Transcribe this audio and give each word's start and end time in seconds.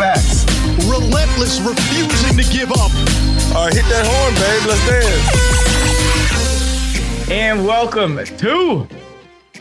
The. 0.00 0.46
Relentless, 0.88 1.60
refusing 1.60 2.34
to 2.38 2.42
give 2.50 2.72
up. 2.72 2.90
All 3.54 3.66
right, 3.66 3.74
hit 3.74 3.84
that 3.84 4.06
horn, 4.08 4.34
babe. 4.34 4.64
Let's 4.66 4.86
dance. 7.20 7.30
And 7.30 7.66
welcome 7.66 8.16
to 8.38 8.88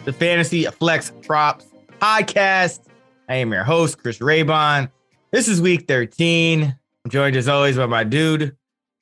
the 0.05 0.13
Fantasy 0.13 0.63
Flex 0.63 1.11
Props 1.23 1.66
Podcast. 1.99 2.85
I 3.27 3.35
am 3.35 3.52
your 3.52 3.66
host, 3.66 3.97
Chris 3.97 4.20
Raybon. 4.20 4.89
This 5.33 5.49
is 5.49 5.59
week 5.59 5.89
13. 5.89 6.63
I'm 6.63 7.11
joined 7.11 7.35
as 7.35 7.49
always 7.49 7.75
by 7.75 7.88
my 7.88 8.05
dude, 8.05 8.55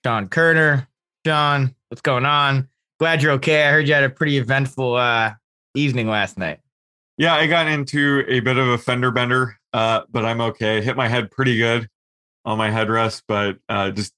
Sean 0.04 0.30
Koerner. 0.30 0.88
Sean, 1.24 1.76
what's 1.90 2.02
going 2.02 2.26
on? 2.26 2.68
Glad 3.00 3.22
you're 3.22 3.34
okay. 3.34 3.68
I 3.68 3.72
heard 3.72 3.88
you 3.88 3.94
had 3.94 4.04
a 4.04 4.10
pretty 4.10 4.40
eventful 4.40 4.96
uh, 4.96 5.36
evening 5.76 6.08
last 6.08 6.40
night. 6.40 6.62
Yeah, 7.20 7.36
I 7.36 7.46
got 7.46 7.68
into 7.68 8.26
a 8.28 8.40
bit 8.40 8.58
of 8.58 8.68
a 8.68 8.80
fender 8.80 9.12
bender, 9.12 9.60
uh, 9.78 10.02
but 10.10 10.26
I'm 10.26 10.42
okay. 10.42 10.82
Hit 10.82 10.96
my 10.96 11.08
head 11.08 11.30
pretty 11.30 11.58
good 11.58 11.88
on 12.46 12.58
my 12.58 12.70
headrest, 12.70 13.22
but 13.28 13.58
uh, 13.70 13.92
just 13.92 14.14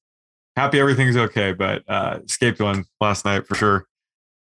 happy 0.56 0.80
everything's 0.80 1.18
okay. 1.18 1.52
But 1.54 1.84
uh, 1.88 2.20
escaped 2.26 2.60
one 2.62 2.86
last 3.02 3.26
night 3.26 3.46
for 3.48 3.56
sure. 3.56 3.86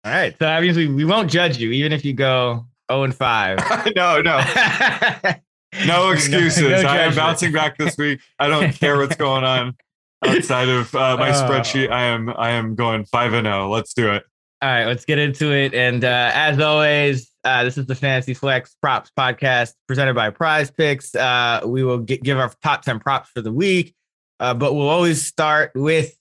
All 0.04 0.12
right. 0.12 0.36
So 0.38 0.48
obviously 0.48 0.88
we 0.88 1.06
won't 1.06 1.30
judge 1.32 1.58
you, 1.58 1.72
even 1.72 1.92
if 1.94 2.04
you 2.04 2.14
go 2.14 2.66
0 2.92 3.04
and 3.04 3.16
5. 3.16 3.58
no, 3.96 4.22
no, 4.22 4.44
no 5.88 6.12
excuses. 6.12 6.84
no 6.84 6.90
I 6.90 6.98
am 7.00 7.16
bouncing 7.16 7.52
back 7.52 7.78
this 7.78 7.98
week. 7.98 8.20
I 8.40 8.48
don't 8.48 8.72
care 8.74 8.98
what's 8.98 9.16
going 9.16 9.44
on 9.44 9.76
outside 10.26 10.70
of 10.70 10.94
uh, 10.96 11.18
my 11.18 11.30
Oh. 11.30 11.34
spreadsheet. 11.34 11.90
I 11.92 12.04
am 12.04 12.30
I 12.38 12.52
am 12.52 12.76
going 12.76 13.06
five 13.06 13.34
and 13.34 13.46
zero. 13.46 13.70
Let's 13.70 13.94
do 13.94 14.12
it. 14.12 14.24
All 14.66 14.72
right, 14.72 14.86
let's 14.88 15.06
get 15.06 15.20
into 15.20 15.52
it. 15.54 15.76
And 15.76 16.04
uh, 16.04 16.32
as 16.34 16.60
always, 16.60 17.30
uh, 17.44 17.64
this 17.64 17.78
is 17.78 17.86
the 17.86 17.94
Fantasy 17.94 18.34
Flex 18.34 18.76
Props 18.82 19.12
Podcast 19.16 19.74
presented 19.88 20.16
by 20.16 20.32
Prize 20.32 20.72
Picks. 20.72 21.14
Uh, 21.14 21.62
we 21.68 21.84
will 21.84 22.00
gi- 22.00 22.18
give 22.18 22.40
our 22.40 22.52
top 22.64 22.82
10 22.82 23.00
props 23.00 23.30
for 23.30 23.42
the 23.42 23.52
week, 23.52 23.94
uh, 24.40 24.56
but 24.56 24.74
we'll 24.74 24.90
always 24.90 25.24
start 25.24 25.72
with 25.76 26.18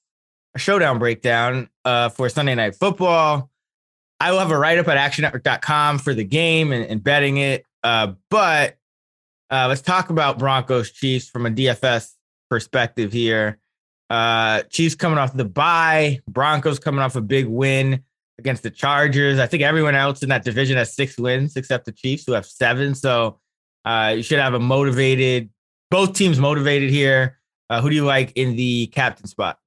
a 0.55 0.59
showdown 0.59 0.99
breakdown 0.99 1.71
uh, 1.87 2.11
for 2.11 2.29
Sunday 2.29 2.55
Night 2.55 2.75
Football. 2.75 3.49
I 4.21 4.31
will 4.31 4.41
have 4.41 4.51
a 4.51 4.59
write 4.59 4.77
up 4.77 4.89
at 4.89 4.99
actionnetwork.com 4.99 6.01
for 6.01 6.13
the 6.13 6.25
game 6.25 6.71
and, 6.71 6.85
and 6.85 7.03
betting 7.03 7.39
it. 7.39 7.65
Uh, 7.83 8.13
but 8.29 8.77
let's 9.51 9.81
talk 9.81 10.11
about 10.11 10.39
Broncos 10.39 10.91
Chiefs 10.91 11.31
from 11.31 11.47
a 11.47 11.51
DFS 11.51 12.11
perspective 12.51 13.11
here. 13.11 13.59
Chiefs 14.69 14.97
coming 14.97 15.17
off 15.17 15.35
the 15.35 15.47
bye, 15.47 16.21
Broncos 16.29 16.79
coming 16.79 17.01
off 17.01 17.17
a 17.17 17.23
big 17.23 17.47
win 17.47 18.05
against 18.39 18.63
the 18.63 18.71
Chargers. 18.71 19.39
I 19.39 19.47
think 19.47 19.63
everyone 19.63 19.95
else 19.95 20.23
in 20.23 20.29
that 20.29 20.45
division 20.45 20.77
has 20.77 20.95
six 20.95 21.19
wins 21.19 21.57
except 21.57 21.85
the 21.85 21.93
Chiefs, 21.93 22.25
who 22.27 22.33
have 22.33 22.47
seven. 22.47 22.95
So 22.95 23.39
uh, 23.85 24.15
you 24.17 24.23
should 24.23 24.39
have 24.39 24.55
a 24.55 24.61
motivated, 24.61 25.51
both 25.91 26.15
teams 26.15 26.39
motivated 26.39 26.91
here. 26.91 27.39
Uh, 27.71 27.81
who 27.81 27.91
do 27.91 27.97
you 27.97 28.05
like 28.05 28.33
in 28.35 28.57
the 28.57 28.89
captain 28.89 29.27
spot? 29.27 29.59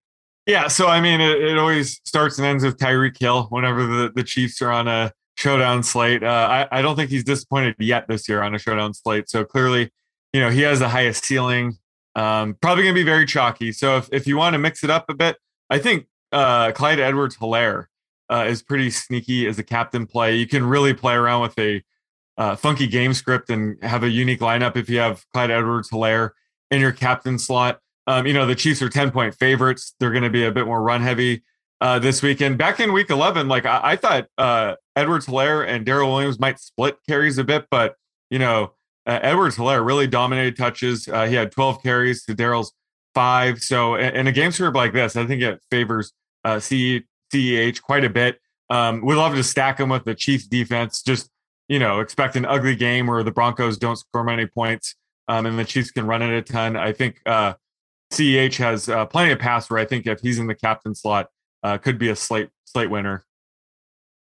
Yeah, 0.45 0.67
so 0.67 0.87
I 0.87 1.01
mean, 1.01 1.19
it, 1.19 1.41
it 1.41 1.57
always 1.57 1.99
starts 2.05 2.37
and 2.37 2.47
ends 2.47 2.63
with 2.63 2.77
Tyreek 2.77 3.19
Hill 3.19 3.47
whenever 3.49 3.85
the, 3.85 4.11
the 4.15 4.23
Chiefs 4.23 4.61
are 4.61 4.71
on 4.71 4.87
a 4.87 5.11
showdown 5.35 5.83
slate. 5.83 6.23
Uh, 6.23 6.65
I, 6.71 6.79
I 6.79 6.81
don't 6.81 6.95
think 6.95 7.09
he's 7.09 7.23
disappointed 7.23 7.75
yet 7.79 8.07
this 8.07 8.29
year 8.29 8.41
on 8.41 8.55
a 8.55 8.59
showdown 8.59 8.93
slate. 8.93 9.29
So 9.29 9.43
clearly, 9.43 9.91
you 10.33 10.39
know, 10.39 10.49
he 10.49 10.61
has 10.61 10.79
the 10.79 10.89
highest 10.89 11.25
ceiling. 11.25 11.77
Um, 12.15 12.55
probably 12.61 12.83
going 12.83 12.95
to 12.95 12.99
be 12.99 13.05
very 13.05 13.25
chalky. 13.25 13.71
So 13.71 13.97
if, 13.97 14.09
if 14.11 14.25
you 14.25 14.37
want 14.37 14.53
to 14.53 14.57
mix 14.57 14.83
it 14.83 14.89
up 14.89 15.05
a 15.09 15.13
bit, 15.13 15.37
I 15.69 15.79
think 15.79 16.07
uh, 16.31 16.71
Clyde 16.71 16.99
Edwards 16.99 17.37
Helaire 17.37 17.85
uh, 18.29 18.45
is 18.47 18.61
pretty 18.61 18.89
sneaky 18.89 19.47
as 19.47 19.59
a 19.59 19.63
captain 19.63 20.05
play. 20.05 20.35
You 20.35 20.47
can 20.47 20.65
really 20.65 20.93
play 20.93 21.13
around 21.13 21.41
with 21.41 21.57
a 21.59 21.83
uh, 22.37 22.55
funky 22.55 22.87
game 22.87 23.13
script 23.13 23.49
and 23.49 23.81
have 23.83 24.03
a 24.03 24.09
unique 24.09 24.39
lineup 24.39 24.75
if 24.75 24.89
you 24.89 24.99
have 24.99 25.25
Clyde 25.33 25.51
Edwards 25.51 25.89
Helaire 25.89 26.31
in 26.69 26.81
your 26.81 26.91
captain 26.91 27.39
slot. 27.39 27.79
Um, 28.05 28.25
you 28.25 28.33
know, 28.33 28.45
the 28.45 28.55
Chiefs 28.55 28.81
are 28.81 28.89
10 28.89 29.11
point 29.11 29.35
favorites. 29.35 29.93
They're 29.99 30.11
going 30.11 30.23
to 30.23 30.29
be 30.29 30.45
a 30.45 30.51
bit 30.51 30.65
more 30.65 30.81
run 30.81 31.01
heavy 31.01 31.43
uh, 31.81 31.99
this 31.99 32.21
weekend. 32.21 32.57
Back 32.57 32.79
in 32.79 32.93
week 32.93 33.09
11, 33.09 33.47
like 33.47 33.65
I, 33.65 33.81
I 33.83 33.95
thought 33.95 34.27
uh, 34.37 34.75
Edwards 34.95 35.25
Helaire 35.25 35.67
and 35.67 35.85
Darrel 35.85 36.11
Williams 36.11 36.39
might 36.39 36.59
split 36.59 36.97
carries 37.07 37.37
a 37.37 37.43
bit, 37.43 37.65
but, 37.69 37.95
you 38.29 38.39
know, 38.39 38.73
uh, 39.05 39.19
Edwards 39.21 39.57
Helaire 39.57 39.85
really 39.85 40.07
dominated 40.07 40.57
touches. 40.57 41.07
Uh, 41.07 41.25
he 41.25 41.35
had 41.35 41.51
12 41.51 41.81
carries 41.81 42.23
to 42.25 42.33
Darrel's 42.33 42.73
five. 43.13 43.61
So 43.61 43.95
in, 43.95 44.15
in 44.15 44.27
a 44.27 44.31
game 44.31 44.51
script 44.51 44.75
like 44.75 44.93
this, 44.93 45.15
I 45.15 45.25
think 45.25 45.41
it 45.41 45.59
favors 45.71 46.13
uh, 46.43 46.59
C, 46.59 47.03
CEH 47.33 47.81
quite 47.81 48.03
a 48.03 48.09
bit. 48.09 48.39
Um, 48.69 49.01
we 49.03 49.15
love 49.15 49.35
to 49.35 49.43
stack 49.43 49.79
him 49.79 49.89
with 49.89 50.03
the 50.03 50.15
Chiefs 50.15 50.45
defense. 50.45 51.01
Just, 51.01 51.29
you 51.67 51.79
know, 51.79 51.99
expect 51.99 52.35
an 52.35 52.45
ugly 52.45 52.75
game 52.75 53.07
where 53.07 53.23
the 53.23 53.31
Broncos 53.31 53.77
don't 53.77 53.95
score 53.95 54.23
many 54.23 54.45
points 54.45 54.95
um, 55.27 55.45
and 55.45 55.57
the 55.57 55.65
Chiefs 55.65 55.91
can 55.91 56.05
run 56.05 56.21
it 56.21 56.35
a 56.35 56.41
ton. 56.41 56.75
I 56.75 56.93
think 56.93 57.21
uh, 57.25 57.53
CEH 58.11 58.55
has 58.57 58.89
uh, 58.89 59.05
plenty 59.05 59.31
of 59.31 59.39
pass 59.39 59.69
where 59.69 59.79
I 59.79 59.85
think 59.85 60.07
if 60.07 60.19
he's 60.21 60.39
in 60.39 60.47
the 60.47 60.55
captain 60.55 60.95
slot, 60.95 61.29
uh, 61.63 61.77
could 61.77 61.97
be 61.97 62.09
a 62.09 62.15
slate 62.15 62.49
slate 62.65 62.89
winner. 62.89 63.25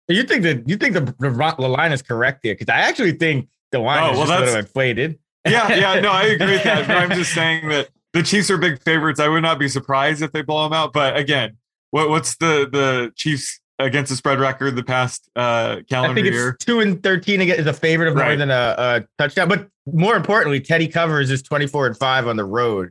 You 0.09 0.22
think 0.25 0.43
that 0.43 0.69
you 0.69 0.76
think 0.76 0.94
the, 0.94 1.00
the, 1.19 1.55
the 1.59 1.69
line 1.69 1.93
is 1.93 2.03
correct 2.03 2.41
here? 2.43 2.55
Because 2.55 2.69
I 2.69 2.81
actually 2.81 3.12
think 3.12 3.49
the 3.72 3.78
line 3.78 4.03
Oh, 4.03 4.12
is 4.12 4.19
well, 4.19 4.26
just 4.26 4.38
a 4.38 4.44
little 4.44 4.61
inflated. 4.61 5.19
Yeah, 5.47 5.75
yeah, 5.75 6.00
no, 6.00 6.11
I 6.11 6.25
agree 6.25 6.53
with 6.53 6.65
that. 6.65 6.88
I'm 6.91 7.11
just 7.11 7.32
saying 7.34 7.69
that 7.69 7.88
the 8.12 8.22
Chiefs 8.22 8.50
are 8.50 8.59
big 8.59 8.82
favorites. 8.82 9.19
I 9.19 9.28
would 9.28 9.43
not 9.43 9.59
be 9.59 9.69
surprised 9.69 10.22
if 10.22 10.32
they 10.32 10.43
blow 10.43 10.62
them 10.65 10.72
out. 10.72 10.93
But 10.93 11.16
again, 11.16 11.56
what, 11.94 12.09
what's 12.10 12.34
the 12.38 12.69
the 12.72 13.12
Chiefs 13.15 13.60
against 13.78 14.10
the 14.10 14.16
spread 14.16 14.41
record 14.41 14.75
the 14.75 14.82
past 14.82 15.31
uh, 15.37 15.77
I 15.78 15.82
calendar 15.88 16.15
think 16.16 16.27
it's 16.27 16.34
year? 16.34 16.56
two 16.59 16.81
and 16.81 17.00
thirteen 17.00 17.41
again 17.41 17.56
is 17.56 17.66
a 17.66 17.72
favorite 17.72 18.09
of 18.09 18.15
more 18.16 18.25
Right. 18.25 18.37
than 18.37 18.50
a, 18.50 18.75
a 18.77 19.05
touchdown. 19.16 19.49
But 19.49 19.69
more 19.87 20.16
importantly, 20.16 20.60
Teddy 20.60 20.88
covers 20.88 21.31
is 21.31 21.41
twenty 21.41 21.69
four 21.69 21.87
and 21.87 21.97
five 21.97 22.27
on 22.27 22.37
the 22.37 22.44
road. 22.44 22.91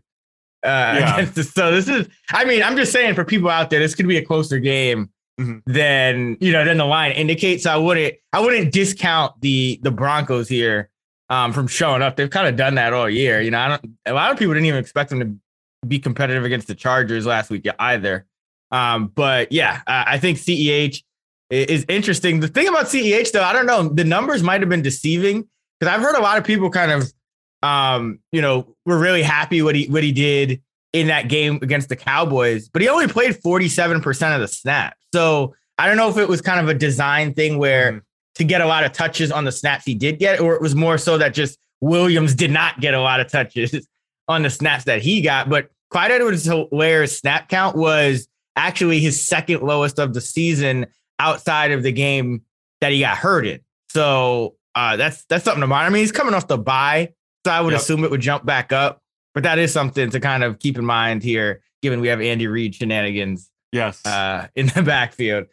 Uh, 0.65 0.95
Yeah. 0.99 1.13
against 1.15 1.35
the, 1.35 1.43
so 1.43 1.71
this 1.71 1.89
is, 1.89 2.07
I 2.31 2.45
mean, 2.45 2.63
I'm 2.63 2.77
just 2.77 2.93
saying 2.93 3.15
for 3.15 3.25
people 3.25 3.49
out 3.49 3.69
there, 3.69 3.81
this 3.81 3.93
could 3.93 4.07
be 4.07 4.15
a 4.17 4.23
closer 4.25 4.59
game 4.59 5.09
Mhm. 5.37 5.61
than 5.65 6.37
you 6.39 6.53
know 6.53 6.63
than 6.63 6.77
the 6.77 6.85
line 6.85 7.11
indicates. 7.11 7.65
I 7.65 7.75
wouldn't, 7.75 8.13
I 8.31 8.39
wouldn't 8.39 8.71
discount 8.71 9.33
the 9.41 9.79
the 9.83 9.91
Broncos 9.91 10.47
here 10.47 10.89
um, 11.29 11.51
from 11.51 11.67
showing 11.67 12.01
up. 12.01 12.15
They've 12.15 12.29
kind 12.29 12.47
of 12.47 12.55
done 12.55 12.75
that 12.75 12.93
all 12.93 13.09
year. 13.09 13.41
You 13.41 13.51
know, 13.51 13.59
I 13.59 13.67
don't. 13.67 13.81
A 14.05 14.13
lot 14.13 14.31
of 14.31 14.37
people 14.39 14.53
didn't 14.53 14.67
even 14.67 14.79
expect 14.79 15.09
them 15.09 15.19
to 15.19 15.87
be 15.87 15.99
competitive 15.99 16.45
against 16.45 16.67
the 16.67 16.75
Chargers 16.75 17.25
last 17.25 17.49
week 17.49 17.67
either. 17.79 18.25
Um, 18.73 19.07
but 19.13 19.51
yeah, 19.51 19.81
I, 19.85 20.17
think 20.17 20.39
CEH 20.39 21.03
is 21.51 21.85
interesting. 21.87 22.39
The 22.39 22.47
thing 22.47 22.67
about 22.67 22.87
CEH 22.87 23.31
though, 23.31 23.43
I 23.43 23.53
don't 23.53 23.67
know, 23.67 23.87
the 23.87 24.03
numbers 24.03 24.41
might 24.41 24.61
have 24.61 24.69
been 24.69 24.81
deceiving 24.81 25.47
because 25.79 25.93
I've 25.93 26.01
heard 26.01 26.15
a 26.15 26.21
lot 26.21 26.39
of 26.39 26.43
people 26.43 26.71
kind 26.71 26.91
of, 26.91 27.13
um, 27.61 28.19
you 28.31 28.41
know, 28.41 28.75
were 28.85 28.97
really 28.97 29.21
happy 29.21 29.61
what 29.61 29.75
he 29.75 29.85
what 29.85 30.01
he 30.03 30.11
did 30.11 30.59
in 30.91 31.07
that 31.07 31.27
game 31.29 31.59
against 31.61 31.87
the 31.89 31.95
Cowboys, 31.95 32.67
but 32.67 32.81
he 32.81 32.89
only 32.89 33.07
played 33.07 33.37
forty 33.37 33.69
seven 33.69 34.01
percent 34.01 34.33
of 34.33 34.41
the 34.41 34.47
snaps. 34.47 34.97
So 35.13 35.55
I 35.77 35.87
don't 35.87 35.97
know 35.97 36.09
if 36.09 36.17
it 36.17 36.27
was 36.27 36.41
kind 36.41 36.59
of 36.59 36.67
a 36.67 36.73
design 36.73 37.33
thing 37.35 37.59
where 37.59 37.91
Mhm. 37.93 38.01
to 38.35 38.43
get 38.43 38.61
a 38.61 38.65
lot 38.65 38.83
of 38.83 38.91
touches 38.91 39.31
on 39.31 39.43
the 39.45 39.51
snaps 39.51 39.85
he 39.85 39.93
did 39.93 40.17
get, 40.17 40.39
or 40.39 40.55
it 40.55 40.61
was 40.61 40.73
more 40.75 40.97
so 40.97 41.19
that 41.19 41.35
just 41.35 41.59
Williams 41.81 42.33
did 42.33 42.49
not 42.49 42.79
get 42.79 42.95
a 42.95 42.99
lot 43.01 43.19
of 43.19 43.31
touches 43.31 43.87
on 44.27 44.41
the 44.41 44.49
snaps 44.49 44.85
that 44.85 45.01
he 45.03 45.21
got. 45.21 45.47
But 45.49 45.69
Clyde 45.91 46.09
Edwards 46.11 46.45
Helaire's 46.47 47.15
snap 47.15 47.49
count 47.49 47.75
was 47.75 48.27
actually 48.55 48.99
his 48.99 49.19
second 49.23 49.61
lowest 49.61 49.99
of 49.99 50.13
the 50.13 50.21
season 50.21 50.85
outside 51.19 51.71
of 51.71 51.83
the 51.83 51.91
game 51.91 52.41
that 52.81 52.91
he 52.91 52.99
got 52.99 53.17
hurt 53.17 53.45
in. 53.45 53.59
So 53.89 54.55
uh, 54.75 54.95
that's 54.97 55.25
that's 55.25 55.43
something 55.45 55.61
to 55.61 55.67
monitor. 55.67 55.87
I 55.87 55.89
mean, 55.93 56.01
he's 56.01 56.11
coming 56.11 56.33
off 56.33 56.47
the 56.47 56.57
bye, 56.57 57.13
so 57.45 57.51
I 57.51 57.61
would 57.61 57.71
Yep. 57.73 57.81
assume 57.81 58.03
it 58.03 58.11
would 58.11 58.21
jump 58.21 58.45
back 58.45 58.71
up. 58.71 59.01
But 59.33 59.43
that 59.43 59.57
is 59.59 59.71
something 59.71 60.09
to 60.11 60.19
kind 60.19 60.43
of 60.43 60.59
keep 60.59 60.77
in 60.77 60.85
mind 60.85 61.23
here, 61.23 61.61
given 61.81 62.01
we 62.01 62.07
have 62.09 62.21
Andy 62.21 62.45
Reid 62.47 62.75
shenanigans 62.75 63.49
Yes. 63.71 64.05
uh, 64.05 64.47
in 64.55 64.67
the 64.67 64.83
backfield. 64.85 65.45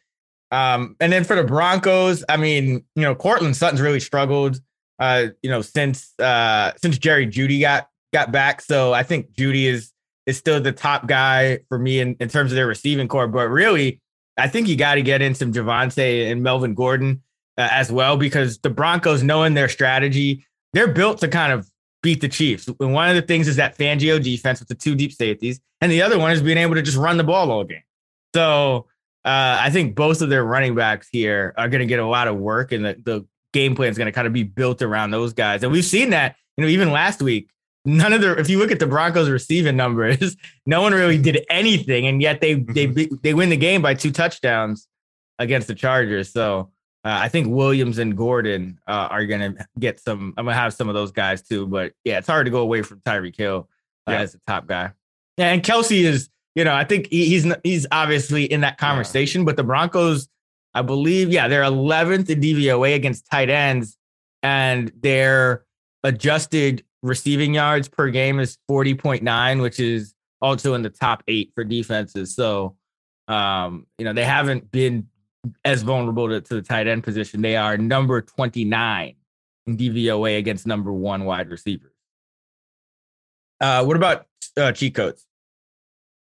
Um, 0.50 0.97
and 1.00 1.12
then 1.12 1.25
for 1.25 1.37
the 1.37 1.44
Broncos, 1.44 2.25
I 2.29 2.37
mean, 2.37 2.85
you 2.97 3.02
know, 3.02 3.14
Courtland 3.14 3.56
Sutton's 3.56 3.81
really 3.81 4.00
struggled, 4.00 4.61
uh, 4.99 5.26
you 5.43 5.50
know, 5.50 5.62
since 5.62 6.12
uh, 6.19 6.73
since 6.82 6.99
Jerry 6.99 7.26
Jeudy 7.26 7.61
got 7.61 7.88
got 8.12 8.32
back. 8.32 8.61
So 8.61 8.93
I 8.93 9.02
think 9.02 9.32
Jeudy 9.32 9.64
is 9.67 9.93
is 10.26 10.37
still 10.37 10.61
the 10.61 10.72
top 10.72 11.06
guy 11.06 11.58
for 11.69 11.78
me 11.78 12.00
in, 12.00 12.17
in 12.20 12.28
terms 12.28 12.52
of 12.52 12.56
their 12.56 12.67
receiving 12.67 13.08
core. 13.08 13.28
But 13.28 13.49
really, 13.49 14.00
I 14.37 14.49
think 14.49 14.69
you 14.69 14.76
got 14.76 14.94
to 14.94 15.02
get 15.02 15.22
in 15.22 15.34
some 15.34 15.52
Javonte 15.52 16.31
and 16.31 16.43
Melvin 16.43 16.75
Gordon 16.75 17.22
uh, 17.58 17.69
as 17.70 17.90
well 17.90 18.17
because 18.17 18.58
the 18.58 18.70
Broncos, 18.70 19.22
knowing 19.22 19.55
their 19.55 19.69
strategy, 19.69 20.46
they're 20.72 20.93
built 20.93 21.19
to 21.19 21.28
kind 21.28 21.52
of 21.52 21.69
beat 22.02 22.20
the 22.20 22.28
Chiefs. 22.28 22.69
And 22.81 22.93
one 22.93 23.08
of 23.08 23.17
the 23.17 23.22
things 23.22 23.49
is 23.49 23.56
that 23.56 23.76
Fangio 23.76 24.22
defense 24.22 24.61
with 24.61 24.69
the 24.69 24.75
two 24.75 24.94
deep 24.94 25.12
safeties, 25.12 25.61
and 25.81 25.90
the 25.90 26.02
other 26.02 26.19
one 26.19 26.32
is 26.32 26.43
being 26.43 26.58
able 26.58 26.75
to 26.75 26.82
just 26.82 26.96
run 26.96 27.16
the 27.16 27.25
ball 27.25 27.50
all 27.50 27.64
game. 27.64 27.82
So 28.34 28.87
uh, 29.25 29.58
I 29.61 29.70
think 29.70 29.94
both 29.94 30.23
of 30.23 30.31
their 30.31 30.44
running 30.44 30.75
backs 30.75 31.08
here 31.11 31.52
are 31.58 31.69
going 31.69 31.81
to 31.81 31.87
get 31.87 31.99
a 31.99 32.06
lot 32.06 32.28
of 32.28 32.37
work, 32.37 32.73
and 32.73 32.84
the, 32.84 32.96
the 33.05 33.26
game 33.52 33.75
plan 33.75 33.90
is 33.90 33.99
going 33.99 34.06
to 34.06 34.12
kind 34.12 34.26
of 34.26 34.32
be 34.32 34.44
built 34.44 34.81
around 34.81 35.11
those 35.11 35.32
guys. 35.32 35.62
And 35.62 35.73
we've 35.73 35.84
seen 35.84 36.11
that, 36.11 36.37
you 36.56 36.64
know, 36.64 36.69
even 36.70 36.93
last 36.93 37.20
week. 37.20 37.50
None 37.85 38.12
of 38.12 38.21
the, 38.21 38.38
if 38.38 38.50
you 38.50 38.59
look 38.59 38.71
at 38.71 38.79
the 38.79 38.87
Broncos 38.87 39.31
receiving 39.31 39.77
numbers, 39.77 40.37
no 40.67 40.82
one 40.82 40.93
really 40.93 41.19
did 41.19 41.44
anything, 41.49 42.06
and 42.06 42.21
yet 42.21 42.41
they 42.41 42.55
they 42.55 42.87
they 43.23 43.32
win 43.32 43.49
the 43.49 43.56
game 43.56 43.81
by 43.81 43.94
two 43.94 44.12
touchdowns 44.12 44.87
against 45.38 45.67
the 45.67 45.75
Chargers. 45.75 46.31
So 46.31 46.71
uh, 47.05 47.19
I 47.23 47.29
think 47.29 47.49
Williams 47.49 47.99
and 47.99 48.15
Gordon 48.15 48.79
uh, 48.87 49.09
are 49.11 49.25
going 49.25 49.55
to 49.55 49.67
get 49.79 49.99
some. 49.99 50.35
I'm 50.37 50.44
to 50.44 50.53
have 50.53 50.75
some 50.75 50.88
of 50.88 50.94
those 50.94 51.11
guys 51.11 51.43
too. 51.43 51.67
But 51.67 51.93
yeah, 52.05 52.19
it's 52.19 52.29
hard 52.29 52.44
to 52.47 52.50
go 52.50 52.61
away 52.61 52.82
from 52.82 53.00
Tyreek 53.00 53.37
Hill 53.37 53.69
uh, 54.06 54.12
yeah. 54.12 54.21
as 54.21 54.33
the 54.33 54.41
top 54.47 54.67
guy. 54.67 54.93
Yeah, 55.38 55.53
and 55.53 55.62
Kelce 55.62 56.05
is, 56.05 56.29
you 56.55 56.65
know, 56.65 56.75
I 56.75 56.85
think 56.85 57.09
he, 57.11 57.25
he's 57.26 57.50
he's 57.65 57.87
obviously 57.91 58.44
in 58.44 58.61
that 58.61 58.76
conversation. 58.76 59.41
Yeah. 59.41 59.47
But 59.47 59.56
the 59.56 59.65
Broncos, 59.65 60.29
I 60.75 60.83
believe, 60.83 61.31
yeah, 61.31 61.49
they're 61.49 61.62
11th 61.62 62.29
in 62.29 62.41
DVOA 62.43 62.94
against 62.94 63.31
tight 63.31 63.49
ends, 63.49 63.97
and 64.43 64.93
they're 65.00 65.65
adjusted 66.05 66.85
receiving 67.02 67.55
yards 67.55 67.88
per 67.88 68.11
game 68.11 68.41
is 68.41 68.58
40.9, 68.70 69.62
which 69.62 69.81
is 69.81 70.14
also 70.41 70.75
in 70.75 70.82
the 70.82 70.91
top 70.91 71.23
eight 71.29 71.52
for 71.55 71.64
defenses. 71.64 72.35
So, 72.35 72.76
um, 73.29 73.87
you 73.99 74.05
know, 74.05 74.12
they 74.12 74.25
haven't 74.25 74.70
been 74.70 75.08
as 75.64 75.82
vulnerable 75.82 76.29
to, 76.29 76.41
to 76.41 76.55
the 76.55 76.62
tight 76.62 76.87
end 76.87 77.05
position. 77.05 77.43
They 77.43 77.56
are 77.56 77.79
number 77.79 78.20
29 78.20 79.14
in 79.67 79.76
DVOA 79.76 80.38
against 80.38 80.67
number 80.67 80.93
one 80.93 81.25
wide 81.25 81.50
receivers. 81.50 81.93
Uh, 83.61 83.85
what 83.85 83.97
about 83.97 84.26
uh, 84.56 84.73
cheat 84.73 84.94
codes? 84.94 85.26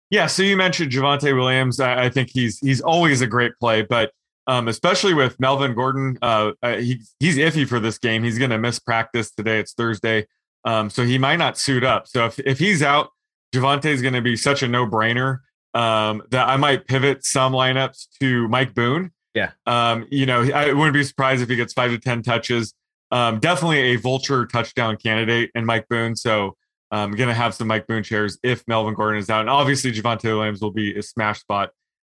Yeah, 0.09 0.27
so 0.27 0.41
you 0.41 0.55
mentioned 0.55 0.91
Javonte 0.91 1.35
Williams. 1.35 1.79
I, 1.79 2.05
I, 2.05 2.09
think 2.09 2.29
he's 2.31 2.59
he's 2.59 2.79
always 2.79 3.21
a 3.21 3.27
great 3.27 3.51
play, 3.59 3.81
but 3.81 4.11
um, 4.47 4.69
especially 4.69 5.13
with 5.13 5.37
Melvin 5.39 5.75
Gordon, 5.75 6.17
uh, 6.21 6.53
uh 6.63 6.77
he's 6.77 7.13
he's 7.19 7.37
iffy 7.37 7.67
for 7.67 7.79
this 7.79 7.97
game. 7.97 8.23
He's 8.23 8.39
going 8.39 8.51
to 8.51 8.57
miss 8.57 8.79
practice 8.79 9.31
today. 9.31 9.59
It's 9.59 9.73
Thursday, 9.73 10.25
um, 10.67 10.89
so 10.89 11.05
he 11.05 11.17
might 11.17 11.37
not 11.37 11.57
suit 11.57 11.85
up. 11.85 12.07
So 12.09 12.25
if 12.25 12.37
if 12.39 12.59
he's 12.59 12.83
out, 12.83 13.11
Javonte 13.55 13.85
is 13.85 14.01
going 14.01 14.15
to 14.15 14.21
be 14.21 14.35
such 14.35 14.61
a 14.61 14.67
no 14.67 14.85
brainer 14.85 15.39
um, 15.73 16.23
that 16.31 16.49
I 16.49 16.57
might 16.57 16.87
pivot 16.87 17.25
some 17.25 17.53
lineups 17.53 18.07
to 18.19 18.49
Mike 18.49 18.75
Boone. 18.75 19.11
Yeah. 19.33 19.51
Um, 19.65 20.05
you 20.11 20.25
know, 20.25 20.41
I 20.41 20.73
wouldn't 20.73 20.93
be 20.93 21.05
surprised 21.05 21.41
if 21.41 21.47
he 21.47 21.55
gets 21.55 21.71
five 21.71 21.91
to 21.91 21.99
10 21.99 22.21
touches. 22.21 22.73
Um, 23.11 23.39
definitely 23.39 23.79
a 23.93 23.95
vulture 23.95 24.45
touchdown 24.45 24.97
candidate 24.97 25.51
and 25.55 25.65
Mike 25.65 25.87
Boone. 25.87 26.17
So 26.17 26.57
I'm 26.91 27.11
um, 27.11 27.15
going 27.15 27.29
to 27.29 27.33
have 27.33 27.53
some 27.53 27.67
Mike 27.67 27.87
Boone 27.87 28.03
shares 28.03 28.37
if 28.43 28.67
Melvin 28.67 28.93
Gordon 28.93 29.19
is 29.19 29.29
out. 29.29 29.41
And 29.41 29.49
obviously, 29.49 29.93
Javonte 29.93 30.25
Williams 30.25 30.61
will 30.61 30.71
be 30.71 30.97
a 30.97 31.01
smash 31.01 31.39
spot 31.39 31.69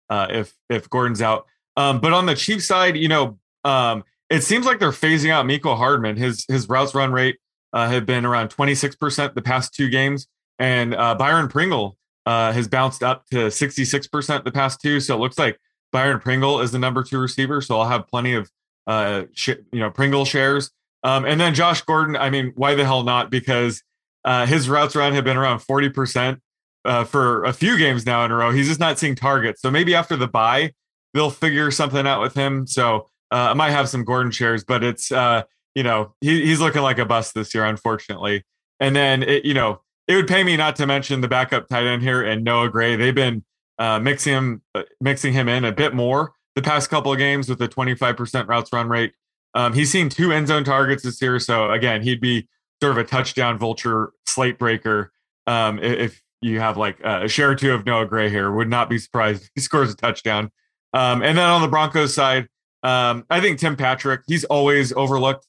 uh, 0.10 0.28
if 0.32 0.54
if 0.68 0.90
Gordon's 0.90 1.22
out. 1.22 1.46
Um, 1.76 2.00
but 2.00 2.12
on 2.12 2.26
the 2.26 2.34
Chiefs 2.34 2.66
side, 2.66 2.98
you 2.98 3.08
know, 3.08 3.38
um, 3.64 4.04
it 4.32 4.42
seems 4.42 4.66
like 4.66 4.80
they're 4.80 4.90
phasing 4.90 5.30
out 5.30 5.46
Mecole 5.46 5.78
Hardman. 5.78 6.18
His 6.18 6.44
his 6.48 6.68
routes 6.68 6.96
run 6.96 7.12
rate 7.12 7.38
uh, 7.74 7.90
have 7.90 8.06
been 8.06 8.26
around 8.26 8.50
26% 8.50 9.34
the 9.34 9.42
past 9.42 9.74
two 9.74 9.90
games. 9.90 10.28
And 10.60 10.96
uh, 10.96 11.16
Byron 11.16 11.48
Pringle 11.48 11.98
uh, 12.26 12.52
has 12.52 12.68
bounced 12.68 13.04
up 13.04 13.26
to 13.28 13.48
66% 13.48 14.44
the 14.44 14.52
past 14.52 14.82
two. 14.82 15.00
So 15.00 15.16
it 15.16 15.20
looks 15.20 15.38
like 15.38 15.60
Byron 15.92 16.20
Pringle 16.20 16.62
is 16.62 16.72
the 16.72 16.80
number 16.80 17.04
two 17.04 17.20
receiver. 17.20 17.62
So 17.62 17.80
I'll 17.80 17.90
have 17.90 18.08
plenty 18.08 18.34
of, 18.34 18.52
uh, 18.86 19.24
sh- 19.34 19.62
you 19.72 19.80
know, 19.80 19.90
Pringle 19.90 20.26
shares. 20.26 20.72
Um, 21.04 21.26
and 21.26 21.40
then 21.40 21.54
Josh 21.54 21.82
Gordon, 21.84 22.16
I 22.16 22.30
mean, 22.30 22.54
why 22.56 22.76
the 22.76 22.86
hell 22.86 23.04
not? 23.04 23.30
Because 23.30 23.84
uh, 24.26 24.46
his 24.46 24.68
routes 24.68 24.96
run 24.96 25.14
have 25.14 25.24
been 25.24 25.38
around 25.38 25.60
40% 25.60 26.40
uh, 26.86 27.04
for 27.04 27.44
a 27.44 27.54
few 27.54 27.78
games 27.78 28.06
now 28.06 28.26
in 28.26 28.32
a 28.32 28.36
row. 28.36 28.52
He's 28.52 28.68
just 28.68 28.80
not 28.80 28.98
seeing 28.98 29.16
targets. 29.16 29.62
So 29.62 29.72
maybe 29.72 29.96
after 29.96 30.16
the 30.16 30.28
bye, 30.28 30.74
they'll 31.14 31.30
figure 31.30 31.72
something 31.72 32.06
out 32.06 32.22
with 32.22 32.34
him. 32.34 32.68
So 32.68 33.08
uh, 33.32 33.52
I 33.52 33.54
might 33.54 33.72
have 33.72 33.88
some 33.88 34.04
Gordon 34.04 34.32
shares, 34.32 34.64
but 34.64 34.84
it's, 34.84 35.12
uh, 35.12 35.44
you 35.78 35.84
know, 35.84 36.12
he, 36.22 36.44
he's 36.44 36.60
looking 36.60 36.82
like 36.82 36.98
a 36.98 37.06
bust 37.06 37.36
this 37.36 37.54
year, 37.54 37.64
unfortunately. 37.64 38.44
And 38.80 38.96
then, 38.96 39.22
it, 39.22 39.46
you 39.46 39.54
know, 39.54 39.82
it 40.08 40.16
would 40.16 40.28
pay 40.28 40.44
me 40.44 40.58
not 40.58 40.76
to 40.78 40.88
mention 40.88 41.22
the 41.22 41.28
backup 41.28 41.68
tight 41.68 41.86
end 41.86 42.02
here 42.02 42.24
and 42.24 42.44
Noah 42.44 42.70
Gray. 42.70 42.96
They've 42.96 43.14
been 43.14 43.44
uh, 43.78 44.00
mixing 44.00 44.34
him 44.34 44.62
uh, 44.74 44.84
mixing 45.00 45.34
him 45.34 45.48
in 45.48 45.64
a 45.66 45.72
bit 45.72 45.94
more 45.94 46.34
the 46.56 46.64
past 46.64 46.90
couple 46.90 47.12
of 47.12 47.20
games 47.20 47.48
with 47.48 47.62
a 47.62 47.68
25% 47.68 48.48
routes 48.48 48.74
run 48.74 48.90
rate. 48.90 49.14
Um, 49.54 49.74
he's 49.74 49.92
seen 49.92 50.10
two 50.10 50.32
end 50.32 50.48
zone 50.48 50.64
targets 50.64 51.04
this 51.04 51.22
year, 51.22 51.38
so 51.38 51.70
again, 51.70 52.02
he'd 52.02 52.22
be 52.22 52.48
sort 52.82 52.94
of 52.94 52.98
a 52.98 53.04
touchdown 53.04 53.60
vulture 53.60 54.14
slate 54.26 54.58
breaker. 54.58 55.12
Um, 55.46 55.78
if 55.78 56.24
you 56.42 56.60
have 56.60 56.78
like 56.78 57.00
a 57.02 57.28
share 57.28 57.52
or 57.52 57.56
two 57.56 57.76
of 57.76 57.86
Noah 57.86 58.08
Gray 58.08 58.32
here, 58.32 58.52
would 58.52 58.68
not 58.68 58.90
be 58.90 58.98
surprised 58.98 59.48
he 59.54 59.62
scores 59.62 59.94
a 59.94 59.96
touchdown. 59.96 60.50
Um, 60.94 61.22
and 61.22 61.38
then 61.38 61.48
on 61.48 61.62
the 61.62 61.68
Broncos 61.68 62.16
side, 62.16 62.48
um, 62.82 63.26
I 63.30 63.42
think 63.42 63.60
Tim 63.60 63.76
Patrick, 63.76 64.22
he's 64.26 64.44
always 64.46 64.92
overlooked 64.94 65.46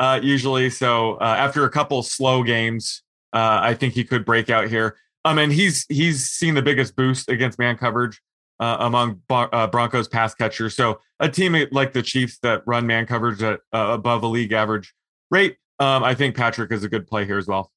uh, 0.00 0.18
usually. 0.20 0.70
So 0.70 1.14
uh, 1.16 1.36
after 1.38 1.64
a 1.64 1.70
couple 1.70 2.02
slow 2.02 2.42
games, 2.42 3.02
uh, 3.32 3.60
I 3.62 3.74
think 3.74 3.94
he 3.94 4.02
could 4.02 4.24
break 4.24 4.50
out 4.50 4.68
here. 4.68 4.96
Um, 5.24 5.38
and 5.38 5.52
he's 5.52 5.84
he's 5.88 6.30
seen 6.30 6.54
the 6.54 6.62
biggest 6.62 6.96
boost 6.96 7.28
against 7.28 7.58
man 7.58 7.76
coverage 7.76 8.20
uh, 8.58 8.78
among 8.80 9.20
uh, 9.28 9.66
Broncos 9.66 10.08
pass 10.08 10.34
catchers. 10.34 10.74
So 10.74 11.00
a 11.20 11.28
team 11.28 11.54
like 11.70 11.92
the 11.92 12.02
Chiefs 12.02 12.38
that 12.42 12.62
run 12.66 12.86
man 12.86 13.06
coverage 13.06 13.42
at 13.42 13.60
uh, 13.74 13.90
above 13.90 14.22
a 14.22 14.26
league 14.26 14.52
average 14.52 14.94
rate, 15.30 15.58
um, 15.78 16.02
I 16.02 16.14
think 16.14 16.34
Patrick 16.34 16.72
is 16.72 16.82
a 16.82 16.88
good 16.88 17.06
play 17.06 17.26
here 17.26 17.36
as 17.36 17.46
well. 17.46 17.70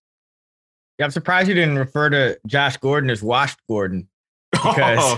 Yeah, 0.98 1.06
I'm 1.06 1.12
surprised 1.12 1.50
you 1.50 1.56
didn't 1.56 1.78
refer 1.78 2.10
to 2.12 2.40
Josh 2.48 2.78
Gordon 2.78 3.10
as 3.10 3.22
washed 3.22 3.60
Gordon. 3.68 4.08
Because 4.54 5.00
oh, 5.00 5.18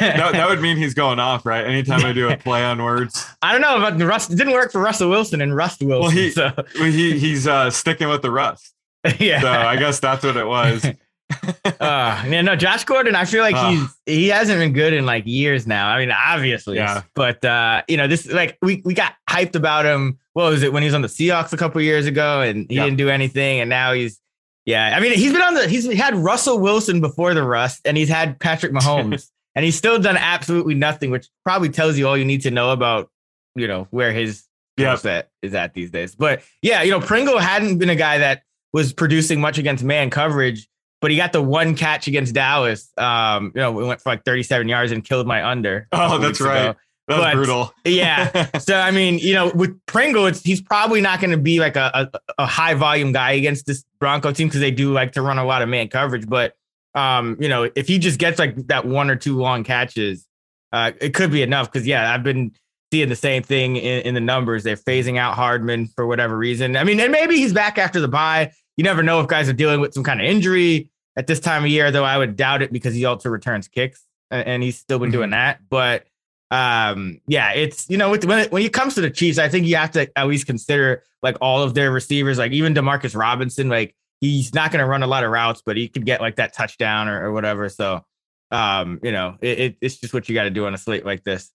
that, 0.00 0.32
that, 0.32 0.48
would 0.48 0.60
mean 0.60 0.76
he's 0.76 0.92
going 0.92 1.18
off, 1.18 1.46
right? 1.46 1.64
Anytime 1.64 2.04
I 2.04 2.12
do 2.12 2.28
a 2.28 2.36
play 2.36 2.62
on 2.62 2.82
words. 2.82 3.26
I 3.42 3.52
don't 3.52 3.62
know, 3.62 3.78
but 3.78 3.98
the 3.98 4.06
rust 4.06 4.30
it 4.30 4.36
didn't 4.36 4.52
work 4.52 4.70
for 4.70 4.82
Russell 4.82 5.08
Wilson 5.08 5.40
and 5.40 5.56
Rust 5.56 5.82
Wilson. 5.82 6.00
Well, 6.02 6.10
he, 6.10 6.30
so. 6.30 6.52
he 6.74 7.18
he's 7.18 7.46
uh, 7.46 7.70
sticking 7.70 8.08
with 8.08 8.20
the 8.20 8.30
rust. 8.30 8.74
yeah. 9.18 9.40
So 9.40 9.50
I 9.50 9.76
guess 9.76 9.98
that's 9.98 10.24
what 10.24 10.36
it 10.36 10.46
was. 10.46 10.84
uh, 11.80 12.24
yeah, 12.28 12.42
no, 12.42 12.54
Josh 12.54 12.84
Gordon, 12.84 13.16
I 13.16 13.24
feel 13.24 13.42
like 13.42 13.56
uh, 13.56 13.70
he's 13.70 13.96
he 14.04 14.28
hasn't 14.28 14.58
been 14.58 14.72
good 14.72 14.92
in 14.92 15.06
like 15.06 15.24
years 15.26 15.66
now. 15.66 15.88
I 15.88 15.98
mean, 15.98 16.12
obviously, 16.12 16.76
yeah. 16.76 17.02
But 17.14 17.44
uh, 17.44 17.82
you 17.88 17.96
know, 17.96 18.06
this 18.06 18.30
like 18.30 18.58
we 18.62 18.82
we 18.84 18.94
got 18.94 19.14
hyped 19.28 19.56
about 19.56 19.86
him. 19.86 20.18
What 20.34 20.50
was 20.50 20.62
it 20.62 20.72
when 20.72 20.82
he 20.82 20.86
was 20.86 20.94
on 20.94 21.02
the 21.02 21.08
Seahawks 21.08 21.52
a 21.52 21.56
couple 21.56 21.80
years 21.80 22.06
ago 22.06 22.42
and 22.42 22.66
he 22.68 22.76
didn't 22.76 22.96
do 22.96 23.08
anything, 23.08 23.60
and 23.60 23.70
now 23.70 23.94
he's 23.94 24.20
yeah. 24.66 24.94
I 24.94 25.00
mean, 25.00 25.12
he's 25.14 25.32
been 25.32 25.42
on 25.42 25.54
the 25.54 25.68
he's 25.68 25.90
had 25.92 26.14
Russell 26.16 26.58
Wilson 26.58 27.00
before 27.00 27.32
the 27.32 27.42
rust, 27.42 27.80
and 27.84 27.96
he's 27.96 28.08
had 28.08 28.38
Patrick 28.38 28.72
Mahomes, 28.72 29.30
and 29.54 29.64
he's 29.64 29.76
still 29.76 29.98
done 29.98 30.16
absolutely 30.16 30.74
nothing, 30.74 31.10
which 31.10 31.28
probably 31.44 31.70
tells 31.70 31.96
you 31.96 32.06
all 32.06 32.16
you 32.16 32.24
need 32.24 32.42
to 32.42 32.50
know 32.50 32.72
about 32.72 33.08
you 33.54 33.66
know 33.66 33.86
where 33.90 34.12
his 34.12 34.44
yeah. 34.76 34.96
set 34.96 35.30
is 35.40 35.54
at 35.54 35.72
these 35.72 35.90
days. 35.90 36.14
But 36.14 36.42
yeah, 36.62 36.82
you 36.82 36.90
know, 36.90 37.00
Pringle 37.00 37.38
hadn't 37.38 37.78
been 37.78 37.90
a 37.90 37.96
guy 37.96 38.18
that 38.18 38.42
was 38.72 38.92
producing 38.92 39.40
much 39.40 39.56
against 39.56 39.82
man 39.82 40.10
coverage, 40.10 40.68
but 41.00 41.10
he 41.10 41.16
got 41.16 41.32
the 41.32 41.42
one 41.42 41.74
catch 41.74 42.08
against 42.08 42.34
Dallas. 42.34 42.90
Um, 42.96 43.52
you 43.54 43.60
know, 43.60 43.72
we 43.72 43.84
went 43.84 44.00
for 44.00 44.10
like 44.10 44.24
37 44.24 44.68
yards 44.68 44.92
and 44.92 45.04
killed 45.04 45.26
my 45.26 45.48
under. 45.48 45.88
Oh, 45.92 46.18
that's 46.18 46.40
right. 46.40 46.70
Ago. 46.70 46.78
That 47.08 47.18
was 47.18 47.24
but, 47.24 47.34
brutal. 47.34 47.74
yeah. 47.84 48.50
So 48.58 48.76
I 48.76 48.90
mean, 48.90 49.18
you 49.18 49.34
know, 49.34 49.52
with 49.54 49.78
Pringle, 49.86 50.26
it's 50.26 50.42
he's 50.42 50.60
probably 50.60 51.00
not 51.00 51.20
going 51.20 51.30
to 51.30 51.36
be 51.36 51.60
like 51.60 51.76
a, 51.76 52.10
a, 52.12 52.18
a 52.38 52.46
high 52.46 52.74
volume 52.74 53.12
guy 53.12 53.32
against 53.32 53.66
this 53.66 53.84
Bronco 54.00 54.32
team 54.32 54.48
because 54.48 54.60
they 54.60 54.70
do 54.70 54.92
like 54.92 55.12
to 55.12 55.22
run 55.22 55.38
a 55.38 55.44
lot 55.44 55.62
of 55.62 55.68
man 55.68 55.88
coverage. 55.88 56.28
But 56.28 56.54
um, 56.94 57.36
you 57.38 57.48
know, 57.48 57.70
if 57.74 57.86
he 57.86 57.98
just 57.98 58.18
gets 58.18 58.38
like 58.38 58.56
that 58.68 58.86
one 58.86 59.10
or 59.10 59.16
two 59.16 59.36
long 59.36 59.62
catches, 59.62 60.26
uh, 60.72 60.92
it 61.00 61.14
could 61.14 61.30
be 61.30 61.42
enough. 61.42 61.70
Because 61.70 61.86
yeah, 61.86 62.12
I've 62.12 62.24
been 62.24 62.52
seeing 62.92 63.08
the 63.08 63.16
same 63.16 63.42
thing 63.42 63.76
in, 63.76 64.02
in 64.02 64.14
the 64.14 64.20
numbers. 64.20 64.64
They're 64.64 64.76
phasing 64.76 65.18
out 65.18 65.34
Hardman 65.34 65.86
for 65.86 66.06
whatever 66.06 66.36
reason. 66.36 66.76
I 66.76 66.84
mean, 66.84 66.98
and 66.98 67.12
maybe 67.12 67.36
he's 67.36 67.52
back 67.52 67.78
after 67.78 68.00
the 68.00 68.08
bye 68.08 68.52
you 68.76 68.84
never 68.84 69.02
know 69.02 69.20
if 69.20 69.26
guys 69.26 69.48
are 69.48 69.54
dealing 69.54 69.80
with 69.80 69.94
some 69.94 70.04
kind 70.04 70.20
of 70.20 70.26
injury 70.26 70.90
at 71.16 71.26
this 71.26 71.40
time 71.40 71.64
of 71.64 71.70
year, 71.70 71.90
though 71.90 72.04
I 72.04 72.18
would 72.18 72.36
doubt 72.36 72.62
it 72.62 72.72
because 72.72 72.94
he 72.94 73.04
also 73.04 73.28
returns 73.30 73.68
kicks 73.68 74.04
and 74.30 74.62
he's 74.62 74.78
still 74.78 74.98
been 74.98 75.08
mm-hmm. 75.08 75.18
doing 75.18 75.30
that. 75.30 75.60
But 75.68 76.06
um, 76.50 77.20
yeah, 77.26 77.52
it's 77.52 77.88
you 77.90 77.96
know 77.96 78.10
when 78.10 78.38
it, 78.38 78.52
when 78.52 78.62
it 78.62 78.72
comes 78.72 78.94
to 78.94 79.00
the 79.00 79.10
Chiefs, 79.10 79.38
I 79.38 79.48
think 79.48 79.66
you 79.66 79.76
have 79.76 79.92
to 79.92 80.10
at 80.18 80.28
least 80.28 80.46
consider 80.46 81.02
like 81.22 81.36
all 81.40 81.62
of 81.62 81.74
their 81.74 81.90
receivers, 81.90 82.38
like 82.38 82.52
even 82.52 82.74
Demarcus 82.74 83.16
Robinson, 83.16 83.68
like 83.68 83.94
he's 84.20 84.54
not 84.54 84.70
going 84.70 84.80
to 84.80 84.86
run 84.86 85.02
a 85.02 85.06
lot 85.06 85.24
of 85.24 85.30
routes, 85.30 85.62
but 85.64 85.76
he 85.76 85.88
could 85.88 86.06
get 86.06 86.20
like 86.20 86.36
that 86.36 86.52
touchdown 86.52 87.08
or, 87.08 87.26
or 87.26 87.32
whatever. 87.32 87.68
So 87.68 88.04
um, 88.50 89.00
you 89.02 89.12
know, 89.12 89.36
it, 89.40 89.58
it, 89.58 89.76
it's 89.80 89.96
just 89.98 90.14
what 90.14 90.28
you 90.28 90.34
got 90.34 90.44
to 90.44 90.50
do 90.50 90.66
on 90.66 90.74
a 90.74 90.78
slate 90.78 91.04
like 91.04 91.24
this. 91.24 91.50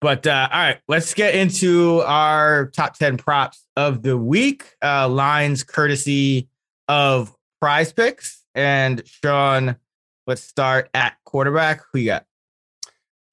But 0.00 0.26
uh, 0.26 0.48
all 0.50 0.58
right, 0.58 0.78
let's 0.86 1.14
get 1.14 1.34
into 1.34 2.02
our 2.02 2.66
top 2.70 2.96
10 2.96 3.16
props 3.16 3.64
of 3.76 4.02
the 4.02 4.16
week. 4.16 4.64
Uh, 4.82 5.08
lines 5.08 5.64
courtesy 5.64 6.48
of 6.86 7.34
prize 7.60 7.92
picks. 7.92 8.44
And 8.54 9.02
Sean, 9.06 9.76
let's 10.26 10.42
start 10.42 10.88
at 10.94 11.16
quarterback. 11.24 11.82
Who 11.92 11.98
you 11.98 12.06
got? 12.06 12.27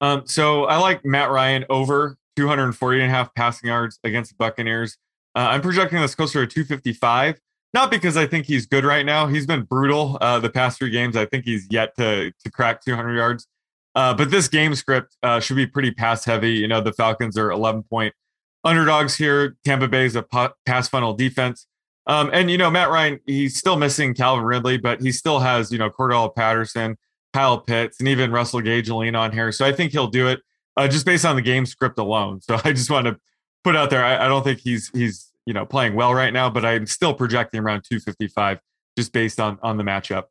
Um, 0.00 0.22
so 0.26 0.64
I 0.64 0.76
like 0.78 1.04
Matt 1.04 1.30
Ryan 1.30 1.64
over 1.70 2.16
240 2.36 3.00
and 3.00 3.10
a 3.10 3.14
half 3.14 3.34
passing 3.34 3.68
yards 3.68 3.98
against 4.04 4.30
the 4.30 4.36
Buccaneers. 4.36 4.98
Uh, 5.34 5.48
I'm 5.50 5.62
projecting 5.62 6.00
this 6.00 6.14
closer 6.14 6.46
to 6.46 6.52
255. 6.52 7.40
not 7.74 7.90
because 7.90 8.16
I 8.16 8.26
think 8.26 8.46
he's 8.46 8.66
good 8.66 8.84
right 8.84 9.04
now. 9.04 9.26
He's 9.26 9.46
been 9.46 9.62
brutal 9.62 10.18
uh, 10.20 10.38
the 10.38 10.50
past 10.50 10.78
three 10.78 10.90
games. 10.90 11.16
I 11.16 11.26
think 11.26 11.44
he's 11.44 11.66
yet 11.70 11.94
to 11.96 12.32
to 12.32 12.50
crack 12.50 12.82
200 12.84 13.14
yards. 13.14 13.46
Uh, 13.94 14.12
but 14.12 14.30
this 14.30 14.48
game 14.48 14.74
script 14.74 15.16
uh, 15.22 15.40
should 15.40 15.56
be 15.56 15.66
pretty 15.66 15.90
pass 15.90 16.24
heavy. 16.24 16.52
You 16.52 16.68
know, 16.68 16.80
the 16.82 16.92
Falcons 16.92 17.38
are 17.38 17.50
11 17.50 17.84
point 17.84 18.14
underdogs 18.62 19.16
here. 19.16 19.56
Tampa 19.64 19.88
Bay 19.88 20.04
is 20.04 20.16
a 20.16 20.22
pass 20.66 20.88
funnel 20.88 21.14
defense. 21.14 21.66
Um, 22.06 22.30
and, 22.32 22.50
you 22.50 22.58
know, 22.58 22.70
Matt 22.70 22.90
Ryan, 22.90 23.20
he's 23.26 23.56
still 23.56 23.76
missing 23.76 24.14
Calvin 24.14 24.44
Ridley, 24.44 24.76
but 24.76 25.00
he 25.00 25.10
still 25.12 25.40
has, 25.40 25.72
you 25.72 25.78
know, 25.78 25.90
Cordarrelle 25.90 26.34
Patterson, 26.34 26.96
Kyle 27.36 27.58
Pitts, 27.58 27.98
and 28.00 28.08
even 28.08 28.32
Russell 28.32 28.62
Gage 28.62 28.88
lean 28.88 29.14
on 29.14 29.30
here. 29.30 29.52
So 29.52 29.66
I 29.66 29.72
think 29.72 29.92
he'll 29.92 30.06
do 30.06 30.28
it 30.28 30.40
uh, 30.78 30.88
just 30.88 31.04
based 31.04 31.26
on 31.26 31.36
the 31.36 31.42
game 31.42 31.66
script 31.66 31.98
alone. 31.98 32.40
So 32.40 32.58
I 32.64 32.72
just 32.72 32.90
want 32.90 33.06
to 33.06 33.18
put 33.62 33.76
out 33.76 33.90
there, 33.90 34.02
I, 34.02 34.24
I 34.24 34.28
don't 34.28 34.42
think 34.42 34.60
he's, 34.60 34.90
he's, 34.94 35.30
you 35.44 35.52
know, 35.52 35.66
playing 35.66 35.94
well 35.94 36.14
right 36.14 36.32
now, 36.32 36.48
but 36.48 36.64
I'm 36.64 36.86
still 36.86 37.12
projecting 37.12 37.60
around 37.60 37.82
255 37.82 38.58
just 38.96 39.12
based 39.12 39.38
on, 39.38 39.58
on 39.62 39.76
the 39.76 39.84
matchup. 39.84 40.24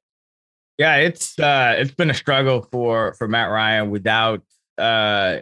Yeah, 0.80 0.96
it's 0.98 1.40
uh 1.40 1.76
it's 1.78 1.92
been 1.92 2.10
a 2.10 2.14
struggle 2.14 2.68
for 2.70 3.14
for 3.14 3.30
Matt 3.30 3.50
Ryan 3.50 3.92
without 3.92 4.42
uh 4.78 5.38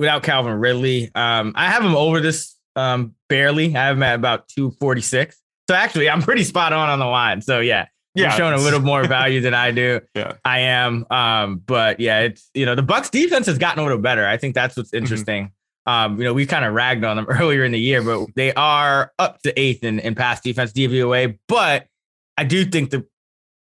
without 0.00 0.24
Calvin 0.24 0.54
Ridley. 0.54 1.12
Um 1.14 1.52
I 1.54 1.70
have 1.70 1.84
him 1.84 1.94
over 1.94 2.18
this 2.18 2.56
um 2.74 3.14
barely. 3.28 3.66
I 3.66 3.84
have 3.84 3.96
him 3.96 4.02
at 4.02 4.16
about 4.16 4.48
246. 4.48 5.40
So 5.70 5.76
actually, 5.76 6.10
I'm 6.10 6.22
pretty 6.22 6.42
spot 6.42 6.72
on 6.72 6.88
on 6.88 6.98
the 6.98 7.04
line. 7.04 7.40
So 7.40 7.60
yeah, 7.60 7.86
yeah, 8.14 8.24
you're 8.24 8.32
showing 8.32 8.54
a 8.54 8.62
little 8.62 8.80
more 8.80 9.06
value 9.06 9.40
than 9.40 9.54
I 9.54 9.70
do. 9.70 10.00
Yeah, 10.14 10.34
I 10.44 10.60
am. 10.60 11.06
Um, 11.10 11.56
but 11.66 11.98
yeah, 11.98 12.20
it's 12.20 12.48
you 12.54 12.64
know 12.64 12.74
the 12.74 12.82
Bucks 12.82 13.10
defense 13.10 13.46
has 13.46 13.58
gotten 13.58 13.80
a 13.80 13.82
little 13.82 13.98
better. 13.98 14.26
I 14.26 14.36
think 14.36 14.54
that's 14.54 14.76
what's 14.76 14.90
mm-hmm. 14.90 14.98
interesting. 14.98 15.44
Mm-hmm. 15.46 15.52
Um, 15.86 16.18
you 16.18 16.24
know, 16.24 16.32
we 16.32 16.46
kind 16.46 16.64
of 16.64 16.72
ragged 16.72 17.04
on 17.04 17.16
them 17.16 17.26
earlier 17.28 17.64
in 17.64 17.72
the 17.72 17.80
year, 17.80 18.02
but 18.02 18.28
they 18.36 18.54
are 18.54 19.12
up 19.18 19.42
to 19.42 19.58
eighth 19.58 19.82
in, 19.82 19.98
in 19.98 20.14
pass 20.14 20.40
defense 20.40 20.72
DVOA. 20.72 21.38
But 21.48 21.88
I 22.36 22.44
do 22.44 22.64
think 22.64 22.90
the 22.90 23.06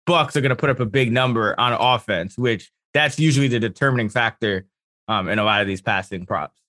Bucks 0.06 0.36
are 0.36 0.40
going 0.40 0.50
to 0.50 0.56
put 0.56 0.70
up 0.70 0.78
a 0.78 0.86
big 0.86 1.12
number 1.12 1.58
on 1.58 1.72
offense, 1.72 2.38
which 2.38 2.70
that's 2.94 3.18
usually 3.18 3.48
the 3.48 3.58
determining 3.58 4.08
factor 4.08 4.66
um, 5.08 5.28
in 5.28 5.38
a 5.38 5.44
lot 5.44 5.60
of 5.60 5.66
these 5.66 5.80
passing 5.80 6.26
props. 6.26 6.60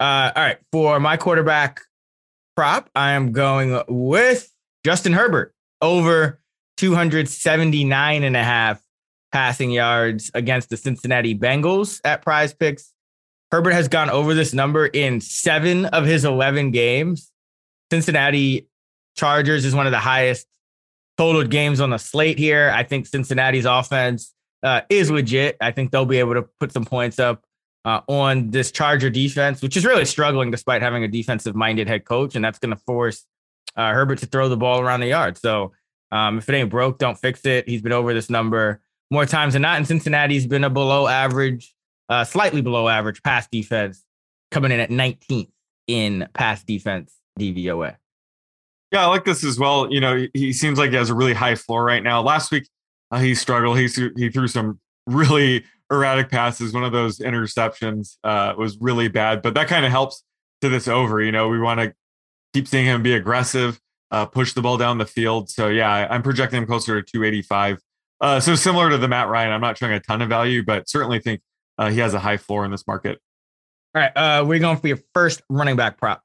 Uh, 0.00 0.32
all 0.34 0.42
right, 0.42 0.58
for 0.72 0.98
my 0.98 1.16
quarterback 1.16 1.82
prop, 2.56 2.90
I 2.94 3.12
am 3.12 3.32
going 3.32 3.82
with 3.88 4.50
Justin 4.84 5.12
Herbert 5.12 5.54
over 5.82 6.40
279 6.76 8.22
and 8.22 8.36
a 8.36 8.42
half 8.42 8.80
passing 9.32 9.70
yards 9.70 10.30
against 10.34 10.70
the 10.70 10.76
Cincinnati 10.76 11.36
Bengals 11.36 12.00
at 12.04 12.22
prize 12.22 12.54
picks. 12.54 12.92
Herbert 13.50 13.72
has 13.72 13.88
gone 13.88 14.10
over 14.10 14.34
this 14.34 14.52
number 14.52 14.86
in 14.86 15.20
seven 15.20 15.86
of 15.86 16.04
his 16.04 16.24
11 16.24 16.70
games. 16.70 17.30
Cincinnati 17.90 18.68
Chargers 19.16 19.64
is 19.64 19.74
one 19.74 19.86
of 19.86 19.92
the 19.92 19.98
highest 19.98 20.46
total 21.16 21.44
games 21.44 21.80
on 21.80 21.90
the 21.90 21.98
slate 21.98 22.38
here. 22.38 22.70
I 22.74 22.82
think 22.82 23.06
Cincinnati's 23.06 23.64
offense 23.64 24.34
uh, 24.62 24.82
is 24.88 25.10
legit. 25.10 25.56
I 25.60 25.70
think 25.70 25.90
they'll 25.90 26.04
be 26.04 26.18
able 26.18 26.34
to 26.34 26.42
put 26.60 26.72
some 26.72 26.84
points 26.84 27.18
up 27.18 27.44
uh, 27.84 28.00
on 28.08 28.50
this 28.50 28.72
Charger 28.72 29.10
defense, 29.10 29.62
which 29.62 29.76
is 29.76 29.86
really 29.86 30.04
struggling 30.04 30.50
despite 30.50 30.82
having 30.82 31.04
a 31.04 31.08
defensive 31.08 31.54
minded 31.54 31.88
head 31.88 32.04
coach. 32.04 32.34
And 32.34 32.44
that's 32.44 32.58
going 32.58 32.74
to 32.74 32.82
force 32.84 33.24
uh, 33.76 33.92
Herbert 33.92 34.18
to 34.18 34.26
throw 34.26 34.48
the 34.48 34.56
ball 34.56 34.80
around 34.80 35.00
the 35.00 35.08
yard. 35.08 35.38
So 35.38 35.72
um, 36.16 36.38
if 36.38 36.48
it 36.48 36.54
ain't 36.54 36.70
broke, 36.70 36.98
don't 36.98 37.18
fix 37.18 37.44
it. 37.44 37.68
He's 37.68 37.82
been 37.82 37.92
over 37.92 38.14
this 38.14 38.30
number 38.30 38.80
more 39.10 39.26
times 39.26 39.52
than 39.52 39.62
not. 39.62 39.76
And 39.76 39.86
Cincinnati. 39.86 40.34
He's 40.34 40.46
been 40.46 40.64
a 40.64 40.70
below 40.70 41.06
average, 41.06 41.74
uh, 42.08 42.24
slightly 42.24 42.62
below 42.62 42.88
average 42.88 43.22
pass 43.22 43.46
defense, 43.48 44.02
coming 44.50 44.72
in 44.72 44.80
at 44.80 44.90
19th 44.90 45.50
in 45.86 46.28
pass 46.32 46.64
defense 46.64 47.14
DVOA. 47.38 47.96
Yeah, 48.92 49.04
I 49.04 49.06
like 49.06 49.24
this 49.24 49.44
as 49.44 49.58
well. 49.58 49.92
You 49.92 50.00
know, 50.00 50.26
he 50.32 50.52
seems 50.52 50.78
like 50.78 50.90
he 50.90 50.96
has 50.96 51.10
a 51.10 51.14
really 51.14 51.34
high 51.34 51.54
floor 51.54 51.84
right 51.84 52.02
now. 52.02 52.22
Last 52.22 52.50
week, 52.50 52.68
uh, 53.10 53.18
he 53.18 53.34
struggled. 53.34 53.78
He 53.78 53.88
he 54.16 54.30
threw 54.30 54.48
some 54.48 54.80
really 55.06 55.64
erratic 55.90 56.30
passes. 56.30 56.72
One 56.72 56.84
of 56.84 56.92
those 56.92 57.18
interceptions 57.18 58.16
uh, 58.24 58.54
was 58.56 58.78
really 58.80 59.08
bad, 59.08 59.42
but 59.42 59.54
that 59.54 59.68
kind 59.68 59.84
of 59.84 59.90
helps 59.90 60.22
to 60.62 60.68
this 60.68 60.88
over. 60.88 61.20
You 61.20 61.32
know, 61.32 61.48
we 61.48 61.60
want 61.60 61.80
to 61.80 61.94
keep 62.54 62.68
seeing 62.68 62.86
him 62.86 63.02
be 63.02 63.14
aggressive, 63.14 63.80
uh, 64.10 64.26
push 64.26 64.52
the 64.52 64.62
ball 64.62 64.76
down 64.76 64.98
the 64.98 65.06
field. 65.06 65.50
So 65.50 65.68
yeah, 65.68 66.06
I'm 66.10 66.22
projecting 66.22 66.58
him 66.58 66.66
closer 66.66 67.00
to 67.00 67.12
285. 67.12 67.78
Uh, 68.20 68.40
so 68.40 68.54
similar 68.54 68.90
to 68.90 68.98
the 68.98 69.08
Matt 69.08 69.28
Ryan, 69.28 69.52
I'm 69.52 69.60
not 69.60 69.76
showing 69.78 69.92
a 69.92 70.00
ton 70.00 70.22
of 70.22 70.28
value, 70.28 70.62
but 70.62 70.88
certainly 70.88 71.18
think 71.18 71.40
uh, 71.78 71.90
he 71.90 71.98
has 71.98 72.14
a 72.14 72.18
high 72.18 72.36
floor 72.36 72.64
in 72.64 72.70
this 72.70 72.86
market. 72.86 73.20
All 73.94 74.02
right, 74.02 74.12
uh, 74.16 74.44
we're 74.44 74.58
going 74.58 74.78
for 74.78 74.88
your 74.88 74.98
first 75.14 75.42
running 75.48 75.76
back 75.76 75.98
prop. 75.98 76.22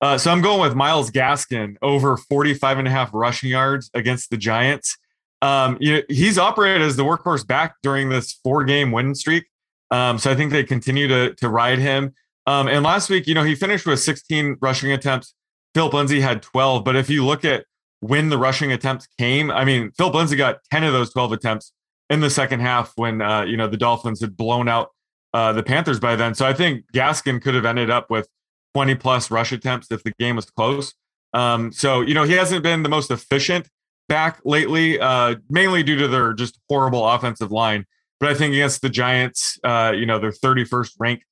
Uh, 0.00 0.18
so 0.18 0.30
I'm 0.30 0.42
going 0.42 0.60
with 0.60 0.74
Myles 0.74 1.10
Gaskin 1.10 1.76
over 1.80 2.16
45 2.16 2.78
and 2.78 2.88
a 2.88 2.90
half 2.90 3.10
rushing 3.14 3.50
yards 3.50 3.90
against 3.94 4.30
the 4.30 4.36
Giants. 4.36 4.98
Um, 5.40 5.76
you 5.80 5.94
know, 5.94 6.02
he's 6.08 6.38
operated 6.38 6.82
as 6.82 6.96
the 6.96 7.04
workhorse 7.04 7.46
back 7.46 7.76
during 7.82 8.08
this 8.08 8.32
four 8.42 8.64
game 8.64 8.92
win 8.92 9.14
streak. 9.14 9.46
Um, 9.90 10.18
so 10.18 10.30
I 10.30 10.34
think 10.34 10.52
they 10.52 10.64
continue 10.64 11.08
to, 11.08 11.34
to 11.34 11.48
ride 11.48 11.78
him. 11.78 12.14
Um, 12.46 12.68
and 12.68 12.82
last 12.82 13.08
week, 13.08 13.26
you 13.26 13.34
know, 13.34 13.42
he 13.42 13.54
finished 13.54 13.86
with 13.86 14.00
16 14.00 14.58
rushing 14.60 14.92
attempts, 14.92 15.33
Phillip 15.74 15.92
Lindsay 15.92 16.20
had 16.20 16.42
12. 16.42 16.84
But 16.84 16.96
if 16.96 17.10
you 17.10 17.24
look 17.24 17.44
at 17.44 17.66
when 18.00 18.28
the 18.28 18.38
rushing 18.38 18.72
attempts 18.72 19.06
came, 19.18 19.50
I 19.50 19.64
mean, 19.64 19.90
Phillip 19.92 20.14
Lindsay 20.14 20.36
got 20.36 20.58
10 20.70 20.84
of 20.84 20.92
those 20.92 21.12
12 21.12 21.32
attempts 21.32 21.72
in 22.10 22.20
the 22.20 22.30
second 22.30 22.60
half 22.60 22.92
when, 22.96 23.20
uh, 23.20 23.42
you 23.42 23.56
know, 23.56 23.66
the 23.66 23.76
Dolphins 23.76 24.20
had 24.20 24.36
blown 24.36 24.68
out 24.68 24.90
uh, 25.32 25.52
the 25.52 25.62
Panthers 25.62 25.98
by 25.98 26.16
then. 26.16 26.34
So 26.34 26.46
I 26.46 26.52
think 26.52 26.84
Gaskin 26.92 27.42
could 27.42 27.54
have 27.54 27.64
ended 27.64 27.90
up 27.90 28.10
with 28.10 28.28
20 28.74 28.94
plus 28.96 29.30
rush 29.30 29.52
attempts 29.52 29.90
if 29.90 30.02
the 30.02 30.12
game 30.18 30.36
was 30.36 30.46
close. 30.46 30.94
Um, 31.32 31.72
so, 31.72 32.00
you 32.02 32.14
know, 32.14 32.22
he 32.22 32.34
hasn't 32.34 32.62
been 32.62 32.82
the 32.82 32.88
most 32.88 33.10
efficient 33.10 33.68
back 34.08 34.40
lately, 34.44 35.00
uh, 35.00 35.36
mainly 35.48 35.82
due 35.82 35.96
to 35.96 36.08
their 36.08 36.32
just 36.32 36.60
horrible 36.68 37.08
offensive 37.08 37.50
line. 37.50 37.86
But 38.20 38.28
I 38.28 38.34
think 38.34 38.52
against 38.52 38.82
the 38.82 38.88
Giants, 38.88 39.58
uh, 39.64 39.92
you 39.96 40.06
know, 40.06 40.18
their 40.18 40.30
31st 40.30 40.92
ranked 40.98 41.24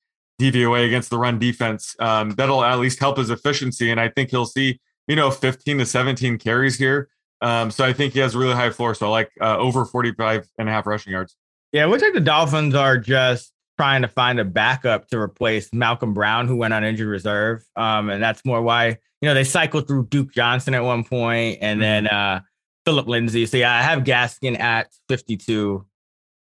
DVOA 0.50 0.86
against 0.86 1.10
the 1.10 1.18
run 1.18 1.38
defense. 1.38 1.94
Um, 1.98 2.30
that'll 2.30 2.64
at 2.64 2.78
least 2.78 2.98
help 2.98 3.18
his 3.18 3.30
efficiency. 3.30 3.90
And 3.90 4.00
I 4.00 4.08
think 4.08 4.30
he'll 4.30 4.46
see, 4.46 4.80
you 5.06 5.16
know, 5.16 5.30
15 5.30 5.78
to 5.78 5.86
17 5.86 6.38
carries 6.38 6.76
here. 6.76 7.08
Um, 7.40 7.70
so 7.70 7.84
I 7.84 7.92
think 7.92 8.14
he 8.14 8.20
has 8.20 8.34
a 8.34 8.38
really 8.38 8.54
high 8.54 8.70
floor. 8.70 8.94
So 8.94 9.06
I 9.06 9.10
like 9.10 9.30
uh, 9.40 9.58
over 9.58 9.84
45 9.84 10.48
and 10.58 10.68
a 10.68 10.72
half 10.72 10.86
rushing 10.86 11.12
yards. 11.12 11.36
Yeah, 11.72 11.84
it 11.84 11.88
looks 11.88 12.02
like 12.02 12.12
the 12.12 12.20
Dolphins 12.20 12.74
are 12.74 12.98
just 12.98 13.52
trying 13.76 14.02
to 14.02 14.08
find 14.08 14.38
a 14.38 14.44
backup 14.44 15.08
to 15.08 15.18
replace 15.18 15.72
Malcolm 15.72 16.14
Brown, 16.14 16.46
who 16.46 16.56
went 16.56 16.74
on 16.74 16.84
injured 16.84 17.08
reserve. 17.08 17.64
Um, 17.74 18.10
and 18.10 18.22
that's 18.22 18.44
more 18.44 18.62
why, 18.62 18.88
you 18.88 19.28
know, 19.28 19.34
they 19.34 19.44
cycled 19.44 19.88
through 19.88 20.06
Duke 20.06 20.32
Johnson 20.32 20.74
at 20.74 20.84
one 20.84 21.04
point 21.04 21.58
and 21.60 21.80
mm-hmm. 21.80 21.80
then 21.80 22.06
uh, 22.06 22.40
Phillip 22.84 23.08
Lindsay. 23.08 23.46
So 23.46 23.56
yeah, 23.56 23.74
I 23.74 23.82
have 23.82 24.04
Gaskin 24.04 24.58
at 24.60 24.88
52. 25.08 25.84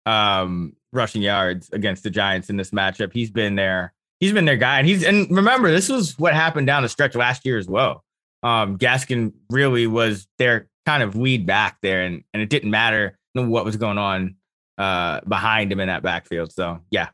Um, 0.06 0.74
rushing 0.94 1.22
yards 1.22 1.70
against 1.72 2.04
the 2.04 2.10
Giants 2.10 2.50
in 2.50 2.58
this 2.58 2.72
matchup. 2.72 3.14
He's 3.14 3.32
been 3.32 3.56
there. 3.56 3.94
He's 4.20 4.34
been 4.34 4.46
their 4.46 4.58
guy, 4.58 4.80
and 4.80 4.88
he's 4.88 5.04
and 5.04 5.30
remember 5.32 5.72
this 5.72 5.88
was 5.88 6.20
what 6.20 6.34
happened 6.34 6.68
down 6.68 6.84
the 6.84 6.90
stretch 6.90 7.16
last 7.16 7.46
year 7.46 7.58
as 7.58 7.68
well. 7.68 8.04
Um, 8.44 8.78
Gaskin 8.78 9.34
really 9.50 9.88
was 9.88 10.28
their 10.38 10.68
kind 10.86 11.04
of 11.04 11.16
lead 11.16 11.46
back 11.46 11.78
there, 11.82 12.02
and 12.02 12.24
and 12.34 12.44
it 12.44 12.50
didn't 12.50 12.72
matter 12.72 13.18
what 13.34 13.64
was 13.64 13.78
going 13.78 13.98
on 13.98 14.36
uh, 14.78 15.22
behind 15.22 15.72
him 15.72 15.80
in 15.80 15.88
that 15.88 16.04
backfield. 16.04 16.52
So 16.52 16.82
yeah. 16.92 17.10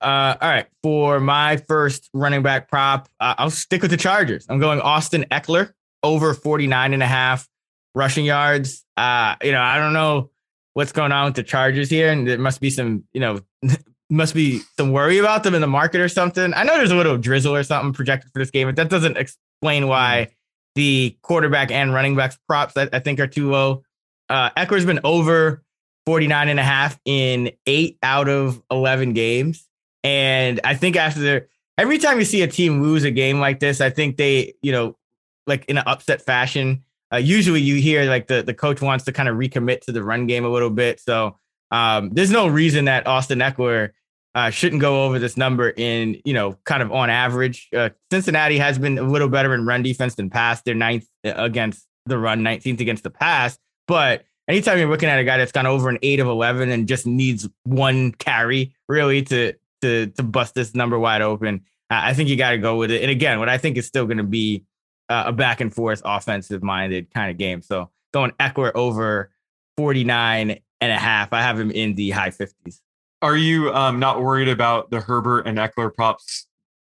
Uh, 0.00 0.36
all 0.38 0.48
right, 0.50 0.66
for 0.82 1.18
my 1.18 1.56
first 1.56 2.10
running 2.12 2.42
back 2.42 2.68
prop, 2.68 3.08
uh, 3.20 3.36
I'll 3.38 3.48
stick 3.48 3.80
with 3.80 3.90
the 3.90 3.96
Chargers. 3.96 4.44
I'm 4.50 4.58
going 4.58 4.78
Austin 4.82 5.24
Ekeler 5.30 5.72
over 6.02 6.34
49 6.34 6.92
and 6.92 7.02
a 7.02 7.06
half 7.06 7.48
rushing 7.94 8.26
yards. 8.26 8.84
Uh, 8.98 9.36
you 9.42 9.52
know, 9.52 9.62
I 9.62 9.78
don't 9.78 9.94
know 9.94 10.30
what's 10.74 10.92
going 10.92 11.12
on 11.12 11.26
with 11.26 11.34
the 11.34 11.42
Chargers 11.42 11.88
here, 11.88 12.10
and 12.10 12.28
there 12.28 12.38
must 12.38 12.60
be 12.60 12.70
some, 12.70 13.04
you 13.12 13.20
know, 13.20 13.40
must 14.10 14.34
be 14.34 14.60
some 14.76 14.92
worry 14.92 15.18
about 15.18 15.42
them 15.42 15.54
in 15.54 15.60
the 15.60 15.66
market 15.66 16.00
or 16.00 16.08
something. 16.08 16.52
I 16.54 16.62
know 16.64 16.76
there's 16.76 16.90
a 16.90 16.96
little 16.96 17.16
drizzle 17.16 17.54
or 17.54 17.62
something 17.62 17.92
projected 17.92 18.30
for 18.32 18.38
this 18.38 18.50
game, 18.50 18.68
but 18.68 18.76
that 18.76 18.90
doesn't 18.90 19.16
explain 19.16 19.88
why 19.88 20.26
mm-hmm. 20.28 20.34
the 20.74 21.16
quarterback 21.22 21.70
and 21.70 21.94
running 21.94 22.14
backs 22.14 22.38
props 22.46 22.74
that 22.74 22.90
I 22.92 22.98
think 22.98 23.18
are 23.18 23.26
too 23.26 23.50
low. 23.50 23.82
Uh, 24.28 24.50
Ekeler's 24.50 24.84
been 24.84 25.00
over 25.04 25.62
49 26.06 26.48
and 26.48 26.60
a 26.60 26.62
half 26.62 26.98
in 27.04 27.50
eight 27.66 27.98
out 28.02 28.28
of 28.28 28.62
11 28.70 29.14
games. 29.14 29.66
And 30.02 30.60
I 30.64 30.74
think 30.74 30.96
after 30.96 31.20
the, 31.20 31.46
every 31.78 31.98
time 31.98 32.18
you 32.18 32.24
see 32.24 32.42
a 32.42 32.46
team 32.46 32.82
lose 32.82 33.04
a 33.04 33.10
game 33.10 33.40
like 33.40 33.58
this, 33.60 33.80
I 33.80 33.90
think 33.90 34.16
they, 34.16 34.54
you 34.62 34.72
know, 34.72 34.96
like 35.46 35.64
in 35.66 35.78
an 35.78 35.84
upset 35.86 36.22
fashion, 36.22 36.84
uh, 37.14 37.18
usually 37.18 37.60
you 37.60 37.76
hear 37.76 38.04
like 38.04 38.26
the, 38.26 38.42
the 38.42 38.54
coach 38.54 38.80
wants 38.80 39.04
to 39.04 39.12
kind 39.12 39.28
of 39.28 39.36
recommit 39.36 39.82
to 39.82 39.92
the 39.92 40.02
run 40.02 40.26
game 40.26 40.44
a 40.44 40.48
little 40.48 40.70
bit. 40.70 41.00
So 41.00 41.38
um, 41.70 42.10
there's 42.10 42.30
no 42.30 42.48
reason 42.48 42.86
that 42.86 43.06
Austin 43.06 43.38
Ekeler 43.38 43.90
uh, 44.34 44.50
shouldn't 44.50 44.80
go 44.80 45.04
over 45.04 45.20
this 45.20 45.36
number 45.36 45.70
in, 45.70 46.20
you 46.24 46.34
know, 46.34 46.58
kind 46.64 46.82
of 46.82 46.90
on 46.90 47.10
average. 47.10 47.68
Uh, 47.74 47.90
Cincinnati 48.10 48.58
has 48.58 48.78
been 48.78 48.98
a 48.98 49.02
little 49.02 49.28
better 49.28 49.54
in 49.54 49.64
run 49.64 49.82
defense 49.82 50.16
than 50.16 50.28
pass. 50.28 50.60
They're 50.62 50.74
ninth 50.74 51.06
uh, 51.24 51.34
against 51.36 51.86
the 52.06 52.18
run, 52.18 52.40
19th 52.40 52.80
against 52.80 53.04
the 53.04 53.10
pass. 53.10 53.58
But 53.86 54.24
anytime 54.48 54.78
you're 54.78 54.90
looking 54.90 55.08
at 55.08 55.20
a 55.20 55.24
guy 55.24 55.38
that's 55.38 55.52
gone 55.52 55.66
over 55.66 55.88
an 55.88 55.98
eight 56.02 56.18
of 56.18 56.26
11 56.26 56.70
and 56.70 56.88
just 56.88 57.06
needs 57.06 57.48
one 57.62 58.10
carry 58.10 58.74
really 58.88 59.22
to, 59.22 59.54
to, 59.82 60.06
to 60.08 60.22
bust 60.24 60.54
this 60.54 60.74
number 60.74 60.98
wide 60.98 61.22
open, 61.22 61.60
I 61.90 62.14
think 62.14 62.28
you 62.28 62.36
got 62.36 62.50
to 62.50 62.58
go 62.58 62.76
with 62.76 62.90
it. 62.90 63.02
And 63.02 63.10
again, 63.10 63.38
what 63.38 63.48
I 63.48 63.58
think 63.58 63.76
is 63.76 63.86
still 63.86 64.06
going 64.06 64.18
to 64.18 64.24
be 64.24 64.64
uh, 65.14 65.24
a 65.28 65.32
back 65.32 65.60
and 65.60 65.72
forth 65.74 66.02
offensive 66.04 66.62
minded 66.62 67.12
kind 67.14 67.30
of 67.30 67.36
game. 67.38 67.62
So 67.62 67.90
going 68.12 68.32
Ekeler 68.32 68.72
over 68.74 69.30
49 69.76 70.58
and 70.80 70.92
a 70.92 70.98
half. 70.98 71.32
I 71.32 71.40
have 71.42 71.58
him 71.58 71.70
in 71.70 71.94
the 71.94 72.10
high 72.10 72.30
50s. 72.30 72.80
Are 73.22 73.36
you 73.36 73.72
um, 73.72 73.98
not 73.98 74.22
worried 74.22 74.48
about 74.48 74.90
the 74.90 75.00
Herbert 75.00 75.46
and 75.46 75.56
Ekeler 75.58 75.92
props 75.94 76.46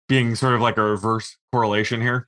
being 0.10 0.36
sort 0.36 0.54
of 0.54 0.62
like 0.62 0.78
a 0.78 0.84
reverse 0.84 1.38
correlation 1.52 2.02
here? 2.02 2.28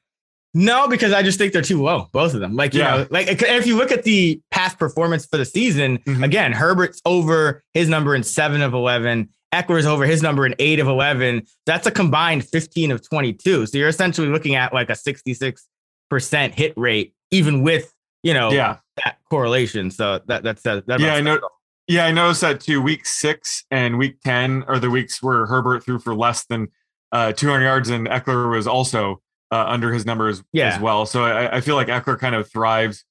No, 0.53 0.87
because 0.87 1.11
I 1.13 1.21
just 1.23 1.37
think 1.37 1.53
they're 1.53 1.61
too 1.61 1.83
low, 1.83 2.07
both 2.13 2.33
of 2.33 2.39
them. 2.39 2.55
Like, 2.55 2.73
you 2.73 2.79
Yeah. 2.79 2.97
know, 2.97 3.07
like 3.11 3.27
if 3.27 3.67
you 3.67 3.75
look 3.75 3.91
at 3.91 4.03
the 4.03 4.41
past 4.49 4.79
performance 4.79 5.25
for 5.25 5.37
the 5.37 5.45
season, 5.45 5.97
Mhm. 5.99 6.23
again, 6.23 6.53
Herbert's 6.53 7.01
over 7.05 7.63
his 7.73 7.89
number 7.89 8.15
in 8.15 8.23
seven 8.23 8.61
of 8.61 8.73
11. 8.73 9.29
Ekeler's 9.53 9.85
over 9.85 10.05
his 10.05 10.23
number 10.23 10.45
in 10.45 10.55
eight 10.59 10.79
of 10.79 10.87
11. 10.87 11.43
That's 11.65 11.85
a 11.85 11.91
combined 11.91 12.45
15 12.47 12.91
of 12.91 13.07
22. 13.07 13.65
So 13.67 13.77
you're 13.77 13.87
essentially 13.87 14.29
looking 14.29 14.55
at 14.55 14.73
like 14.73 14.89
a 14.89 14.95
66% 14.95 15.67
hit 16.09 16.73
rate, 16.77 17.13
even 17.31 17.61
with, 17.63 17.93
you 18.23 18.33
know, 18.33 18.51
Yeah. 18.51 18.77
that 19.03 19.17
correlation. 19.29 19.91
So 19.91 20.21
that, 20.27 20.43
that's, 20.43 20.61
that, 20.63 20.85
that 20.87 20.99
Yeah, 20.99 21.15
I 21.15 21.21
know. 21.21 21.39
Yeah, 21.87 22.05
I 22.05 22.11
noticed 22.11 22.41
that 22.41 22.59
too. 22.59 22.81
Week 22.81 23.05
six 23.05 23.63
and 23.71 23.97
week 23.97 24.19
10 24.21 24.63
are 24.63 24.77
the 24.77 24.89
weeks 24.89 25.23
where 25.23 25.45
Herbert 25.45 25.83
threw 25.85 25.99
for 25.99 26.13
less 26.13 26.45
than 26.45 26.67
uh, 27.13 27.31
200 27.31 27.63
yards, 27.63 27.89
and 27.89 28.07
Ekeler 28.07 28.51
was 28.51 28.67
also 28.67 29.21
uh, 29.53 29.63
under 29.65 29.93
his 29.93 30.05
numbers 30.05 30.43
Yeah. 30.51 30.75
as 30.75 30.81
well. 30.81 31.05
So 31.05 31.23
I, 31.23 31.55
I 31.57 31.61
feel 31.61 31.75
like 31.75 31.87
Ekeler 31.87 32.19
kind 32.19 32.35
of 32.35 32.51
thrives 32.51 33.05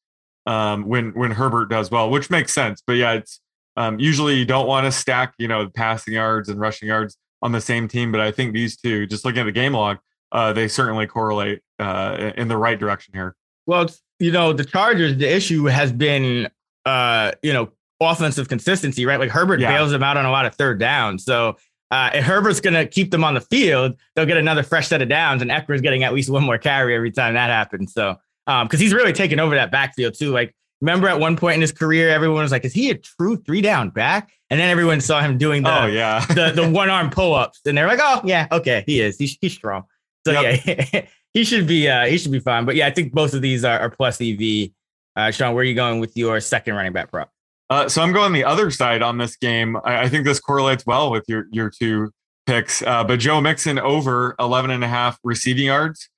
um, 0.44 0.84
when 0.86 1.12
when 1.12 1.30
Herbert 1.30 1.70
does 1.70 1.90
well, 1.90 2.10
which 2.10 2.28
makes 2.28 2.52
sense. 2.52 2.82
But 2.86 2.94
yeah, 2.94 3.14
it's 3.14 3.40
um, 3.78 3.98
usually 3.98 4.34
you 4.34 4.44
don't 4.44 4.66
want 4.66 4.84
to 4.84 4.92
stack, 4.92 5.32
you 5.38 5.48
know, 5.48 5.68
passing 5.70 6.12
yards 6.12 6.50
and 6.50 6.60
rushing 6.60 6.88
yards 6.88 7.16
on 7.40 7.52
the 7.52 7.60
same 7.62 7.88
team. 7.88 8.12
But 8.12 8.20
I 8.20 8.30
think 8.30 8.52
these 8.52 8.76
two, 8.76 9.06
just 9.06 9.24
looking 9.24 9.40
at 9.40 9.44
the 9.44 9.52
game 9.52 9.72
log, 9.72 9.96
uh, 10.32 10.52
they 10.52 10.68
certainly 10.68 11.06
correlate 11.06 11.62
uh, 11.78 12.32
in 12.36 12.48
the 12.48 12.56
right 12.56 12.78
direction 12.78 13.14
here. 13.14 13.34
Well, 13.66 13.88
you 14.18 14.32
know, 14.32 14.52
the 14.52 14.64
Chargers, 14.64 15.16
the 15.16 15.32
issue 15.34 15.64
has 15.66 15.92
been, 15.92 16.48
uh, 16.84 17.32
you 17.42 17.52
know, 17.52 17.70
offensive 18.00 18.48
consistency, 18.48 19.06
right? 19.06 19.18
Like 19.18 19.30
Herbert 19.30 19.60
Yeah. 19.60 19.72
bails 19.76 19.90
them 19.90 20.02
out 20.02 20.16
on 20.16 20.24
a 20.24 20.30
lot 20.30 20.46
of 20.46 20.54
third 20.54 20.78
downs. 20.78 21.24
So 21.24 21.56
uh, 21.90 22.10
if 22.14 22.24
Herbert's 22.24 22.60
going 22.60 22.74
to 22.74 22.86
keep 22.86 23.10
them 23.10 23.24
on 23.24 23.34
the 23.34 23.40
field, 23.40 23.96
they'll 24.14 24.26
get 24.26 24.36
another 24.36 24.62
fresh 24.62 24.88
set 24.88 25.02
of 25.02 25.08
downs, 25.08 25.40
and 25.42 25.50
Ekeler's 25.50 25.80
getting 25.80 26.02
at 26.04 26.12
least 26.14 26.28
one 26.28 26.42
more 26.42 26.58
carry 26.58 26.94
every 26.94 27.10
time 27.12 27.34
that 27.34 27.48
happens. 27.48 27.92
So, 27.94 28.16
because 28.46 28.80
he's 28.80 28.92
really 28.92 29.12
taken 29.12 29.38
over 29.40 29.54
that 29.54 29.70
backfield 29.70 30.14
too. 30.14 30.30
Like, 30.32 30.52
remember 30.80 31.08
at 31.08 31.20
one 31.20 31.36
point 31.36 31.54
in 31.54 31.60
his 31.60 31.72
career, 31.72 32.08
everyone 32.08 32.42
was 32.42 32.50
like, 32.52 32.64
"Is 32.64 32.72
he 32.72 32.90
a 32.90 32.94
true 32.96 33.36
three 33.36 33.60
down 33.60 33.90
back?" 33.90 34.30
And 34.50 34.58
then 34.60 34.68
everyone 34.68 35.00
saw 35.00 35.20
him 35.20 35.38
doing 35.38 35.62
the 35.62 35.82
oh 35.82 35.86
yeah, 35.86 36.24
the, 36.26 36.50
the 36.54 36.68
one 36.72 36.88
arm 36.90 37.08
pull 37.10 37.34
ups, 37.34 37.60
and 37.66 37.78
they're 37.78 37.86
like, 37.86 38.00
"Oh 38.02 38.20
yeah, 38.24 38.46
okay, 38.50 38.82
he 38.86 39.00
is. 39.00 39.16
He's, 39.16 39.38
he's 39.40 39.52
strong." 39.54 39.84
So 40.26 40.32
Yep. 40.40 40.60
yeah, 40.92 41.06
he 41.36 41.44
should 41.44 41.66
be 41.66 41.86
uh, 41.86 42.06
he 42.06 42.16
should 42.16 42.32
be 42.32 42.40
fine. 42.40 42.64
But 42.64 42.76
yeah, 42.76 42.86
I 42.86 42.90
think 42.90 43.12
both 43.12 43.34
of 43.34 43.42
these 43.42 43.62
are, 43.62 43.78
are 43.78 43.90
plus 43.90 44.18
EV. 44.22 44.70
Uh, 45.14 45.30
Sean, 45.30 45.54
where 45.54 45.60
are 45.60 45.64
you 45.64 45.74
going 45.74 46.00
with 46.00 46.16
your 46.16 46.40
second 46.40 46.74
running 46.74 46.94
back 46.94 47.10
prop? 47.10 47.30
Uh, 47.68 47.90
so 47.90 48.00
I'm 48.00 48.12
going 48.12 48.32
the 48.32 48.44
other 48.44 48.70
side 48.70 49.02
on 49.02 49.18
this 49.18 49.36
game. 49.36 49.76
I, 49.84 50.04
I 50.04 50.08
think 50.08 50.24
this 50.24 50.40
correlates 50.40 50.86
well 50.86 51.10
with 51.10 51.24
your 51.28 51.44
your 51.52 51.68
two 51.68 52.10
picks. 52.46 52.80
Uh, 52.80 53.04
but 53.04 53.20
Joe 53.20 53.42
Mixon 53.42 53.78
over 53.78 54.34
11 54.38 54.70
and 54.70 54.82
a 54.82 54.88
half 54.88 55.18
receiving 55.24 55.66
yards. 55.66 56.08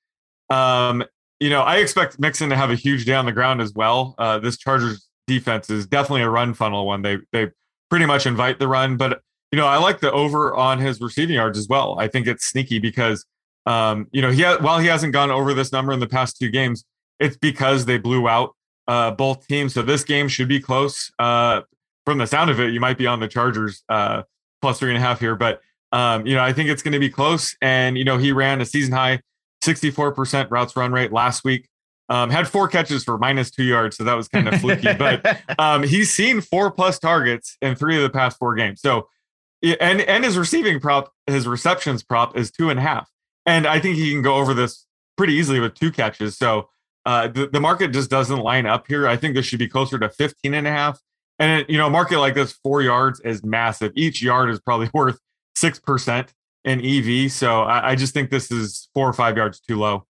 Um, 0.49 1.03
you 1.41 1.49
know, 1.49 1.63
I 1.63 1.77
expect 1.77 2.17
Mixon 2.17 2.49
to 2.51 2.55
have 2.55 2.71
a 2.71 2.75
huge 2.75 3.03
day 3.03 3.13
on 3.13 3.25
the 3.25 3.33
ground 3.33 3.59
as 3.59 3.73
well. 3.73 4.15
Uh, 4.17 4.39
this 4.39 4.57
Chargers 4.57 5.05
defense 5.27 5.69
is 5.69 5.85
definitely 5.85 6.21
a 6.21 6.29
run 6.29 6.53
funnel 6.53 6.87
one. 6.87 7.01
They 7.01 7.17
they 7.33 7.49
pretty 7.89 8.05
much 8.05 8.25
invite 8.25 8.57
the 8.57 8.69
run, 8.69 8.95
but 8.95 9.19
you 9.51 9.57
know, 9.57 9.67
I 9.67 9.79
like 9.79 9.99
the 9.99 10.13
over 10.13 10.55
on 10.55 10.79
his 10.79 11.01
receiving 11.01 11.35
yards 11.35 11.57
as 11.57 11.67
well. 11.67 11.99
I 11.99 12.07
think 12.07 12.25
it's 12.25 12.45
sneaky 12.45 12.79
because 12.79 13.25
um, 13.65 14.07
you 14.11 14.21
know, 14.21 14.31
he 14.31 14.41
ha- 14.41 14.57
while 14.59 14.79
he 14.79 14.87
hasn't 14.87 15.13
gone 15.13 15.31
over 15.31 15.53
this 15.53 15.71
number 15.71 15.91
in 15.91 15.99
the 15.99 16.07
past 16.07 16.37
two 16.37 16.49
games, 16.49 16.85
it's 17.19 17.37
because 17.37 17.85
they 17.85 17.97
blew 17.97 18.27
out 18.27 18.55
uh, 18.87 19.11
both 19.11 19.45
teams. 19.47 19.73
So 19.73 19.81
this 19.81 20.03
game 20.03 20.27
should 20.27 20.47
be 20.47 20.59
close. 20.59 21.11
Uh, 21.19 21.61
from 22.05 22.17
the 22.17 22.27
sound 22.27 22.49
of 22.49 22.59
it, 22.59 22.73
you 22.73 22.79
might 22.79 22.97
be 22.97 23.05
on 23.05 23.19
the 23.19 23.27
Chargers 23.27 23.83
uh, 23.89 24.23
plus 24.61 24.79
three 24.79 24.89
and 24.89 24.97
a 24.97 25.01
half 25.01 25.19
here, 25.19 25.35
but 25.35 25.61
um, 25.91 26.25
you 26.25 26.35
know 26.35 26.43
I 26.43 26.53
think 26.53 26.69
it's 26.69 26.81
going 26.81 26.93
to 26.93 26.99
be 26.99 27.09
close. 27.09 27.55
And 27.61 27.97
you 27.97 28.03
know 28.03 28.17
he 28.17 28.31
ran 28.31 28.61
a 28.61 28.65
season 28.65 28.93
high 28.93 29.21
64% 29.63 30.49
routes 30.49 30.75
run 30.75 30.91
rate 30.91 31.11
last 31.11 31.43
week. 31.43 31.67
Um, 32.07 32.31
had 32.31 32.47
four 32.47 32.67
catches 32.67 33.03
for 33.03 33.19
minus 33.19 33.51
two 33.51 33.63
yards, 33.63 33.97
so 33.97 34.03
that 34.03 34.15
was 34.15 34.27
kind 34.27 34.47
of 34.47 34.59
fluky. 34.59 34.93
but 34.97 35.41
um, 35.59 35.83
he's 35.83 36.11
seen 36.11 36.41
four 36.41 36.71
plus 36.71 36.97
targets 36.97 37.57
in 37.61 37.75
three 37.75 37.95
of 37.97 38.01
the 38.01 38.09
past 38.09 38.39
four 38.39 38.55
games. 38.55 38.81
So 38.81 39.07
and 39.61 40.01
and 40.01 40.23
his 40.23 40.37
receiving 40.37 40.79
prop, 40.79 41.11
his 41.27 41.47
receptions 41.47 42.01
prop 42.01 42.35
is 42.35 42.49
two 42.49 42.69
and 42.69 42.79
a 42.79 42.81
half, 42.81 43.07
and 43.49 43.65
I 43.65 43.79
think 43.79 43.97
he 43.97 44.11
can 44.11 44.21
go 44.21 44.35
over 44.35 44.53
this 44.53 44.85
pretty 45.17 45.33
easily 45.33 45.59
with 45.59 45.73
two 45.73 45.91
catches. 45.91 46.37
So 46.37 46.69
uh, 47.05 47.27
the, 47.27 47.47
the 47.47 47.59
market 47.59 47.91
just 47.91 48.09
doesn't 48.09 48.39
line 48.39 48.67
up 48.67 48.85
here. 48.87 49.07
I 49.07 49.17
think 49.17 49.33
this 49.35 49.45
should 49.47 49.57
be 49.57 49.67
closer 49.67 49.97
to 49.97 50.07
15 50.07 50.53
and 50.53 50.67
a 50.67 50.69
half. 50.69 50.99
And 51.39 51.65
you 51.67 51.77
know, 51.77 51.87
a 51.87 51.89
market 51.89 52.19
like 52.19 52.35
this, 52.35 52.51
four 52.51 52.83
yards 52.83 53.19
is 53.21 53.43
massive. 53.43 53.91
Each 53.95 54.21
yard 54.21 54.51
is 54.51 54.59
probably 54.59 54.89
worth 54.93 55.19
six 55.55 55.79
percent 55.79 56.33
in 56.63 56.85
EV. 56.85 57.31
So 57.31 57.61
I, 57.61 57.91
I 57.91 57.95
just 57.95 58.13
think 58.13 58.29
this 58.29 58.51
is 58.51 58.87
four 58.93 59.09
or 59.09 59.13
five 59.13 59.35
yards 59.35 59.59
too 59.59 59.79
low. 59.79 60.05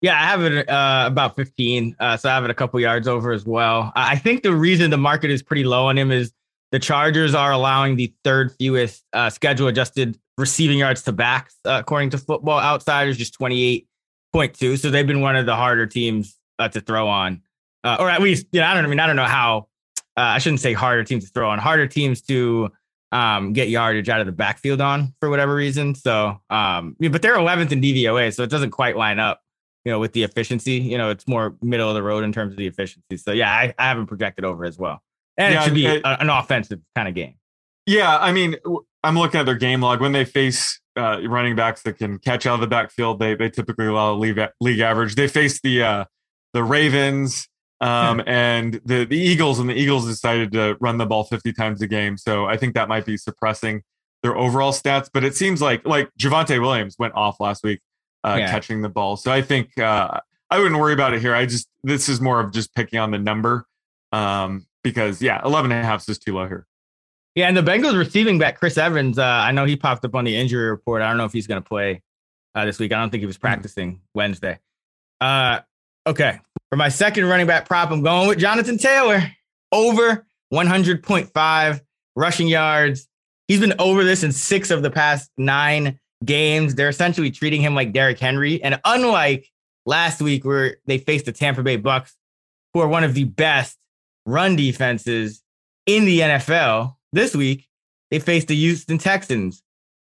Yeah, 0.00 0.14
I 0.14 0.26
have 0.26 0.44
it 0.44 0.68
uh, 0.68 1.04
about 1.08 1.34
15. 1.34 1.96
Uh, 1.98 2.16
so 2.16 2.28
I 2.28 2.34
have 2.34 2.44
it 2.44 2.50
a 2.50 2.54
couple 2.54 2.78
yards 2.78 3.08
over 3.08 3.32
as 3.32 3.44
well. 3.44 3.90
I 3.96 4.14
think 4.14 4.44
the 4.44 4.54
reason 4.54 4.90
the 4.90 4.96
market 4.96 5.30
is 5.30 5.42
pretty 5.42 5.64
low 5.64 5.86
on 5.86 5.98
him 5.98 6.12
is 6.12 6.32
the 6.70 6.78
Chargers 6.78 7.34
are 7.34 7.50
allowing 7.50 7.96
the 7.96 8.14
third 8.22 8.52
fewest 8.52 9.02
uh, 9.12 9.28
schedule 9.28 9.66
adjusted 9.66 10.16
receiving 10.38 10.78
yards 10.78 11.02
to 11.02 11.12
backs, 11.12 11.56
uh, 11.66 11.78
according 11.80 12.10
to 12.10 12.18
Football 12.18 12.60
Outsiders, 12.60 13.18
just 13.18 13.38
28.2. 13.38 14.78
So 14.78 14.90
they've 14.90 15.06
been 15.06 15.20
one 15.20 15.36
of 15.36 15.46
the 15.46 15.56
harder 15.56 15.86
teams 15.86 16.36
uh, 16.58 16.68
to 16.68 16.80
throw 16.80 17.08
on, 17.08 17.42
uh, 17.84 17.96
or 18.00 18.08
at 18.08 18.22
least, 18.22 18.46
you 18.52 18.60
know, 18.60 18.66
I 18.66 18.74
don't 18.74 18.84
I 18.84 18.88
mean, 18.88 19.00
I 19.00 19.06
don't 19.06 19.16
know 19.16 19.24
how, 19.24 19.68
uh, 20.16 20.20
I 20.20 20.38
shouldn't 20.38 20.60
say 20.60 20.72
harder 20.72 21.04
teams 21.04 21.24
to 21.26 21.30
throw 21.30 21.50
on, 21.50 21.58
harder 21.58 21.86
teams 21.86 22.22
to 22.22 22.70
um, 23.12 23.52
get 23.52 23.68
yardage 23.68 24.08
out 24.08 24.20
of 24.20 24.26
the 24.26 24.32
backfield 24.32 24.80
on 24.80 25.14
for 25.20 25.30
whatever 25.30 25.54
reason. 25.54 25.94
So, 25.94 26.40
um, 26.50 26.96
yeah, 26.98 27.08
but 27.08 27.22
they're 27.22 27.36
11th 27.36 27.72
in 27.72 27.80
DVOA, 27.80 28.34
so 28.34 28.42
it 28.42 28.50
doesn't 28.50 28.70
quite 28.70 28.96
line 28.96 29.18
up 29.18 29.40
you 29.84 29.92
know, 29.92 29.98
with 30.00 30.12
the 30.12 30.22
efficiency, 30.22 30.72
you 30.74 30.98
know, 30.98 31.08
it's 31.08 31.26
more 31.26 31.56
middle 31.62 31.88
of 31.88 31.94
the 31.94 32.02
road 32.02 32.22
in 32.22 32.30
terms 32.30 32.52
of 32.52 32.58
the 32.58 32.66
efficiency. 32.66 33.16
So 33.16 33.32
yeah, 33.32 33.50
I, 33.50 33.72
I 33.78 33.88
haven't 33.88 34.06
projected 34.06 34.44
over 34.44 34.66
as 34.66 34.78
well. 34.78 35.02
And 35.38 35.54
Yeah, 35.54 35.62
it 35.62 35.64
should 35.64 35.74
be 35.74 35.86
it- 35.86 36.02
an 36.04 36.28
offensive 36.28 36.80
kind 36.94 37.08
of 37.08 37.14
game. 37.14 37.34
Yeah, 37.86 38.18
I 38.18 38.32
mean, 38.32 38.56
w- 38.64 38.84
I'm 39.04 39.16
looking 39.18 39.40
at 39.40 39.46
their 39.46 39.54
game 39.56 39.80
log. 39.80 40.00
When 40.00 40.12
they 40.12 40.24
face 40.24 40.80
uh, 40.96 41.20
running 41.28 41.54
backs 41.56 41.82
that 41.82 41.98
can 41.98 42.18
catch 42.18 42.46
out 42.46 42.54
of 42.54 42.60
the 42.60 42.66
backfield, 42.66 43.18
they 43.20 43.34
they 43.34 43.48
typically 43.50 43.86
allow 43.86 44.14
league 44.14 44.40
league 44.60 44.80
average. 44.80 45.14
They 45.14 45.28
face 45.28 45.60
the 45.60 45.82
uh, 45.82 46.04
the 46.52 46.64
Ravens 46.64 47.48
um, 47.80 48.22
and 48.26 48.80
the 48.84 49.04
the 49.04 49.18
Eagles, 49.18 49.58
and 49.60 49.68
the 49.70 49.74
Eagles 49.74 50.06
decided 50.06 50.52
to 50.52 50.76
run 50.80 50.98
the 50.98 51.06
ball 51.06 51.24
50 51.24 51.52
times 51.52 51.80
a 51.82 51.86
game. 51.86 52.16
So 52.16 52.46
I 52.46 52.56
think 52.56 52.74
that 52.74 52.88
might 52.88 53.06
be 53.06 53.16
suppressing 53.16 53.82
their 54.22 54.36
overall 54.36 54.72
stats. 54.72 55.08
But 55.12 55.22
it 55.24 55.36
seems 55.36 55.62
like 55.62 55.86
like 55.86 56.10
Javonte 56.18 56.60
Williams 56.60 56.96
went 56.98 57.14
off 57.14 57.38
last 57.40 57.62
week 57.62 57.80
uh, 58.24 58.36
Yeah. 58.40 58.50
catching 58.50 58.82
the 58.82 58.88
ball. 58.88 59.16
So 59.16 59.30
I 59.30 59.42
think 59.42 59.78
uh, 59.78 60.20
I 60.50 60.58
wouldn't 60.58 60.80
worry 60.80 60.92
about 60.92 61.14
it 61.14 61.20
here. 61.20 61.34
I 61.34 61.46
just 61.46 61.68
this 61.84 62.08
is 62.08 62.20
more 62.20 62.40
of 62.40 62.52
just 62.52 62.74
picking 62.74 62.98
on 62.98 63.12
the 63.12 63.18
number 63.18 63.64
um, 64.12 64.66
because 64.82 65.22
yeah, 65.22 65.40
11 65.44 65.70
and 65.70 65.84
a 65.84 65.86
half 65.86 66.00
is 66.00 66.06
just 66.06 66.22
too 66.22 66.34
low 66.34 66.48
here. 66.48 66.66
Yeah, 67.38 67.46
and 67.46 67.56
the 67.56 67.62
Bengals 67.62 67.96
receiving 67.96 68.36
back 68.36 68.58
Chris 68.58 68.76
Evans, 68.76 69.16
uh, 69.16 69.22
I 69.22 69.52
know 69.52 69.64
he 69.64 69.76
popped 69.76 70.04
up 70.04 70.16
on 70.16 70.24
the 70.24 70.34
injury 70.34 70.68
report. 70.70 71.02
I 71.02 71.08
don't 71.08 71.18
know 71.18 71.24
if 71.24 71.32
he's 71.32 71.46
going 71.46 71.62
to 71.62 71.68
play 71.68 72.02
uh, 72.56 72.64
this 72.64 72.80
week. 72.80 72.92
I 72.92 72.98
don't 72.98 73.10
think 73.10 73.20
he 73.20 73.28
was 73.28 73.38
practicing 73.38 74.00
Wednesday. 74.12 74.58
Uh, 75.20 75.60
okay, 76.04 76.40
for 76.68 76.74
my 76.74 76.88
second 76.88 77.26
running 77.26 77.46
back 77.46 77.68
prop, 77.68 77.92
I'm 77.92 78.02
going 78.02 78.26
with 78.26 78.40
Jonathan 78.40 78.76
Taylor 78.76 79.22
over 79.70 80.26
100.5 80.52 81.80
rushing 82.16 82.48
yards. 82.48 83.06
He's 83.46 83.60
been 83.60 83.74
over 83.78 84.02
this 84.02 84.24
in 84.24 84.32
six 84.32 84.72
of 84.72 84.82
the 84.82 84.90
past 84.90 85.30
nine 85.38 86.00
games. 86.24 86.74
They're 86.74 86.88
essentially 86.88 87.30
treating 87.30 87.60
him 87.60 87.76
like 87.76 87.92
Derrick 87.92 88.18
Henry, 88.18 88.60
and 88.64 88.80
unlike 88.84 89.48
last 89.86 90.20
week 90.20 90.44
where 90.44 90.78
they 90.86 90.98
faced 90.98 91.26
the 91.26 91.32
Tampa 91.32 91.62
Bay 91.62 91.76
Bucks, 91.76 92.16
who 92.74 92.80
are 92.80 92.88
one 92.88 93.04
of 93.04 93.14
the 93.14 93.22
best 93.22 93.78
run 94.26 94.56
defenses 94.56 95.40
in 95.86 96.04
the 96.04 96.18
NFL, 96.18 96.96
this 97.12 97.34
week 97.34 97.68
they 98.10 98.18
face 98.18 98.44
the 98.44 98.56
Houston 98.56 98.98
Texans. 98.98 99.62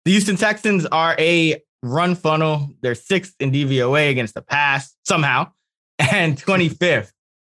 The 0.06 0.12
Houston 0.12 0.36
Texans 0.36 0.86
are 0.88 1.16
a 1.20 1.62
run 1.84 2.16
funnel. 2.16 2.70
They're 2.82 2.96
sixth 2.96 3.36
in 3.40 3.52
DVOA 3.52 4.10
against 4.10 4.34
the 4.34 4.42
pass 4.42 4.96
somehow, 5.06 5.52
and 6.00 6.38
25th 6.38 7.12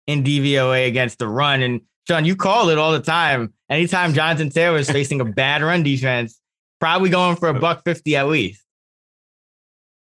in 0.07 0.23
DVOA 0.23 0.87
against 0.87 1.19
the 1.19 1.29
run. 1.29 1.63
And 1.63 1.81
Sean, 2.09 2.25
you 2.25 2.37
call 2.37 2.69
it 2.69 2.79
all 2.79 2.93
the 2.93 3.01
time. 3.01 3.53
Anytime 3.69 4.15
Jonathan 4.15 4.51
Taylor 4.51 4.79
is 4.79 4.91
facing 4.91 5.21
a 5.21 5.25
bad 5.25 5.63
run 5.63 5.83
defense, 5.83 6.41
probably 6.79 7.11
going 7.11 7.37
for 7.37 7.49
a 7.49 7.55
buck 7.55 7.83
50 7.85 8.17
at 8.17 8.29
least. 8.29 8.63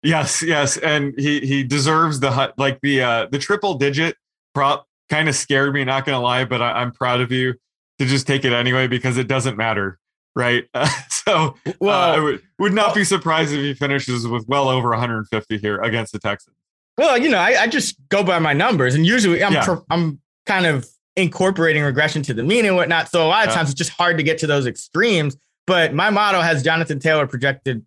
Yes, 0.02 0.42
yes, 0.42 0.76
and 0.76 1.14
he 1.16 1.40
he 1.40 1.64
deserves 1.64 2.20
the 2.20 2.52
like 2.58 2.78
the 2.82 3.00
uh 3.00 3.26
the 3.32 3.38
triple 3.38 3.74
digit 3.74 4.16
prop 4.52 4.86
kind 5.08 5.30
of 5.30 5.34
scared 5.34 5.72
me. 5.72 5.82
Not 5.82 6.04
gonna 6.04 6.20
lie, 6.20 6.44
but 6.44 6.60
I, 6.60 6.72
I'm 6.72 6.92
proud 6.92 7.22
of 7.22 7.32
you 7.32 7.54
to 7.98 8.06
just 8.06 8.26
take 8.26 8.44
it 8.44 8.52
anyway 8.52 8.86
because 8.86 9.16
it 9.18 9.26
doesn't 9.28 9.56
matter, 9.56 9.98
right? 10.34 10.64
so 11.08 11.56
uh, 11.80 11.88
I 11.88 12.18
would 12.20 12.42
would 12.58 12.72
not 12.72 12.94
be 12.94 13.04
surprised 13.04 13.52
if 13.52 13.60
he 13.60 13.74
finishes 13.74 14.26
with 14.26 14.46
well 14.48 14.68
over 14.68 14.90
150 14.90 15.58
here 15.58 15.80
against 15.80 16.12
the 16.12 16.18
Texans. 16.18 16.56
Well, 16.96 17.18
you 17.18 17.28
know, 17.28 17.38
I, 17.38 17.62
I 17.62 17.66
just 17.66 17.96
go 18.08 18.22
by 18.22 18.38
my 18.38 18.52
numbers, 18.52 18.94
and 18.94 19.04
usually 19.04 19.42
I'm 19.42 19.52
Yeah. 19.52 19.76
I'm 19.90 20.20
kind 20.46 20.66
of 20.66 20.86
incorporating 21.16 21.82
regression 21.82 22.22
to 22.24 22.34
the 22.34 22.42
mean 22.42 22.64
and 22.66 22.76
whatnot. 22.76 23.08
So 23.08 23.24
a 23.24 23.28
lot 23.28 23.44
of 23.44 23.50
Yeah. 23.50 23.56
times 23.56 23.70
it's 23.70 23.78
just 23.78 23.90
hard 23.90 24.16
to 24.18 24.22
get 24.24 24.38
to 24.38 24.46
those 24.46 24.66
extremes. 24.66 25.36
But 25.66 25.94
my 25.94 26.10
model 26.10 26.42
has 26.42 26.62
Jonathan 26.62 26.98
Taylor 26.98 27.26
projected 27.26 27.84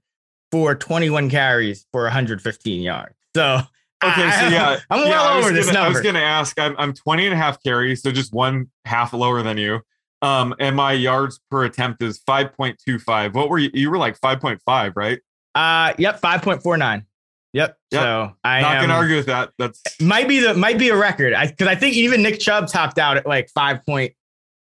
for 0.52 0.74
21 0.74 1.30
carries 1.30 1.86
for 1.92 2.04
115 2.04 2.82
yards. 2.82 3.14
So 3.36 3.62
Okay, 4.04 4.24
I- 4.24 4.40
so 4.42 4.48
yeah, 4.56 4.80
I'm 4.90 5.00
well 5.02 5.08
yeah, 5.10 5.40
over 5.46 5.52
this 5.54 5.66
gonna- 5.68 5.80
I 5.80 5.90
was 5.90 6.02
going 6.02 6.16
to 6.16 6.22
ask. 6.22 6.58
I'm 6.60 6.76
I'm 6.78 6.94
20 6.94 7.26
and 7.26 7.34
a 7.34 7.38
half 7.38 7.62
carries, 7.62 8.02
so 8.02 8.12
just 8.12 8.34
one 8.34 8.70
half 8.86 9.14
lower 9.14 9.42
than 9.44 9.58
you. 9.58 9.82
Um, 10.22 10.56
and 10.60 10.76
my 10.76 10.94
yards 10.94 11.40
per 11.52 11.66
attempt 11.66 12.02
is 12.02 12.20
5.25. 12.20 13.34
What 13.34 13.50
were 13.50 13.60
you? 13.60 13.70
You 13.74 13.92
were 13.92 13.98
like 13.98 14.20
5.5, 14.20 14.94
right? 14.96 15.20
Uh, 15.54 15.94
yep, 15.98 16.22
5.49. 16.22 17.06
Yep. 17.54 17.78
Yep. 17.92 18.02
So 18.02 18.34
I 18.44 18.58
am 18.58 18.62
Not 18.62 18.76
am, 18.76 18.80
going 18.82 18.90
to 18.90 18.96
argue 18.96 19.16
with 19.16 19.26
that. 19.28 19.52
That's 19.58 19.82
might 20.02 20.28
be 20.28 20.40
the 20.40 20.54
might 20.54 20.78
be 20.78 20.90
a 20.90 20.96
record. 20.96 21.34
I 21.34 21.48
because 21.48 21.68
I 21.68 21.76
think 21.76 21.96
even 21.96 22.22
Nick 22.22 22.40
Chubb 22.40 22.68
topped 22.68 23.00
out 23.00 23.18
at 23.18 23.26
like 23.26 23.50
5.4 23.58 24.12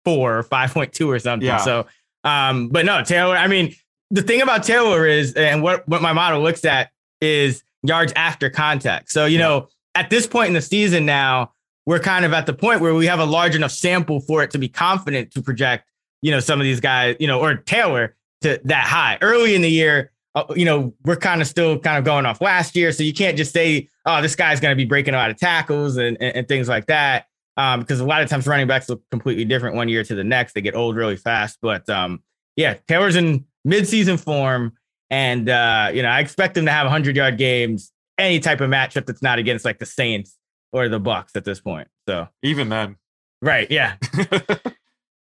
or 0.06 0.44
5.2 0.44 1.08
or 1.08 1.20
something. 1.20 1.46
Yeah. 1.48 1.58
So 1.58 1.86
um, 2.24 2.70
but 2.70 2.86
no, 2.86 3.04
Taylor, 3.04 3.36
I 3.36 3.48
mean, 3.48 3.76
the 4.10 4.22
thing 4.22 4.42
about 4.42 4.64
Taylor 4.64 5.06
is, 5.06 5.34
and 5.34 5.64
what 5.64 5.88
what 5.88 6.02
my 6.02 6.14
model 6.14 6.42
looks 6.42 6.66
at 6.66 6.90
is 7.20 7.64
yards 7.84 8.14
after 8.16 8.50
contact. 8.50 9.12
So, 9.12 9.26
you 9.26 9.38
Yeah. 9.40 9.48
know, 9.48 9.68
at 9.96 10.10
this 10.10 10.28
point 10.28 10.48
in 10.48 10.54
the 10.54 10.62
season 10.62 11.06
now, 11.06 11.52
we're 11.86 12.00
kind 12.00 12.26
of 12.26 12.34
at 12.34 12.46
the 12.46 12.54
point 12.54 12.82
where 12.82 12.94
we 12.94 13.08
have 13.08 13.20
a 13.20 13.26
large 13.26 13.56
enough 13.56 13.72
sample 13.72 14.20
for 14.20 14.44
it 14.44 14.52
to 14.52 14.58
be 14.58 14.68
confident 14.68 15.32
to 15.32 15.42
project, 15.42 15.90
you 16.22 16.32
know, 16.32 16.40
some 16.40 16.60
of 16.60 16.64
these 16.64 16.80
guys, 16.80 17.16
you 17.20 17.28
know, 17.28 17.40
or 17.40 17.56
Taylor 17.56 18.16
to 18.42 18.60
that 18.66 18.86
high. 18.86 19.18
Early 19.22 19.56
in 19.56 19.62
the 19.62 19.70
year, 19.70 20.12
uh, 20.36 20.46
you 20.56 20.66
know, 20.66 20.94
we're 21.04 21.16
kind 21.16 21.42
of 21.42 21.48
still 21.48 21.80
kind 21.80 21.98
of 21.98 22.06
going 22.06 22.26
off 22.26 22.40
last 22.42 22.76
year. 22.76 22.92
So 22.92 23.04
you 23.04 23.14
can't 23.14 23.36
just 23.36 23.52
say, 23.52 23.90
oh, 24.06 24.22
this 24.22 24.36
guy's 24.36 24.60
going 24.60 24.72
to 24.72 24.76
be 24.76 24.86
breaking 24.86 25.14
a 25.14 25.18
lot 25.18 25.32
of 25.32 25.38
tackles 25.38 25.98
and, 25.98 26.18
and, 26.22 26.38
and 26.38 26.48
things 26.48 26.70
like 26.70 26.86
that. 26.88 27.26
Um, 27.58 27.82
because 27.82 28.00
a 28.00 28.06
lot 28.06 28.22
of 28.22 28.30
times 28.30 28.48
running 28.48 28.68
backs 28.68 28.88
look 28.88 29.02
completely 29.12 29.44
different 29.44 29.76
one 29.76 29.90
year 29.90 30.04
to 30.04 30.16
the 30.16 30.24
next. 30.24 30.54
They 30.54 30.62
get 30.62 30.76
old 30.76 30.96
really 30.96 31.18
fast. 31.18 31.58
But 31.62 31.90
um, 31.90 32.24
yeah, 32.56 32.76
Taylor's 32.88 33.16
in 33.16 33.46
midseason 33.68 34.20
form. 34.20 34.74
And, 35.10 35.50
uh, 35.50 35.92
you 35.94 36.02
know, 36.02 36.08
I 36.08 36.22
expect 36.22 36.56
him 36.56 36.66
to 36.66 36.72
have 36.72 36.86
100 36.86 37.18
yard 37.18 37.38
games, 37.38 37.92
any 38.18 38.40
type 38.40 38.62
of 38.62 38.70
matchup 38.70 39.06
that's 39.06 39.22
not 39.22 39.40
against 39.40 39.66
like 39.66 39.80
the 39.80 39.86
Saints 39.86 40.38
or 40.72 40.90
the 40.90 41.00
Bucks 41.00 41.36
at 41.36 41.46
this 41.46 41.60
point. 41.60 41.88
So, 42.08 42.28
even 42.44 42.70
then. 42.70 42.98
right. 43.42 43.70
Yeah. 43.70 43.96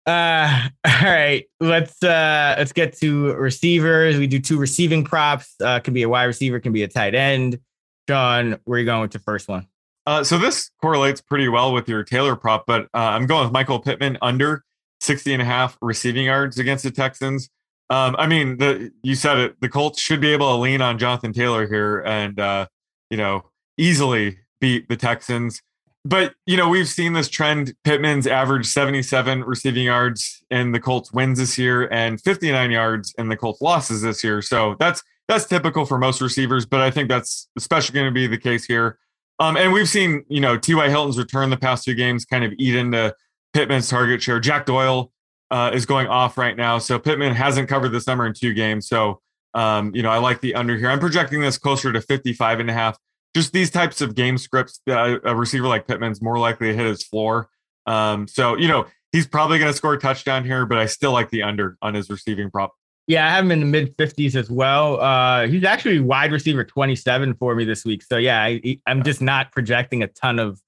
Uh, 0.06 0.68
all 0.86 0.92
right. 1.04 1.44
Let's 1.60 2.02
uh 2.02 2.54
let's 2.58 2.72
get 2.72 2.96
to 2.98 3.34
receivers. 3.34 4.16
We 4.16 4.26
do 4.26 4.40
two 4.40 4.58
receiving 4.58 5.04
props. 5.04 5.54
Uh, 5.62 5.78
can 5.78 5.94
be 5.94 6.02
a 6.02 6.08
wide 6.08 6.24
receiver, 6.24 6.58
can 6.58 6.72
be 6.72 6.82
a 6.82 6.88
tight 6.88 7.14
end. 7.14 7.60
John, 8.08 8.58
where 8.64 8.76
are 8.76 8.80
you 8.80 8.86
going 8.86 9.02
with 9.02 9.12
the 9.12 9.18
first 9.20 9.46
one? 9.46 9.66
Uh, 10.06 10.24
so 10.24 10.38
this 10.38 10.70
correlates 10.80 11.20
pretty 11.20 11.48
well 11.48 11.72
with 11.72 11.88
your 11.88 12.02
Taylor 12.02 12.34
prop, 12.34 12.64
but 12.66 12.84
uh, 12.94 12.98
I'm 12.98 13.26
going 13.26 13.44
with 13.44 13.52
Michael 13.52 13.78
Pittman 13.78 14.18
under 14.22 14.64
60 15.00 15.34
and 15.34 15.42
a 15.42 15.44
half 15.44 15.76
receiving 15.80 16.24
yards 16.24 16.58
against 16.58 16.82
the 16.82 16.90
Texans. 16.90 17.50
Um, 17.90 18.16
I 18.18 18.26
mean, 18.26 18.56
the 18.56 18.90
you 19.02 19.14
said 19.14 19.38
it. 19.38 19.60
The 19.60 19.68
Colts 19.68 20.00
should 20.00 20.20
be 20.20 20.32
able 20.32 20.50
to 20.50 20.56
lean 20.56 20.80
on 20.80 20.98
Jonathan 20.98 21.32
Taylor 21.32 21.66
here 21.68 22.00
and 22.00 22.40
uh, 22.40 22.66
you 23.10 23.16
know 23.16 23.44
easily 23.76 24.38
beat 24.60 24.88
the 24.88 24.96
Texans. 24.96 25.62
But 26.04 26.34
you 26.46 26.56
know 26.56 26.68
we've 26.68 26.88
seen 26.88 27.12
this 27.12 27.28
trend. 27.28 27.74
Pittman's 27.84 28.26
averaged 28.26 28.68
77 28.68 29.44
receiving 29.44 29.84
yards 29.84 30.42
in 30.50 30.72
the 30.72 30.80
Colts 30.80 31.12
wins 31.12 31.38
this 31.38 31.58
year 31.58 31.88
and 31.92 32.20
59 32.20 32.70
yards 32.70 33.14
in 33.18 33.28
the 33.28 33.36
Colts 33.36 33.60
losses 33.60 34.00
this 34.02 34.24
year. 34.24 34.40
So 34.40 34.76
that's 34.78 35.02
that's 35.28 35.46
typical 35.46 35.84
for 35.84 35.98
most 35.98 36.20
receivers, 36.20 36.66
but 36.66 36.80
I 36.80 36.90
think 36.90 37.08
that's 37.08 37.48
especially 37.56 37.94
going 37.94 38.06
to 38.06 38.12
be 38.12 38.26
the 38.26 38.38
case 38.38 38.64
here. 38.64 38.98
Um, 39.38 39.56
and 39.56 39.72
we've 39.72 39.88
seen, 39.88 40.24
you 40.28 40.40
know, 40.40 40.58
T.Y. 40.58 40.88
Hilton's 40.90 41.16
return 41.16 41.50
the 41.50 41.56
past 41.56 41.84
two 41.84 41.94
games 41.94 42.24
kind 42.24 42.44
of 42.44 42.52
eat 42.58 42.74
into 42.74 43.14
Pittman's 43.54 43.88
target 43.88 44.22
share. 44.22 44.40
Jack 44.40 44.66
Doyle 44.66 45.12
uh, 45.50 45.70
is 45.72 45.86
going 45.86 46.08
off 46.08 46.36
right 46.36 46.56
now. 46.56 46.78
So 46.78 46.98
Pittman 46.98 47.34
hasn't 47.34 47.68
covered 47.68 47.90
this 47.90 48.06
number 48.06 48.26
in 48.26 48.34
two 48.34 48.54
games. 48.54 48.88
So, 48.88 49.20
um, 49.54 49.94
you 49.94 50.02
know, 50.02 50.10
I 50.10 50.18
like 50.18 50.40
the 50.40 50.54
under 50.54 50.76
here. 50.76 50.90
I'm 50.90 51.00
projecting 51.00 51.40
this 51.40 51.58
closer 51.58 51.92
to 51.92 52.00
55 52.00 52.60
and 52.60 52.68
a 52.68 52.72
half. 52.72 52.98
Just 53.34 53.52
these 53.52 53.70
types 53.70 54.00
of 54.00 54.14
game 54.14 54.38
scripts, 54.38 54.80
uh, 54.88 55.18
a 55.22 55.36
receiver 55.36 55.68
like 55.68 55.86
Pittman's 55.86 56.20
more 56.20 56.38
likely 56.38 56.68
to 56.68 56.76
hit 56.76 56.86
his 56.86 57.04
floor. 57.04 57.48
Um, 57.86 58.26
so, 58.26 58.56
you 58.56 58.68
know, 58.68 58.86
he's 59.12 59.26
probably 59.26 59.58
going 59.58 59.70
to 59.70 59.76
score 59.76 59.94
a 59.94 59.98
touchdown 59.98 60.44
here, 60.44 60.66
but 60.66 60.78
I 60.78 60.86
still 60.86 61.12
like 61.12 61.30
the 61.30 61.42
under 61.42 61.76
on 61.80 61.94
his 61.94 62.10
receiving 62.10 62.50
prop. 62.50 62.72
Yeah, 63.06 63.26
I 63.26 63.30
have 63.30 63.44
him 63.44 63.52
in 63.52 63.60
the 63.60 63.66
mid 63.66 63.96
50s 63.96 64.36
as 64.36 64.50
well. 64.50 65.00
Uh, 65.00 65.46
he's 65.46 65.64
actually 65.64 66.00
wide 66.00 66.32
receiver 66.32 66.64
27 66.64 67.34
for 67.34 67.54
me 67.54 67.64
this 67.64 67.84
week. 67.84 68.02
So 68.02 68.16
yeah, 68.16 68.42
I, 68.42 68.80
I'm 68.86 69.02
just 69.02 69.20
not 69.20 69.52
projecting 69.52 70.02
a 70.02 70.06
ton 70.06 70.38
of 70.38 70.60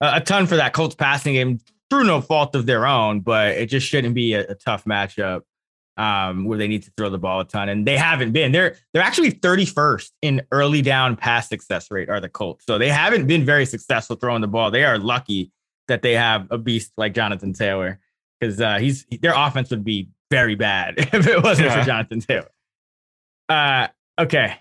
uh, 0.00 0.12
a 0.14 0.20
ton 0.20 0.46
for 0.46 0.56
that 0.56 0.72
Colts 0.72 0.94
passing 0.94 1.34
game 1.34 1.58
through 1.90 2.04
no 2.04 2.20
fault 2.20 2.54
of 2.54 2.66
their 2.66 2.86
own, 2.86 3.20
but 3.20 3.48
it 3.56 3.66
just 3.66 3.86
shouldn't 3.86 4.14
be 4.14 4.34
a, 4.34 4.46
a 4.46 4.54
tough 4.54 4.84
matchup 4.84 5.40
um, 6.00 6.44
where 6.46 6.56
they 6.56 6.66
need 6.68 6.82
to 6.84 6.90
throw 6.96 7.10
the 7.10 7.18
ball 7.18 7.40
a 7.40 7.44
ton, 7.44 7.68
and 7.68 7.86
they 7.86 7.96
haven't 7.96 8.32
been. 8.32 8.52
They're 8.52 8.76
they're 8.94 9.02
actually 9.02 9.32
31st 9.32 10.10
in 10.22 10.42
early 10.50 10.80
down 10.80 11.14
pass 11.16 11.48
success 11.48 11.90
rate 11.90 12.08
are 12.08 12.20
the 12.20 12.28
Colts, 12.28 12.64
so 12.66 12.78
they 12.78 12.88
haven't 12.88 13.26
been 13.26 13.44
very 13.44 13.66
successful 13.66 14.16
throwing 14.16 14.40
the 14.40 14.48
ball. 14.48 14.70
They 14.70 14.84
are 14.84 14.98
lucky 14.98 15.52
that 15.88 16.02
they 16.02 16.14
have 16.14 16.46
a 16.50 16.56
beast 16.58 16.92
like 16.96 17.12
Jonathan 17.14 17.52
Taylor 17.52 18.00
because 18.40 18.60
uh, 18.60 18.78
he's 18.78 19.04
their 19.20 19.34
offense 19.36 19.68
would 19.70 19.84
be 19.84 20.08
very 20.30 20.54
bad 20.54 20.94
if 20.98 21.26
it 21.26 21.42
wasn't 21.42 21.68
Yeah. 21.68 21.80
for 21.80 21.86
Jonathan 21.86 22.20
Taylor. 22.20 22.50
Uh, 23.48 23.88
okay. 24.18 24.54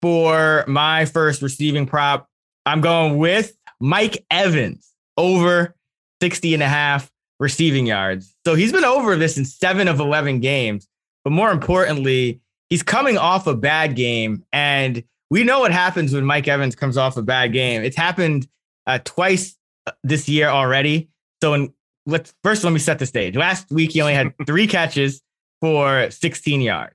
For 0.00 0.64
my 0.66 1.04
first 1.04 1.42
receiving 1.42 1.84
prop, 1.84 2.26
I'm 2.64 2.80
going 2.80 3.18
with 3.18 3.52
Mike 3.80 4.24
Evans 4.30 4.88
over 5.18 5.74
60 6.22 6.54
and 6.54 6.62
a 6.62 6.68
half 6.68 7.10
receiving 7.40 7.86
yards. 7.86 8.36
So 8.46 8.54
he's 8.54 8.72
been 8.72 8.84
over 8.84 9.16
this 9.16 9.36
in 9.36 9.44
seven 9.44 9.88
of 9.88 9.98
11 9.98 10.40
games. 10.40 10.86
But 11.24 11.32
more 11.32 11.50
importantly, 11.50 12.40
he's 12.68 12.82
coming 12.82 13.18
off 13.18 13.46
a 13.46 13.56
bad 13.56 13.96
game. 13.96 14.44
And 14.52 15.02
we 15.30 15.42
know 15.42 15.60
what 15.60 15.72
happens 15.72 16.12
when 16.12 16.24
Mike 16.24 16.46
Evans 16.46 16.76
comes 16.76 16.96
off 16.96 17.16
a 17.16 17.22
bad 17.22 17.52
game. 17.52 17.82
It's 17.82 17.96
happened 17.96 18.46
uh, 18.86 19.00
twice 19.04 19.56
uh, 19.86 19.92
this 20.04 20.28
year 20.28 20.48
already. 20.48 21.08
So 21.42 21.54
in, 21.54 21.72
let's 22.06 22.34
first 22.44 22.62
let 22.62 22.72
me 22.72 22.78
set 22.78 22.98
the 22.98 23.06
stage. 23.06 23.36
Last 23.36 23.70
week 23.70 23.92
he 23.92 24.00
only 24.00 24.14
had 24.14 24.32
three 24.46 24.66
catches 24.66 25.22
for 25.60 26.10
16 26.10 26.60
yards. 26.60 26.94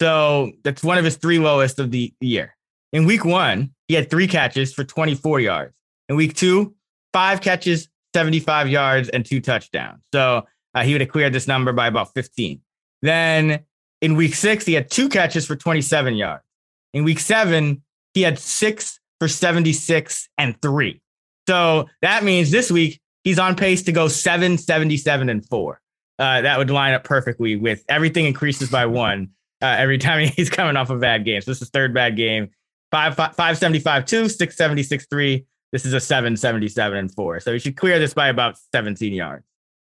So 0.00 0.52
that's 0.64 0.82
one 0.82 0.98
of 0.98 1.04
his 1.04 1.16
three 1.16 1.38
lowest 1.38 1.78
of 1.78 1.90
the 1.90 2.12
year. 2.20 2.56
In 2.92 3.06
week 3.06 3.24
one, 3.24 3.72
he 3.88 3.94
had 3.94 4.10
three 4.10 4.26
catches 4.26 4.72
for 4.72 4.84
24 4.84 5.40
yards. 5.40 5.74
In 6.08 6.16
week 6.16 6.34
two, 6.34 6.74
five 7.12 7.40
catches, 7.40 7.88
75 8.14 8.68
yards, 8.68 9.08
and 9.10 9.26
two 9.26 9.40
touchdowns. 9.40 10.00
So 10.14 10.46
uh, 10.74 10.82
he 10.84 10.92
would 10.92 11.02
have 11.02 11.10
cleared 11.10 11.32
this 11.32 11.46
number 11.46 11.72
by 11.72 11.88
about 11.88 12.14
15. 12.14 12.60
Then 13.02 13.60
in 14.00 14.14
week 14.16 14.34
six, 14.34 14.64
he 14.64 14.72
had 14.72 14.90
two 14.90 15.08
catches 15.08 15.46
for 15.46 15.56
27 15.56 16.14
yards. 16.14 16.44
In 16.94 17.04
week 17.04 17.18
seven, 17.18 17.82
he 18.14 18.22
had 18.22 18.38
six 18.38 19.00
for 19.18 19.28
76 19.28 20.28
and 20.38 20.60
three. 20.62 21.02
So 21.48 21.88
that 22.00 22.24
means 22.24 22.50
this 22.50 22.70
week 22.70 23.00
he's 23.24 23.38
on 23.38 23.56
pace 23.56 23.82
to 23.82 23.92
go 23.92 24.08
777 24.08 25.28
and 25.28 25.46
four. 25.46 25.80
Uh, 26.18 26.42
that 26.42 26.58
would 26.58 26.70
line 26.70 26.94
up 26.94 27.04
perfectly 27.04 27.56
with 27.56 27.84
everything 27.88 28.24
increases 28.24 28.70
by 28.70 28.86
one 28.86 29.30
uh, 29.60 29.66
every 29.66 29.98
time 29.98 30.28
he's 30.28 30.50
coming 30.50 30.76
off 30.76 30.90
a 30.90 30.96
bad 30.96 31.24
game. 31.24 31.40
So 31.40 31.50
this 31.50 31.60
is 31.60 31.70
third 31.70 31.92
bad 31.92 32.16
game. 32.16 32.50
Five, 32.90 33.16
five, 33.16 33.34
575, 33.34 34.04
two, 34.04 34.28
676, 34.28 35.06
three. 35.10 35.46
This 35.74 35.84
is 35.84 35.92
a 35.92 35.98
777 35.98 36.96
and 36.96 37.12
four. 37.12 37.40
So 37.40 37.52
he 37.52 37.58
should 37.58 37.76
clear 37.76 37.98
this 37.98 38.14
by 38.14 38.28
about 38.28 38.56
17 38.72 39.12
yards. 39.12 39.44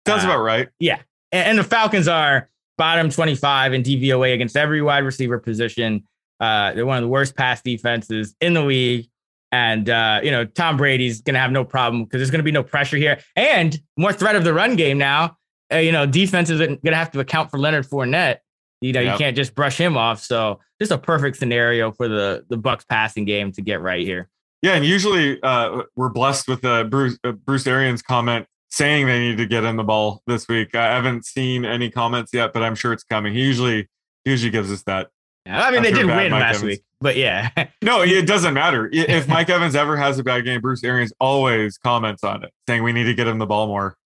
Sounds 0.07 0.25
Uh, 0.25 0.29
about 0.29 0.38
right. 0.42 0.68
and, 0.81 0.99
and 1.31 1.59
the 1.59 1.62
Falcons 1.62 2.09
are 2.09 2.49
bottom 2.79 3.11
25 3.11 3.75
in 3.75 3.83
DVOA 3.83 4.33
against 4.33 4.57
every 4.57 4.81
wide 4.81 5.05
receiver 5.05 5.38
position. 5.38 6.05
Uh, 6.40 6.73
they're 6.73 6.87
one 6.87 6.97
of 6.97 7.03
the 7.03 7.09
worst 7.09 7.37
pass 7.37 7.61
defenses 7.61 8.35
in 8.40 8.55
the 8.55 8.62
league. 8.62 9.11
And, 9.53 9.90
uh, 9.90 10.20
you 10.23 10.31
know, 10.31 10.47
Tom 10.47 10.79
Brady's 10.79 11.20
going 11.20 11.35
to 11.35 11.40
have 11.40 11.53
no 11.53 11.66
problem 11.66 12.05
because 12.05 12.18
there's 12.18 12.31
going 12.31 12.38
to 12.40 12.44
be 12.44 12.51
no 12.51 12.62
pressure 12.62 12.97
here 12.97 13.20
and 13.37 13.79
more 13.99 14.14
threat 14.14 14.37
of 14.37 14.42
the 14.44 14.55
run 14.55 14.77
game 14.77 14.97
now. 14.97 15.37
Uh, 15.70 15.77
you 15.77 15.92
know, 15.92 16.07
defense 16.07 16.49
is 16.49 16.61
going 16.61 16.81
to 16.83 16.97
have 16.97 17.11
to 17.11 17.20
account 17.20 17.51
for 17.51 17.59
Leonard 17.59 17.87
Fournette. 17.87 18.38
You 18.81 18.94
know, 18.94 19.01
you 19.12 19.18
can't 19.18 19.37
just 19.37 19.55
brush 19.55 19.77
him 19.77 19.99
off. 19.99 20.20
So 20.23 20.61
just 20.81 20.92
a 20.92 20.99
perfect 20.99 21.37
scenario 21.37 21.92
for 21.92 22.09
the, 22.09 22.47
the 22.49 22.57
Bucks 22.57 22.87
passing 22.87 23.27
game 23.27 23.53
to 23.53 23.61
get 23.61 23.83
right 23.83 24.05
here. 24.05 24.31
Yeah, 24.64 24.77
and 24.77 24.85
usually 24.87 25.42
uh, 25.42 25.83
we're 25.94 26.09
blessed 26.09 26.48
with 26.48 26.64
uh, 26.64 26.85
Bruce 26.85 27.18
uh, 27.22 27.33
Bruce 27.33 27.66
Arians' 27.66 28.00
comment 28.00 28.46
saying 28.70 29.07
they 29.07 29.18
need 29.18 29.37
to 29.37 29.44
get 29.44 29.62
in 29.62 29.77
the 29.77 29.85
ball 29.85 30.22
this 30.27 30.48
week. 30.48 30.74
I 30.74 30.87
haven't 30.87 31.27
seen 31.27 31.66
any 31.66 31.90
comments 31.90 32.33
yet, 32.33 32.55
but 32.55 32.62
I'm 32.62 32.74
sure 32.74 32.94
it's 32.94 33.05
coming. 33.05 33.35
He 33.35 33.42
usually 33.42 33.90
he 34.24 34.31
usually 34.31 34.50
gives 34.50 34.72
us 34.72 34.83
that. 34.85 35.11
I 35.46 35.70
mean, 35.70 35.83
they 35.83 35.92
did 35.92 36.07
win 36.07 36.31
Mike 36.31 36.33
last 36.33 36.55
Evans. 36.57 36.62
week, 36.64 36.83
but 36.98 37.14
yeah. 37.14 37.50
No, 37.83 38.00
it 38.05 38.27
doesn't 38.27 38.55
matter. 38.55 38.88
If 38.90 39.29
Mike 39.29 39.50
Evans 39.50 39.74
ever 39.74 39.98
has 39.98 40.18
a 40.18 40.24
bad 40.24 40.46
game, 40.46 40.62
Bruce 40.62 40.83
Arians 40.83 41.12
always 41.20 41.77
comments 41.77 42.24
on 42.24 42.42
it, 42.42 42.50
saying 42.66 42.83
we 42.83 42.94
need 42.94 43.05
to 43.05 43.12
get 43.12 43.27
him 43.27 43.37
the 43.37 43.44
ball 43.44 43.66
more. 43.66 43.98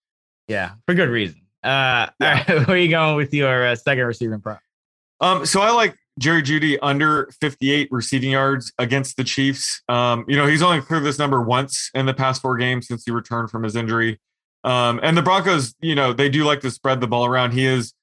Yeah, 0.48 0.72
for 0.86 0.94
good 0.94 1.08
reason. 1.08 1.40
Uh, 1.62 1.68
Yeah. 1.68 2.10
all 2.20 2.26
right, 2.32 2.48
where 2.66 2.70
are 2.70 2.76
you 2.78 2.88
going 2.88 3.14
with 3.14 3.32
your 3.32 3.64
uh, 3.64 3.76
second 3.76 4.04
receiving 4.06 4.40
prop? 4.40 4.58
Um, 5.20 5.46
so 5.46 5.60
I 5.60 5.70
like 5.70 5.96
Jerry 6.18 6.42
Jeudy 6.42 6.78
under 6.82 7.30
58 7.40 7.88
receiving 7.90 8.30
yards 8.30 8.72
against 8.78 9.16
the 9.16 9.24
Chiefs. 9.24 9.82
Um, 9.88 10.24
you 10.28 10.36
know, 10.36 10.46
he's 10.46 10.62
only 10.62 10.80
cleared 10.80 11.04
this 11.04 11.18
number 11.18 11.42
once 11.42 11.90
in 11.94 12.06
the 12.06 12.14
past 12.14 12.42
four 12.42 12.56
games 12.56 12.88
since 12.88 13.04
he 13.04 13.10
returned 13.10 13.50
from 13.50 13.62
his 13.62 13.76
injury. 13.76 14.20
Um, 14.64 15.00
and 15.02 15.16
the 15.16 15.22
Broncos, 15.22 15.74
you 15.80 15.94
know, 15.94 16.12
they 16.12 16.28
do 16.28 16.44
like 16.44 16.60
to 16.60 16.70
spread 16.70 17.00
the 17.00 17.06
ball 17.06 17.24
around. 17.24 17.52
He 17.52 17.64
is 17.64 17.94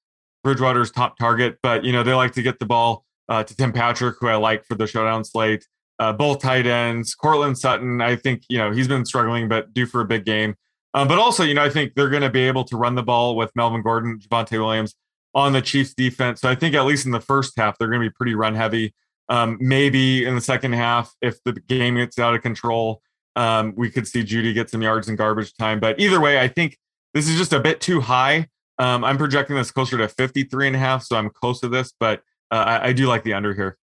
Bridgewater's 0.44 0.92
top 0.92 1.18
target, 1.18 1.58
but 1.62 1.84
you 1.84 1.92
know 1.92 2.04
they 2.04 2.14
like 2.14 2.34
to 2.34 2.42
get 2.42 2.60
the 2.60 2.66
ball 2.66 3.04
uh, 3.28 3.44
to 3.44 3.56
Tim 3.56 3.74
Patrick, 3.74 4.16
who 4.20 4.28
I 4.28 4.36
like 4.36 4.64
for 4.66 4.76
the 4.76 4.86
showdown 4.88 5.26
slate. 5.26 5.66
Uh, 5.98 6.14
both 6.14 6.40
tight 6.40 6.68
ends, 6.68 7.16
Courtland 7.16 7.58
Sutton. 7.58 8.00
I 8.00 8.16
think 8.16 8.44
you 8.48 8.60
know 8.60 8.72
he's 8.72 8.88
been 8.88 9.06
struggling, 9.06 9.50
but 9.50 9.74
due 9.74 9.88
for 9.88 10.02
a 10.02 10.06
big 10.06 10.24
game. 10.24 10.56
Um, 10.94 11.08
but 11.08 11.18
also, 11.18 11.44
you 11.44 11.56
know, 11.56 11.64
I 11.64 11.70
think 11.70 11.96
they're 11.96 12.10
going 12.10 12.22
to 12.22 12.30
be 12.30 12.48
able 12.48 12.64
to 12.66 12.78
run 12.78 12.96
the 12.96 13.04
ball 13.04 13.36
with 13.36 13.52
Melvin 13.56 13.82
Gordon, 13.82 14.20
Javonte 14.20 14.58
Williams 14.60 14.96
on 15.36 15.52
the 15.52 15.62
Chiefs 15.62 15.94
defense. 15.94 16.42
So 16.42 16.50
I 16.50 16.56
think 16.56 16.74
at 16.74 16.86
least 16.86 17.06
in 17.06 17.12
the 17.12 17.20
first 17.20 17.54
half, 17.58 17.78
they're 17.78 17.90
going 17.90 18.02
to 18.02 18.10
be 18.10 18.14
pretty 18.14 18.34
run 18.34 18.56
heavy. 18.56 18.96
Um, 19.28 19.58
maybe 19.60 20.26
in 20.26 20.34
the 20.34 20.42
second 20.42 20.74
half, 20.74 21.14
if 21.22 21.44
the 21.44 21.54
game 21.54 21.96
gets 21.96 22.18
out 22.18 22.34
of 22.34 22.42
control, 22.42 23.02
um, 23.36 23.74
we 23.76 23.92
could 23.92 24.08
see 24.08 24.24
Judy 24.24 24.54
get 24.54 24.70
some 24.70 24.82
yards 24.82 25.10
in 25.10 25.18
garbage 25.18 25.54
time. 25.58 25.80
But 25.80 26.00
either 26.00 26.22
way, 26.22 26.40
I 26.40 26.48
think 26.48 26.78
this 27.14 27.28
is 27.28 27.38
just 27.38 27.52
a 27.52 27.60
bit 27.60 27.82
too 27.82 28.00
high. 28.00 28.48
Um, 28.80 29.04
I'm 29.04 29.18
projecting 29.18 29.58
this 29.58 29.72
closer 29.72 29.98
to 29.98 30.08
53 30.08 30.68
and 30.68 30.76
a 30.76 30.80
half, 30.80 31.04
so 31.04 31.18
I'm 31.18 31.30
close 31.30 31.60
to 31.62 31.70
this, 31.70 31.94
but 32.00 32.22
uh, 32.52 32.56
I, 32.56 32.88
I, 32.88 32.94
do 32.94 33.08
like 33.08 33.24
the 33.24 33.34
under 33.34 33.54
here. 33.54 33.78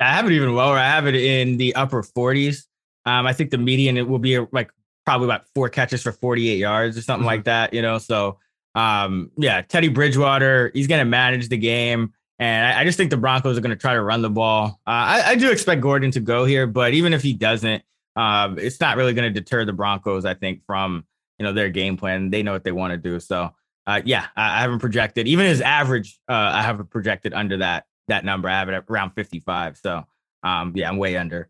I 0.00 0.12
have 0.12 0.26
it 0.26 0.32
even 0.32 0.54
lower. 0.54 0.76
I 0.76 0.86
have 0.86 1.06
it 1.06 1.14
in 1.14 1.56
the 1.58 1.74
upper 1.76 2.02
40s. 2.02 2.64
Um, 3.06 3.26
I 3.26 3.32
think 3.32 3.50
the 3.50 3.58
median 3.58 3.96
it 3.96 4.06
will 4.06 4.18
be 4.18 4.38
like 4.52 4.70
probably 5.06 5.26
about 5.26 5.46
four 5.54 5.68
catches 5.68 6.02
for 6.02 6.12
48 6.12 6.58
yards 6.58 6.98
or 6.98 7.02
something 7.02 7.20
mm-hmm. 7.20 7.26
like 7.26 7.44
that, 7.44 7.72
you 7.72 7.82
know. 7.82 7.98
So 7.98 8.38
um, 8.74 9.30
yeah, 9.36 9.62
Teddy 9.62 9.88
Bridgewater, 9.88 10.70
he's 10.74 10.86
gonna 10.86 11.04
manage 11.04 11.48
the 11.48 11.56
game. 11.56 12.12
And 12.38 12.66
I, 12.66 12.80
I 12.80 12.84
just 12.84 12.96
think 12.96 13.10
the 13.10 13.16
Broncos 13.16 13.58
are 13.58 13.60
gonna 13.60 13.76
try 13.76 13.94
to 13.94 14.02
run 14.02 14.22
the 14.22 14.30
ball. 14.30 14.80
Uh, 14.86 14.90
I, 14.90 15.22
I, 15.26 15.34
do 15.34 15.50
expect 15.50 15.80
Gordon 15.80 16.10
to 16.12 16.20
go 16.20 16.44
here, 16.44 16.66
but 16.66 16.94
even 16.94 17.12
if 17.12 17.22
he 17.22 17.32
doesn't, 17.32 17.82
um, 18.16 18.58
it's 18.58 18.80
not 18.80 18.96
really 18.96 19.12
gonna 19.12 19.30
deter 19.30 19.64
the 19.64 19.72
Broncos, 19.72 20.24
I 20.24 20.34
think, 20.34 20.64
from 20.66 21.04
you 21.38 21.44
know 21.44 21.52
their 21.52 21.70
game 21.70 21.96
plan. 21.96 22.30
They 22.30 22.42
know 22.42 22.52
what 22.52 22.64
they 22.64 22.72
want 22.72 22.92
to 22.92 22.96
do. 22.96 23.18
So 23.18 23.50
uh, 23.86 24.02
yeah, 24.04 24.26
I, 24.36 24.58
I, 24.58 24.60
haven't 24.60 24.78
projected 24.78 25.26
even 25.26 25.46
his 25.46 25.60
average. 25.60 26.18
Uh, 26.28 26.52
I 26.54 26.62
haven't 26.62 26.90
projected 26.90 27.34
under 27.34 27.56
that 27.58 27.86
that 28.08 28.24
number. 28.24 28.48
I 28.48 28.58
have 28.58 28.68
it 28.68 28.84
around 28.88 29.12
55. 29.12 29.78
So 29.78 30.04
um, 30.42 30.72
yeah, 30.76 30.88
I'm 30.88 30.96
way 30.96 31.16
under. 31.16 31.48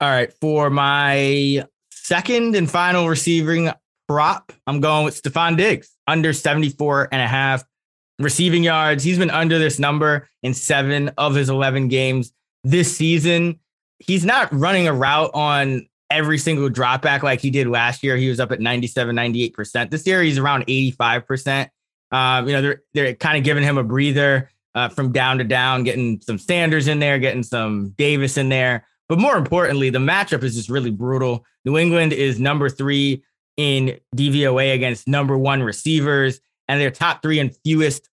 All 0.00 0.08
right, 0.08 0.32
for 0.32 0.70
my 0.70 1.66
second 1.90 2.54
and 2.54 2.70
final 2.70 3.08
receiving 3.08 3.70
prop, 4.10 4.52
I'm 4.66 4.80
going 4.80 5.04
with 5.04 5.22
Stefon 5.22 5.56
Diggs 5.56 5.96
under 6.08 6.32
74 6.32 7.10
and 7.12 7.22
a 7.22 7.28
half 7.28 7.62
receiving 8.18 8.64
yards. 8.64 9.04
He's 9.04 9.18
been 9.18 9.30
under 9.30 9.60
this 9.60 9.78
number 9.78 10.28
in 10.42 10.52
seven 10.52 11.12
of 11.16 11.36
his 11.36 11.48
11 11.48 11.86
games 11.86 12.32
this 12.64 12.96
season. 12.96 13.60
He's 14.00 14.24
not 14.24 14.52
running 14.52 14.88
a 14.88 14.92
route 14.92 15.30
on 15.32 15.86
every 16.10 16.38
single 16.38 16.68
dropback 16.68 17.22
like 17.22 17.40
he 17.40 17.50
did 17.50 17.68
last 17.68 18.02
year. 18.02 18.16
He 18.16 18.28
was 18.28 18.40
up 18.40 18.50
at 18.50 18.58
97, 18.58 19.14
98%. 19.14 19.90
This 19.90 20.04
year, 20.04 20.24
he's 20.24 20.38
around 20.38 20.66
85%. 20.66 21.68
Um, 22.10 22.48
you 22.48 22.54
know, 22.54 22.62
they're, 22.62 22.82
they're 22.92 23.14
kind 23.14 23.38
of 23.38 23.44
giving 23.44 23.62
him 23.62 23.78
a 23.78 23.84
breather 23.84 24.50
uh, 24.74 24.88
from 24.88 25.12
down 25.12 25.38
to 25.38 25.44
down, 25.44 25.84
getting 25.84 26.20
some 26.20 26.36
Sanders 26.36 26.88
in 26.88 26.98
there, 26.98 27.20
getting 27.20 27.44
some 27.44 27.90
Davis 27.90 28.36
in 28.36 28.48
there. 28.48 28.88
But 29.08 29.20
more 29.20 29.36
importantly, 29.36 29.90
the 29.90 30.00
matchup 30.00 30.42
is 30.42 30.56
just 30.56 30.68
really 30.68 30.90
brutal. 30.90 31.44
New 31.64 31.78
England 31.78 32.12
is 32.12 32.40
number 32.40 32.68
three 32.68 33.22
in 33.60 34.00
DVOA 34.16 34.72
against 34.72 35.06
number 35.06 35.36
one 35.36 35.62
receivers, 35.62 36.40
and 36.66 36.80
their 36.80 36.90
top 36.90 37.20
three 37.20 37.38
and 37.38 37.54
fewest 37.62 38.08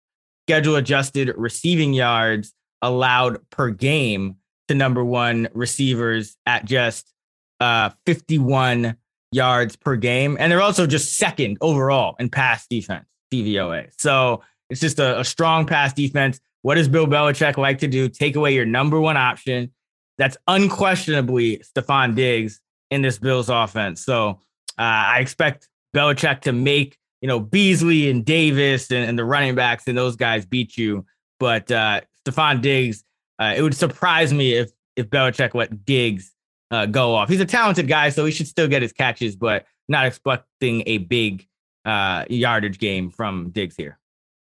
schedule 0.44 0.74
adjusted 0.74 1.32
receiving 1.36 1.94
yards 1.94 2.52
allowed 2.82 3.38
per 3.50 3.70
game 3.70 4.38
to 4.66 4.74
number 4.74 5.04
one 5.04 5.46
receivers 5.54 6.36
at 6.46 6.64
just 6.64 7.12
uh, 7.60 7.90
51 8.06 8.96
yards 9.30 9.76
per 9.76 9.94
game. 9.94 10.36
And 10.40 10.50
they're 10.50 10.60
also 10.60 10.84
just 10.84 11.14
second 11.14 11.58
overall 11.60 12.16
in 12.18 12.28
pass 12.28 12.66
defense, 12.66 13.06
DVOA. 13.32 13.90
So 13.98 14.42
it's 14.68 14.80
just 14.80 14.98
a, 14.98 15.20
a 15.20 15.24
strong 15.24 15.64
pass 15.64 15.92
defense. 15.92 16.40
What 16.62 16.74
does 16.74 16.88
Bill 16.88 17.06
Belichick 17.06 17.56
like 17.56 17.78
to 17.78 17.86
do? 17.86 18.08
Take 18.08 18.34
away 18.34 18.52
your 18.52 18.66
number 18.66 19.00
one 19.00 19.16
option. 19.16 19.72
That's 20.18 20.36
unquestionably 20.48 21.58
Stefon 21.58 22.16
Diggs 22.16 22.60
in 22.90 23.02
this 23.02 23.18
Bills 23.20 23.48
offense. 23.48 24.04
So 24.04 24.40
uh, 24.78 24.82
I 24.82 25.18
expect 25.20 25.68
Belichick 25.94 26.42
to 26.42 26.52
make, 26.52 26.98
you 27.20 27.28
know, 27.28 27.40
Beasley 27.40 28.10
and 28.10 28.24
Davis 28.24 28.90
and, 28.90 29.08
and 29.08 29.18
the 29.18 29.24
running 29.24 29.54
backs 29.54 29.84
and 29.86 29.96
those 29.96 30.16
guys 30.16 30.44
beat 30.44 30.76
you. 30.76 31.06
But 31.38 31.70
uh, 31.70 32.02
Stefon 32.26 32.60
Diggs, 32.60 33.04
uh, 33.38 33.54
it 33.56 33.62
would 33.62 33.74
surprise 33.74 34.32
me 34.32 34.54
if 34.54 34.70
if 34.96 35.10
Belichick 35.10 35.54
let 35.54 35.84
Diggs 35.84 36.32
uh, 36.70 36.86
go 36.86 37.14
off. 37.14 37.28
He's 37.28 37.40
a 37.40 37.46
talented 37.46 37.88
guy, 37.88 38.08
so 38.08 38.24
he 38.24 38.32
should 38.32 38.48
still 38.48 38.68
get 38.68 38.82
his 38.82 38.92
catches, 38.92 39.36
but 39.36 39.66
not 39.88 40.06
expecting 40.06 40.82
a 40.86 40.98
big 40.98 41.46
uh, 41.84 42.24
yardage 42.28 42.78
game 42.78 43.10
from 43.10 43.50
Diggs 43.50 43.76
here. 43.76 43.98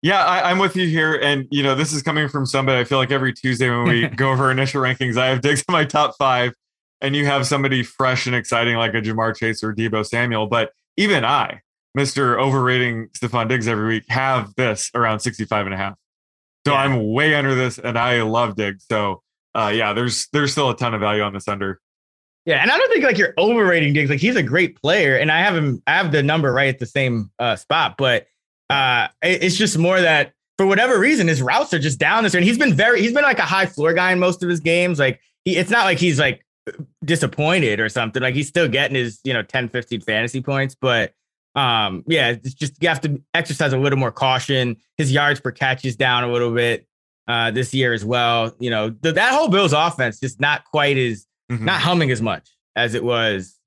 Yeah, 0.03 0.25
I, 0.25 0.51
am 0.51 0.59
with 0.59 0.77
you 0.77 0.87
here, 0.87 1.19
and 1.21 1.49
you 1.51 1.63
know 1.63 1.75
this 1.75 1.93
is 1.93 2.03
coming 2.03 2.29
from 2.29 2.47
somebody. 2.47 2.79
I 2.79 2.85
feel 2.85 2.99
like 2.99 3.11
every 3.11 3.33
Tuesday 3.33 3.71
when 3.71 3.85
we 3.85 4.07
go 4.17 4.31
over 4.31 4.51
initial 4.51 4.83
rankings, 4.83 5.17
I 5.17 5.27
have 5.27 5.41
Diggs 5.41 5.65
in 5.67 5.73
my 5.73 5.85
top 5.85 6.17
five, 6.17 6.53
and 7.01 7.15
you 7.15 7.27
have 7.27 7.47
somebody 7.47 7.83
fresh 7.83 8.27
and 8.27 8.35
exciting 8.35 8.77
like 8.77 8.95
a 8.95 9.01
Ja'Marr 9.01 9.37
Chase 9.37 9.63
or 9.63 9.75
Deebo 9.75 10.05
Samuel. 10.07 10.47
But 10.47 10.73
even 10.97 11.25
I, 11.25 11.61
Mister 11.95 12.39
overrating 12.39 13.09
Stefon 13.09 13.49
Diggs 13.49 13.69
every 13.69 13.89
week, 13.89 14.05
have 14.09 14.55
this 14.57 14.91
around 14.95 15.21
65 15.21 15.67
and 15.67 15.75
a 15.75 15.79
half. 15.79 15.95
So 16.67 16.73
yeah. 16.73 16.81
I'm 16.81 17.13
way 17.13 17.35
under 17.35 17.55
this, 17.55 17.79
and 17.79 17.99
I 17.99 18.23
love 18.23 18.57
Diggs. 18.57 18.85
So 18.91 19.23
uh, 19.55 19.73
yeah, 19.75 19.93
there's 19.93 20.29
there's 20.33 20.53
still 20.53 20.71
a 20.71 20.77
ton 20.77 20.95
of 20.95 21.01
value 21.01 21.23
on 21.23 21.33
this 21.33 21.49
under. 21.49 21.81
Yeah, 22.45 22.63
and 22.63 22.71
I 22.71 22.77
don't 22.77 22.93
think 22.93 23.05
like 23.05 23.19
you're 23.19 23.35
overrating 23.39 23.93
Diggs. 23.93 24.11
Like 24.11 24.21
he's 24.21 24.37
a 24.37 24.43
great 24.43 24.81
player, 24.81 25.17
and 25.17 25.31
I 25.31 25.41
have 25.41 25.57
him. 25.57 25.83
I 25.87 25.95
have 25.95 26.13
the 26.13 26.23
number 26.23 26.53
right 26.53 26.69
at 26.69 26.79
the 26.79 26.87
same 26.87 27.31
uh, 27.39 27.57
spot, 27.57 27.97
but 27.99 28.27
uh, 28.71 29.09
it's 29.23 29.57
just 29.57 29.79
more 29.79 30.01
that 30.01 30.33
for 30.57 30.67
whatever 30.67 30.99
reason, 30.99 31.29
his 31.29 31.43
routes 31.43 31.75
are 31.75 31.79
just 31.79 31.99
down 31.99 32.25
this 32.25 32.33
year. 32.33 32.41
And 32.41 32.47
he's 32.47 32.59
been 32.59 32.75
very, 32.75 33.03
he's 33.03 33.13
been 33.13 33.25
like 33.25 33.39
a 33.39 33.43
high 33.43 33.67
floor 33.67 33.93
guy 33.93 34.13
in 34.13 34.19
most 34.19 34.43
of 34.43 34.49
his 34.49 34.61
games. 34.61 34.99
Like 34.99 35.21
he, 35.45 35.57
it's 35.57 35.71
not 35.71 35.85
like 35.85 35.99
he's 35.99 36.19
like 36.19 36.45
disappointed 37.05 37.81
or 37.81 37.89
something. 37.89 38.23
Like 38.23 38.35
he's 38.35 38.49
still 38.49 38.69
getting 38.69 38.97
his, 38.97 39.21
you 39.25 39.33
know, 39.33 39.43
10, 39.43 39.69
15 39.69 40.01
fantasy 40.01 40.41
points. 40.41 40.75
But 40.75 41.13
um, 41.55 42.05
yeah, 42.07 42.31
it's 42.31 42.55
just 42.55 42.75
you 42.83 42.89
have 42.89 43.01
to 43.03 43.21
exercise 43.35 43.73
a 43.73 43.79
little 43.79 43.99
more 43.99 44.13
caution. 44.13 44.77
His 44.99 45.11
yards 45.11 45.41
per 45.41 45.51
catch 45.51 45.85
is 45.85 45.97
down 45.97 46.25
a 46.25 46.31
little 46.31 46.53
bit 46.53 46.87
uh, 47.29 47.51
this 47.51 47.73
year 47.73 47.93
as 47.93 48.05
well. 48.05 48.55
You 48.59 48.71
know, 48.71 48.91
the, 48.91 49.13
that 49.13 49.33
whole 49.33 49.49
Bills 49.49 49.73
offense 49.73 50.21
just 50.21 50.41
not 50.41 50.65
quite 50.65 50.99
as 50.99 51.27
mm-hmm. 51.51 51.65
not 51.65 51.81
humming 51.81 52.11
as 52.11 52.21
much 52.21 52.51
as 52.77 52.95
it 52.95 53.03
was 53.03 53.59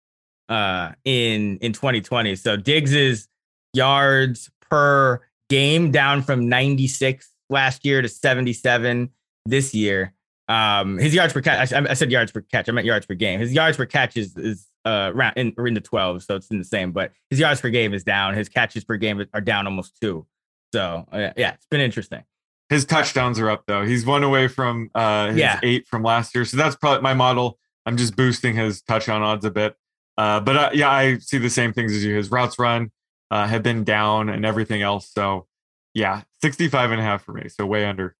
uh, 0.49 0.91
in 1.03 1.57
in 1.57 1.73
2020. 1.73 2.35
So 2.35 2.55
Diggs's 2.55 3.27
yards 3.73 4.51
per 4.69 5.21
game 5.49 5.89
down 5.89 6.21
from 6.21 6.47
96 6.47 7.31
last 7.49 7.85
year 7.85 8.01
to 8.01 8.07
77 8.07 9.09
this 9.45 9.73
year. 9.73 10.13
Um, 10.49 10.97
his 10.97 11.13
yards 11.13 11.31
per 11.31 11.41
catch, 11.41 11.71
I, 11.71 11.85
I, 11.89 11.93
said 11.93 12.11
yards 12.11 12.31
per 12.31 12.41
catch, 12.41 12.67
I 12.67 12.71
meant 12.71 12.85
yards 12.85 13.05
per 13.05 13.13
game. 13.13 13.39
His 13.39 13.53
yards 13.53 13.77
per 13.77 13.85
catch 13.85 14.17
is, 14.17 14.35
is 14.35 14.67
uh, 14.83 15.11
around 15.13 15.33
in, 15.37 15.53
in 15.57 15.75
the 15.75 15.81
12, 15.81 16.23
so 16.23 16.35
it's 16.35 16.49
in 16.49 16.57
the 16.57 16.65
same, 16.65 16.91
but 16.91 17.11
his 17.29 17.39
yards 17.39 17.61
per 17.61 17.69
game 17.69 17.93
is 17.93 18.03
down. 18.03 18.33
His 18.33 18.49
catches 18.49 18.83
per 18.83 18.97
game 18.97 19.23
are 19.33 19.41
down 19.41 19.67
almost 19.67 20.01
two. 20.01 20.25
So, 20.73 21.05
uh, 21.11 21.29
yeah, 21.37 21.53
it's 21.53 21.67
been 21.69 21.81
interesting. 21.81 22.23
His 22.69 22.83
touchdowns 22.83 23.39
are 23.39 23.49
up 23.49 23.63
though. 23.67 23.85
He's 23.85 24.05
one 24.05 24.23
away 24.23 24.47
from 24.47 24.89
uh, 24.93 25.27
his 25.29 25.37
yeah. 25.37 25.59
eight 25.63 25.87
from 25.87 26.03
last 26.03 26.35
year. 26.35 26.45
So 26.45 26.57
that's 26.57 26.75
probably 26.75 27.01
my 27.01 27.13
model 27.13 27.59
I'm 27.89 27.97
just 27.97 28.15
boosting 28.15 28.55
his 28.55 28.83
touchdown 28.83 29.23
odds 29.23 29.45
a 29.45 29.49
bit. 29.49 29.75
Uh, 30.15 30.39
but 30.39 30.55
uh, 30.55 30.69
yeah, 30.73 30.91
I 30.91 31.17
see 31.17 31.39
the 31.39 31.49
same 31.49 31.73
things 31.73 31.91
as 31.91 32.03
you. 32.03 32.15
His 32.15 32.29
routes 32.29 32.59
run 32.59 32.91
uh, 33.31 33.47
have 33.47 33.63
been 33.63 33.83
down 33.83 34.29
and 34.29 34.45
everything 34.45 34.83
else. 34.83 35.09
So 35.11 35.47
yeah, 35.95 36.21
65 36.43 36.91
and 36.91 37.01
a 37.01 37.03
half 37.03 37.23
for 37.23 37.33
me. 37.33 37.49
So 37.49 37.65
way 37.65 37.85
under. 37.85 38.15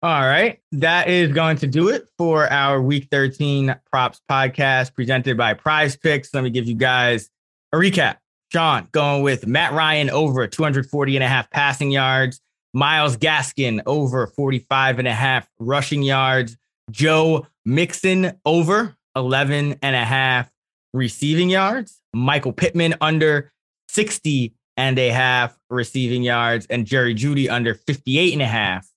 All 0.00 0.22
right. 0.22 0.60
That 0.72 1.08
is 1.08 1.32
going 1.32 1.56
to 1.56 1.66
do 1.66 1.88
it 1.88 2.06
for 2.16 2.48
our 2.52 2.80
week 2.80 3.08
13 3.10 3.74
props 3.90 4.20
podcast 4.30 4.94
presented 4.94 5.36
by 5.36 5.54
Prize 5.54 5.96
Picks. 5.96 6.32
Let 6.32 6.44
me 6.44 6.50
give 6.50 6.66
you 6.66 6.76
guys 6.76 7.30
a 7.72 7.78
recap. 7.78 8.18
Sean 8.52 8.86
going 8.92 9.22
with 9.22 9.46
Matt 9.48 9.72
Ryan 9.72 10.08
over 10.08 10.46
240 10.46 11.16
and 11.16 11.24
a 11.24 11.28
half 11.28 11.50
passing 11.50 11.90
yards. 11.90 12.40
Myles 12.72 13.16
Gaskin 13.16 13.82
over 13.86 14.28
45 14.28 15.00
and 15.00 15.08
a 15.08 15.12
half 15.12 15.48
rushing 15.58 16.02
yards. 16.02 16.56
Joe 16.92 17.46
Mixon 17.64 18.38
over 18.46 18.96
11 19.16 19.78
and 19.82 19.96
a 19.96 20.04
half 20.04 20.48
receiving 20.94 21.50
yards. 21.50 22.00
Michael 22.14 22.52
Pittman 22.52 22.94
under 23.00 23.52
60 23.88 24.54
and 24.76 24.96
a 24.96 25.08
half 25.08 25.58
receiving 25.70 26.22
yards. 26.22 26.66
And 26.70 26.86
Jerry 26.86 27.16
Jeudy 27.16 27.50
under 27.50 27.74
58 27.74 28.32
and 28.32 28.42
a 28.42 28.46
half 28.46 28.88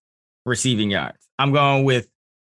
receiving 0.45 0.91
yards. 0.91 1.27
I'm 1.39 1.51
going 1.51 1.84
with 1.84 2.08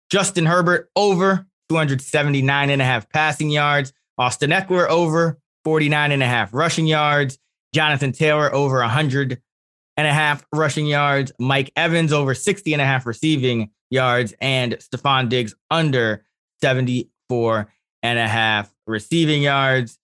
Justin 0.09 0.45
Herbert 0.45 0.89
over 0.95 1.47
279 1.69 2.69
and 2.69 2.81
a 2.81 2.85
half 2.85 3.09
passing 3.09 3.49
yards. 3.49 3.93
Austin 4.17 4.51
Ekeler 4.51 4.87
over 4.87 5.39
49 5.63 6.11
and 6.11 6.21
a 6.21 6.27
half 6.27 6.53
rushing 6.53 6.85
yards. 6.85 7.39
Jonathan 7.73 8.11
Taylor 8.11 8.53
over 8.53 8.79
100 8.79 9.41
and 9.97 10.07
a 10.07 10.13
half 10.13 10.45
rushing 10.53 10.85
yards. 10.85 11.31
Mike 11.39 11.71
Evans 11.75 12.13
over 12.13 12.35
60 12.35 12.73
and 12.73 12.81
a 12.81 12.85
half 12.85 13.05
receiving 13.05 13.71
yards. 13.89 14.33
And 14.39 14.73
Stefon 14.75 15.29
Diggs 15.29 15.55
under 15.71 16.23
74 16.61 17.73
and 18.03 18.19
a 18.19 18.27
half 18.27 18.73
receiving 18.85 19.41
yards. 19.41 19.97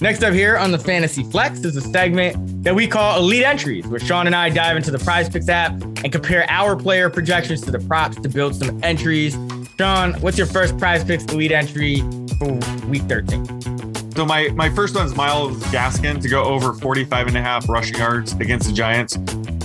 Next 0.00 0.24
up 0.24 0.34
here 0.34 0.58
on 0.58 0.72
the 0.72 0.78
Fantasy 0.78 1.22
Flex 1.22 1.60
is 1.60 1.76
a 1.76 1.80
segment 1.80 2.64
that 2.64 2.74
we 2.74 2.88
call 2.88 3.16
Elite 3.16 3.44
Entries, 3.44 3.86
where 3.86 4.00
Sean 4.00 4.26
and 4.26 4.34
I 4.34 4.50
dive 4.50 4.76
into 4.76 4.90
the 4.90 4.98
Prize 4.98 5.28
Picks 5.28 5.48
app 5.48 5.70
and 5.70 6.10
compare 6.10 6.44
our 6.50 6.74
player 6.74 7.08
projections 7.08 7.60
to 7.60 7.70
the 7.70 7.78
props 7.78 8.16
to 8.20 8.28
build 8.28 8.56
some 8.56 8.82
entries. 8.82 9.38
Sean, 9.78 10.14
what's 10.14 10.36
your 10.36 10.48
first 10.48 10.76
Prize 10.78 11.04
Picks 11.04 11.24
Elite 11.26 11.52
entry 11.52 12.00
for 12.40 12.58
week 12.88 13.02
13? 13.02 14.10
So 14.16 14.26
my 14.26 14.48
my 14.48 14.68
first 14.68 14.96
one's 14.96 15.14
Myles 15.14 15.62
Gaskin 15.66 16.20
to 16.22 16.28
go 16.28 16.42
over 16.42 16.72
45 16.72 17.28
and 17.28 17.36
a 17.36 17.42
half 17.42 17.68
rushing 17.68 17.96
yards 17.96 18.32
against 18.32 18.66
the 18.66 18.72
Giants. 18.72 19.16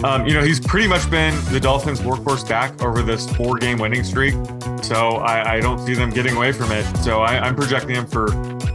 Um, 0.03 0.25
you 0.25 0.33
know, 0.33 0.41
he's 0.41 0.59
pretty 0.59 0.87
much 0.87 1.09
been 1.11 1.33
the 1.51 1.59
Dolphins' 1.59 1.99
workhorse 1.99 2.47
back 2.47 2.81
over 2.81 3.01
this 3.01 3.29
four 3.35 3.57
game 3.57 3.79
winning 3.79 4.03
streak. 4.03 4.33
So 4.81 5.17
I, 5.17 5.55
I 5.55 5.59
don't 5.59 5.79
see 5.79 5.93
them 5.93 6.09
getting 6.09 6.35
away 6.35 6.51
from 6.51 6.71
it. 6.71 6.85
So 6.97 7.21
I, 7.21 7.39
I'm 7.39 7.55
projecting 7.55 7.95
him 7.95 8.07
for 8.07 8.27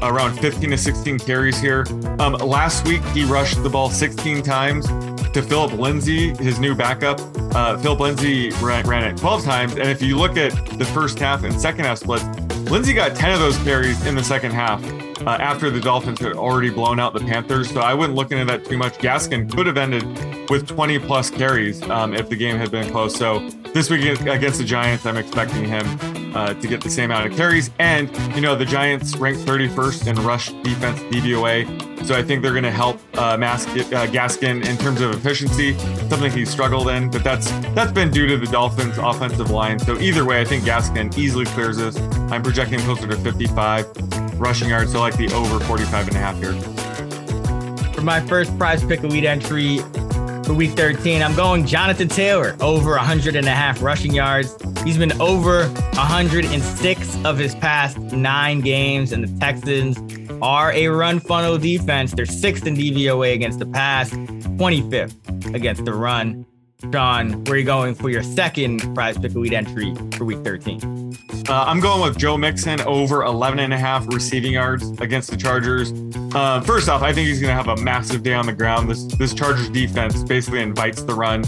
around 0.03 0.39
15 0.39 0.71
to 0.71 0.79
16 0.79 1.19
carries 1.21 1.59
here. 1.59 1.87
Um, 2.19 2.35
last 2.35 2.87
week, 2.87 3.03
he 3.07 3.25
rushed 3.25 3.63
the 3.63 3.71
ball 3.71 3.89
16 3.89 4.43
times 4.43 4.87
to 5.33 5.43
Phillip 5.43 5.73
Lindsay, 5.73 6.35
his 6.37 6.61
new 6.61 6.75
backup. 6.75 7.21
Uh, 7.55 7.79
Phillip 7.79 8.01
Lindsay 8.01 8.51
ran, 8.63 8.87
ran 8.87 9.05
it 9.05 9.17
12 9.17 9.45
times. 9.45 9.73
And 9.73 9.89
if 9.89 10.03
you 10.03 10.19
look 10.19 10.37
at 10.37 10.53
the 10.79 10.85
first 10.85 11.19
half 11.19 11.43
and 11.43 11.59
second 11.59 11.87
half 11.87 11.99
splits, 11.99 12.25
Lindsay 12.71 12.93
got 12.93 13.17
10 13.17 13.33
of 13.33 13.41
those 13.41 13.57
carries 13.59 14.05
in 14.07 14.15
the 14.15 14.25
second 14.25 14.53
half 14.53 14.83
uh, 15.21 15.31
after 15.41 15.71
the 15.71 15.81
Dolphins 15.81 16.21
had 16.21 16.35
already 16.35 16.71
blown 16.71 17.01
out 17.01 17.13
the 17.13 17.21
Panthers. 17.21 17.71
So 17.71 17.81
I 17.81 17.95
wouldn't 17.95 18.17
look 18.17 18.33
into 18.33 18.45
that 18.47 18.65
too 18.65 18.79
much. 18.79 18.95
Gaskin 18.99 19.51
could 19.51 19.67
have 19.67 19.77
ended 19.77 20.05
with 20.51 20.67
20 20.67 20.99
plus 21.01 21.31
carries 21.31 21.83
um, 21.91 22.15
if 22.15 22.29
the 22.29 22.37
game 22.37 22.57
had 22.57 22.71
been 22.71 22.91
close. 22.91 23.17
So 23.17 23.49
this 23.73 23.91
week 23.91 24.21
against 24.21 24.59
the 24.59 24.65
Giants, 24.65 25.07
I'm 25.07 25.17
expecting 25.17 25.65
him 25.65 25.85
uh, 26.35 26.55
to 26.55 26.69
get 26.69 26.83
the 26.83 26.91
same 26.91 27.11
amount 27.11 27.31
of 27.31 27.37
carries. 27.37 27.71
And, 27.79 28.11
you 28.35 28.41
know, 28.41 28.55
the 28.57 28.65
Giants 28.65 29.17
ranked 29.17 29.41
31st 29.43 30.07
in 30.09 30.17
rush 30.25 30.49
defense 30.63 31.01
DVOA. 31.01 32.05
So 32.05 32.15
I 32.15 32.23
think 32.23 32.43
they're 32.43 32.53
going 32.53 32.65
to 32.65 32.71
help 32.71 33.01
uh, 33.17 33.37
mask 33.37 33.69
uh, 33.69 34.07
Gaskin 34.07 34.67
in 34.67 34.77
terms 34.77 35.01
of 35.01 35.15
efficiency, 35.15 35.73
something 36.09 36.31
he 36.31 36.45
struggled 36.45 36.89
in. 36.89 37.11
But 37.11 37.25
that's 37.25 37.51
that's 37.75 37.93
been 37.93 38.11
due 38.11 38.27
to 38.27 38.37
the 38.37 38.47
Dolphins' 38.47 38.99
offensive 38.99 39.51
line. 39.51 39.79
So 39.79 39.99
either 39.99 40.25
way, 40.25 40.41
I 40.41 40.45
think 40.45 40.65
Gaskin 40.65 41.17
easily 41.17 41.47
clears 41.47 41.79
this. 41.79 41.97
I'm 42.31 42.43
projecting 42.43 42.81
closer 42.81 43.07
to 43.07 43.17
55 43.17 44.39
rushing 44.39 44.69
yards, 44.69 44.93
so 44.93 45.01
like 45.01 45.17
the 45.17 45.33
over 45.33 45.65
45 45.65 46.09
and 46.09 46.17
a 46.17 46.21
half 46.21 46.37
here. 46.37 46.53
For 47.93 48.03
my 48.03 48.21
first 48.21 48.57
prize 48.59 48.85
pick 48.85 49.03
elite 49.03 49.25
entry, 49.25 49.79
for 50.45 50.55
week 50.55 50.73
13. 50.73 51.23
I'm 51.23 51.35
going 51.35 51.67
Jonathan 51.67 52.09
Taylor 52.09 52.57
over 52.61 52.91
100 52.91 53.37
and 53.37 53.47
a 53.47 53.51
half 53.51 53.83
rushing 53.83 54.13
yards. 54.13 54.57
He's 54.83 54.99
been 54.99 55.19
over 55.21 55.69
106 55.69 57.25
of 57.25 57.39
his 57.39 57.55
past 57.55 57.99
nine 57.99 58.61
games, 58.61 59.13
and 59.13 59.25
the 59.25 59.41
Texans 59.41 59.99
are 60.43 60.73
a 60.73 60.89
run 60.89 61.21
funnel 61.21 61.59
defense. 61.59 62.13
They're 62.13 62.27
sixth 62.27 62.67
in 62.67 62.75
DVOA 62.75 63.35
against 63.35 63.59
the 63.59 63.67
pass, 63.67 64.11
25th 64.11 65.55
against 65.55 65.85
the 65.85 65.93
run. 65.93 66.47
Sean, 66.93 67.45
where 67.45 67.55
are 67.55 67.59
you 67.59 67.65
going 67.65 67.95
for 67.95 68.11
your 68.11 68.23
second 68.23 68.95
prize 68.95 69.19
pick 69.19 69.35
elite 69.35 69.53
entry 69.53 69.95
for 70.13 70.25
week 70.25 70.39
13? 70.45 70.81
Uh, 71.49 71.65
I'm 71.67 71.81
going 71.81 72.01
with 72.03 72.17
Joe 72.17 72.37
Mixon 72.37 72.81
over 72.83 73.25
11 73.25 73.59
and 73.59 73.75
a 73.75 73.79
half 73.79 74.07
receiving 74.09 74.53
yards 74.53 74.89
against 75.01 75.31
the 75.31 75.37
Chargers. 75.37 75.93
Uh, 76.35 76.61
first 76.61 76.89
off, 76.89 77.03
I 77.03 77.13
think 77.13 77.29
he's 77.29 77.41
going 77.41 77.55
to 77.57 77.63
have 77.63 77.79
a 77.79 77.83
massive 77.83 78.23
day 78.23 78.33
on 78.35 78.47
the 78.47 78.53
ground. 78.53 78.89
This 78.89 79.05
this 79.17 79.35
Chargers 79.35 79.69
defense 79.69 80.23
basically 80.23 80.63
invites 80.63 81.03
the 81.03 81.15
run, 81.15 81.43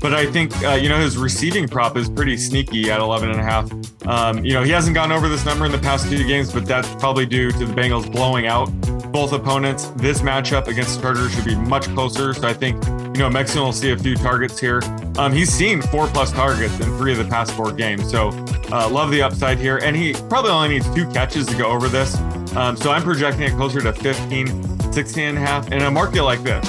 but 0.00 0.14
I 0.14 0.26
think 0.30 0.56
uh, 0.64 0.72
you 0.72 0.88
know 0.88 0.98
his 0.98 1.16
receiving 1.18 1.68
prop 1.68 1.96
is 1.96 2.08
pretty 2.08 2.36
sneaky 2.36 2.90
at 2.90 3.00
11 3.00 3.30
and 3.30 3.40
a 3.40 3.44
half. 3.44 3.70
Um, 4.06 4.44
you 4.44 4.52
know 4.52 4.62
he 4.62 4.70
hasn't 4.70 4.94
gone 4.94 5.12
over 5.12 5.28
this 5.28 5.44
number 5.44 5.64
in 5.64 5.72
the 5.72 5.78
past 5.78 6.06
few 6.06 6.26
games, 6.26 6.52
but 6.52 6.66
that's 6.66 6.88
probably 6.96 7.26
due 7.26 7.50
to 7.50 7.66
the 7.66 7.72
Bengals 7.72 8.10
blowing 8.10 8.46
out 8.46 8.70
both 9.12 9.32
opponents. 9.32 9.88
This 9.96 10.22
matchup 10.22 10.66
against 10.66 10.96
the 10.96 11.02
Chargers 11.02 11.34
should 11.34 11.44
be 11.44 11.54
much 11.54 11.84
closer. 11.94 12.32
So 12.32 12.48
I 12.48 12.54
think 12.54 12.82
you 12.86 13.20
know, 13.20 13.28
Mixon 13.28 13.62
will 13.62 13.72
see 13.72 13.90
a 13.90 13.96
few 13.96 14.16
targets 14.16 14.58
here. 14.58 14.80
Um, 15.18 15.32
he's 15.32 15.52
seen 15.52 15.82
four 15.82 16.06
plus 16.08 16.32
targets 16.32 16.74
in 16.80 16.86
three 16.96 17.12
of 17.12 17.18
the 17.18 17.26
past 17.26 17.52
four 17.52 17.70
games. 17.72 18.10
So 18.10 18.28
uh, 18.72 18.88
love 18.90 19.10
the 19.10 19.22
upside 19.22 19.58
here. 19.58 19.76
And 19.78 19.94
he 19.94 20.14
probably 20.14 20.50
only 20.50 20.68
needs 20.70 20.92
two 20.94 21.06
catches 21.10 21.46
to 21.46 21.56
go 21.56 21.66
over 21.66 21.88
this. 21.88 22.16
Um, 22.56 22.76
so 22.76 22.90
I'm 22.90 23.02
projecting 23.02 23.42
it 23.42 23.52
closer 23.52 23.82
to 23.82 23.92
15, 23.92 24.92
16 24.92 25.24
and 25.24 25.38
a 25.38 25.40
half. 25.40 25.70
In 25.70 25.82
a 25.82 25.90
market 25.90 26.24
like 26.24 26.42
this, 26.42 26.64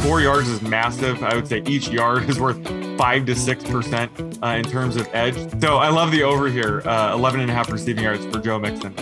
four 0.00 0.20
yards 0.20 0.48
is 0.48 0.62
massive. 0.62 1.22
I 1.22 1.34
would 1.34 1.48
say 1.48 1.62
each 1.66 1.88
yard 1.88 2.28
is 2.28 2.40
worth 2.40 2.58
five 2.98 3.26
to 3.26 3.34
six 3.34 3.64
percent 3.64 4.10
uh, 4.42 4.48
in 4.48 4.64
terms 4.64 4.96
of 4.96 5.08
edge. 5.12 5.36
So 5.60 5.76
I 5.76 5.88
love 5.88 6.10
the 6.10 6.22
over 6.22 6.48
here, 6.48 6.82
uh, 6.86 7.14
11 7.14 7.40
and 7.40 7.50
a 7.50 7.54
half 7.54 7.70
receiving 7.70 8.04
yards 8.04 8.24
for 8.26 8.40
Joe 8.40 8.58
Mixon. 8.58 8.94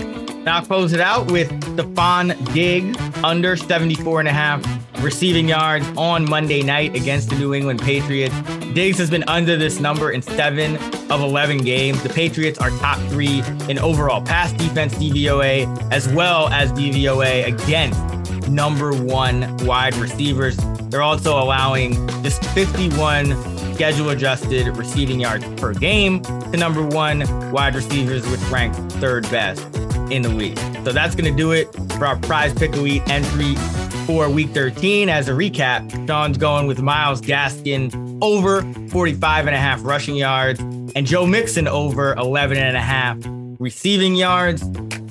Now 0.45 0.61
close 0.63 0.93
it 0.93 1.01
out 1.01 1.31
with 1.31 1.51
Stefon 1.63 2.53
Diggs 2.53 2.97
under 3.25 3.57
74 3.57 4.21
and 4.21 4.29
a 4.29 4.33
half 4.33 4.65
receiving 5.03 5.49
yards 5.49 5.87
on 5.97 6.29
Monday 6.29 6.63
night 6.63 6.95
against 6.95 7.31
the 7.31 7.37
New 7.37 7.55
England 7.55 7.81
Patriots. 7.81 8.35
Diggs 8.73 8.99
has 8.99 9.11
been 9.11 9.25
under 9.29 9.57
this 9.57 9.81
number 9.81 10.11
in 10.11 10.23
seven 10.23 10.77
of 11.11 11.21
11 11.21 11.59
games. 11.59 12.03
The 12.03 12.09
Patriots 12.09 12.59
are 12.59 12.71
top 12.79 12.99
three 13.09 13.43
in 13.69 13.79
overall 13.79 14.23
pass 14.23 14.53
defense 14.53 14.95
DVOA, 14.95 15.93
as 15.93 16.09
well 16.13 16.49
as 16.49 16.73
DVOA 16.73 17.47
against 17.47 17.99
number 18.49 18.93
one 18.93 19.57
wide 19.59 19.95
receivers. 19.97 20.57
They're 20.91 21.03
also 21.03 21.39
allowing 21.41 21.95
just 22.23 22.45
51 22.47 23.75
schedule 23.75 24.09
adjusted 24.11 24.75
receiving 24.77 25.21
yards 25.21 25.45
per 25.61 25.75
game 25.75 26.23
to 26.23 26.57
number 26.57 26.83
one 26.83 27.21
wide 27.53 27.75
receivers, 27.75 28.27
which 28.29 28.41
ranks 28.51 28.79
third 28.95 29.29
best 29.31 29.63
in 30.11 30.23
the 30.23 30.29
league. 30.29 30.59
So 30.85 30.93
that's 30.93 31.15
going 31.15 31.31
to 31.31 31.37
do 31.37 31.53
it 31.53 31.73
for 31.99 32.07
our 32.07 32.17
prize 32.17 32.55
pick 32.55 32.73
elite 32.73 33.03
entry 33.09 33.55
for 34.07 34.31
week 34.31 34.51
13. 34.51 35.09
As 35.09 35.29
a 35.29 35.33
recap, 35.33 36.07
Sean's 36.07 36.39
going 36.39 36.67
with 36.67 36.81
Myles 36.81 37.21
Gaskin 37.21 38.19
over 38.23 38.63
45 38.89 39.47
and 39.47 39.55
a 39.55 39.59
half 39.59 39.85
rushing 39.85 40.17
yards 40.17 40.61
and 40.61 41.07
Joe 41.07 41.27
Mixon 41.27 41.69
over 41.69 42.15
11 42.15 42.57
and 42.57 42.77
a 42.77 42.81
half 42.81 43.19
receiving 43.59 44.15
yards. 44.15 44.63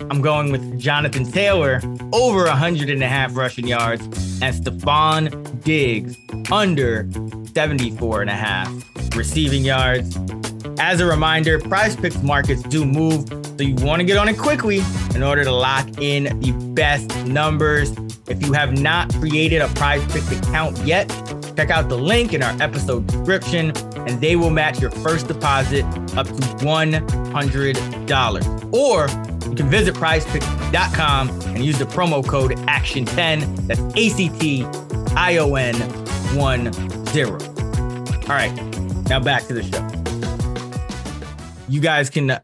I'm 0.10 0.22
going 0.22 0.52
with 0.52 0.80
Jonathan 0.80 1.30
Taylor 1.32 1.82
over 2.14 2.46
100 2.46 2.90
and 2.90 3.04
a 3.04 3.08
half 3.08 3.36
rushing 3.36 3.68
yards 3.68 4.04
and 4.42 4.56
Stefon 4.56 5.64
Diggs 5.64 6.18
under 6.52 7.08
74 7.54 8.22
and 8.22 8.30
a 8.30 8.36
half 8.36 8.72
receiving 9.16 9.64
yards. 9.64 10.18
As 10.80 11.00
a 11.00 11.06
reminder, 11.06 11.60
PrizePicks 11.60 12.22
markets 12.22 12.62
do 12.64 12.86
move, 12.86 13.28
so 13.30 13.64
you 13.64 13.76
want 13.76 14.02
to 14.02 14.06
get 14.06 14.18
on 14.18 14.28
it 14.28 14.38
quickly 14.38 14.82
in 15.16 15.24
order 15.24 15.44
to 15.44 15.52
lock 15.52 15.88
in 16.00 16.40
the 16.40 16.52
best 16.74 17.16
numbers. 17.26 17.92
If 18.28 18.46
you 18.46 18.54
have 18.54 18.80
not 18.80 19.14
created 19.16 19.62
a 19.62 19.68
PrizePicks 19.70 20.42
account 20.42 20.78
yet, 20.80 21.10
check 21.56 21.70
out 21.70 21.90
the 21.90 21.98
link 21.98 22.34
in 22.34 22.44
our 22.44 22.62
episode 22.62 23.08
description 23.08 23.72
and 24.08 24.22
they 24.22 24.36
will 24.36 24.52
match 24.52 24.80
your 24.80 24.92
first 24.92 25.28
deposit 25.28 25.84
up 26.18 26.28
to 26.28 26.34
$100. 26.34 28.74
Or 28.74 29.08
you 29.50 29.56
can 29.56 29.70
visit 29.70 29.96
prizepicks.com 29.96 31.30
and 31.30 31.64
use 31.64 31.80
the 31.80 31.86
promo 31.86 32.26
code 32.26 32.52
ACTION10. 32.52 33.68
That's 33.68 33.82
A 33.96 34.10
C 34.10 34.30
T 34.30 34.66
I 35.16 35.38
O 35.38 35.56
N 35.56 35.76
1 36.36 36.74
0. 37.08 37.32
All 37.32 38.30
right, 38.30 38.54
now 39.08 39.20
back 39.20 39.46
to 39.48 39.54
the 39.54 39.64
show. 39.64 39.88
You 41.68 41.80
guys 41.80 42.10
can 42.10 42.40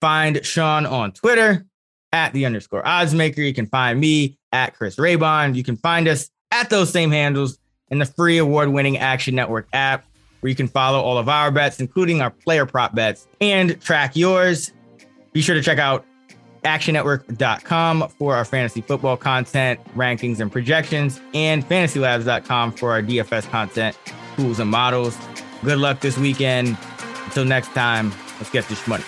find 0.00 0.44
Sean 0.44 0.86
on 0.86 1.12
Twitter 1.12 1.66
at 2.12 2.32
the 2.32 2.46
underscore 2.46 2.82
oddsmaker. 2.82 3.38
You 3.38 3.54
can 3.54 3.66
find 3.66 3.98
me 3.98 4.38
at 4.52 4.74
Chris 4.74 4.96
Raybon. 4.96 5.54
You 5.54 5.64
can 5.64 5.76
find 5.76 6.08
us 6.08 6.30
at 6.50 6.70
those 6.70 6.90
same 6.90 7.10
handles 7.10 7.58
in 7.90 7.98
the 7.98 8.06
free 8.06 8.38
award 8.38 8.68
winning 8.70 8.96
Action 8.98 9.34
Network 9.34 9.68
app, 9.72 10.04
where 10.40 10.48
you 10.48 10.56
can 10.56 10.68
follow 10.68 11.00
all 11.00 11.18
of 11.18 11.28
our 11.28 11.50
bets, 11.50 11.80
including 11.80 12.20
our 12.20 12.30
player 12.30 12.64
prop 12.66 12.94
bets, 12.94 13.26
and 13.40 13.80
track 13.80 14.16
yours. 14.16 14.72
Be 15.32 15.42
sure 15.42 15.54
to 15.54 15.62
check 15.62 15.78
out 15.78 16.06
actionnetwork.com 16.64 18.08
for 18.08 18.34
our 18.34 18.44
fantasy 18.44 18.80
football 18.80 19.16
content, 19.16 19.80
rankings, 19.94 20.40
and 20.40 20.50
projections, 20.50 21.20
and 21.32 21.64
fantasylabs.com 21.66 22.72
for 22.72 22.92
our 22.92 23.02
DFS 23.02 23.48
content, 23.50 23.98
tools, 24.36 24.58
and 24.58 24.70
models. 24.70 25.16
Good 25.62 25.78
luck 25.78 26.00
this 26.00 26.18
weekend. 26.18 26.76
Until 27.24 27.44
next 27.44 27.68
time, 27.68 28.12
let's 28.38 28.50
get 28.50 28.68
this 28.68 28.86
money. 28.86 29.04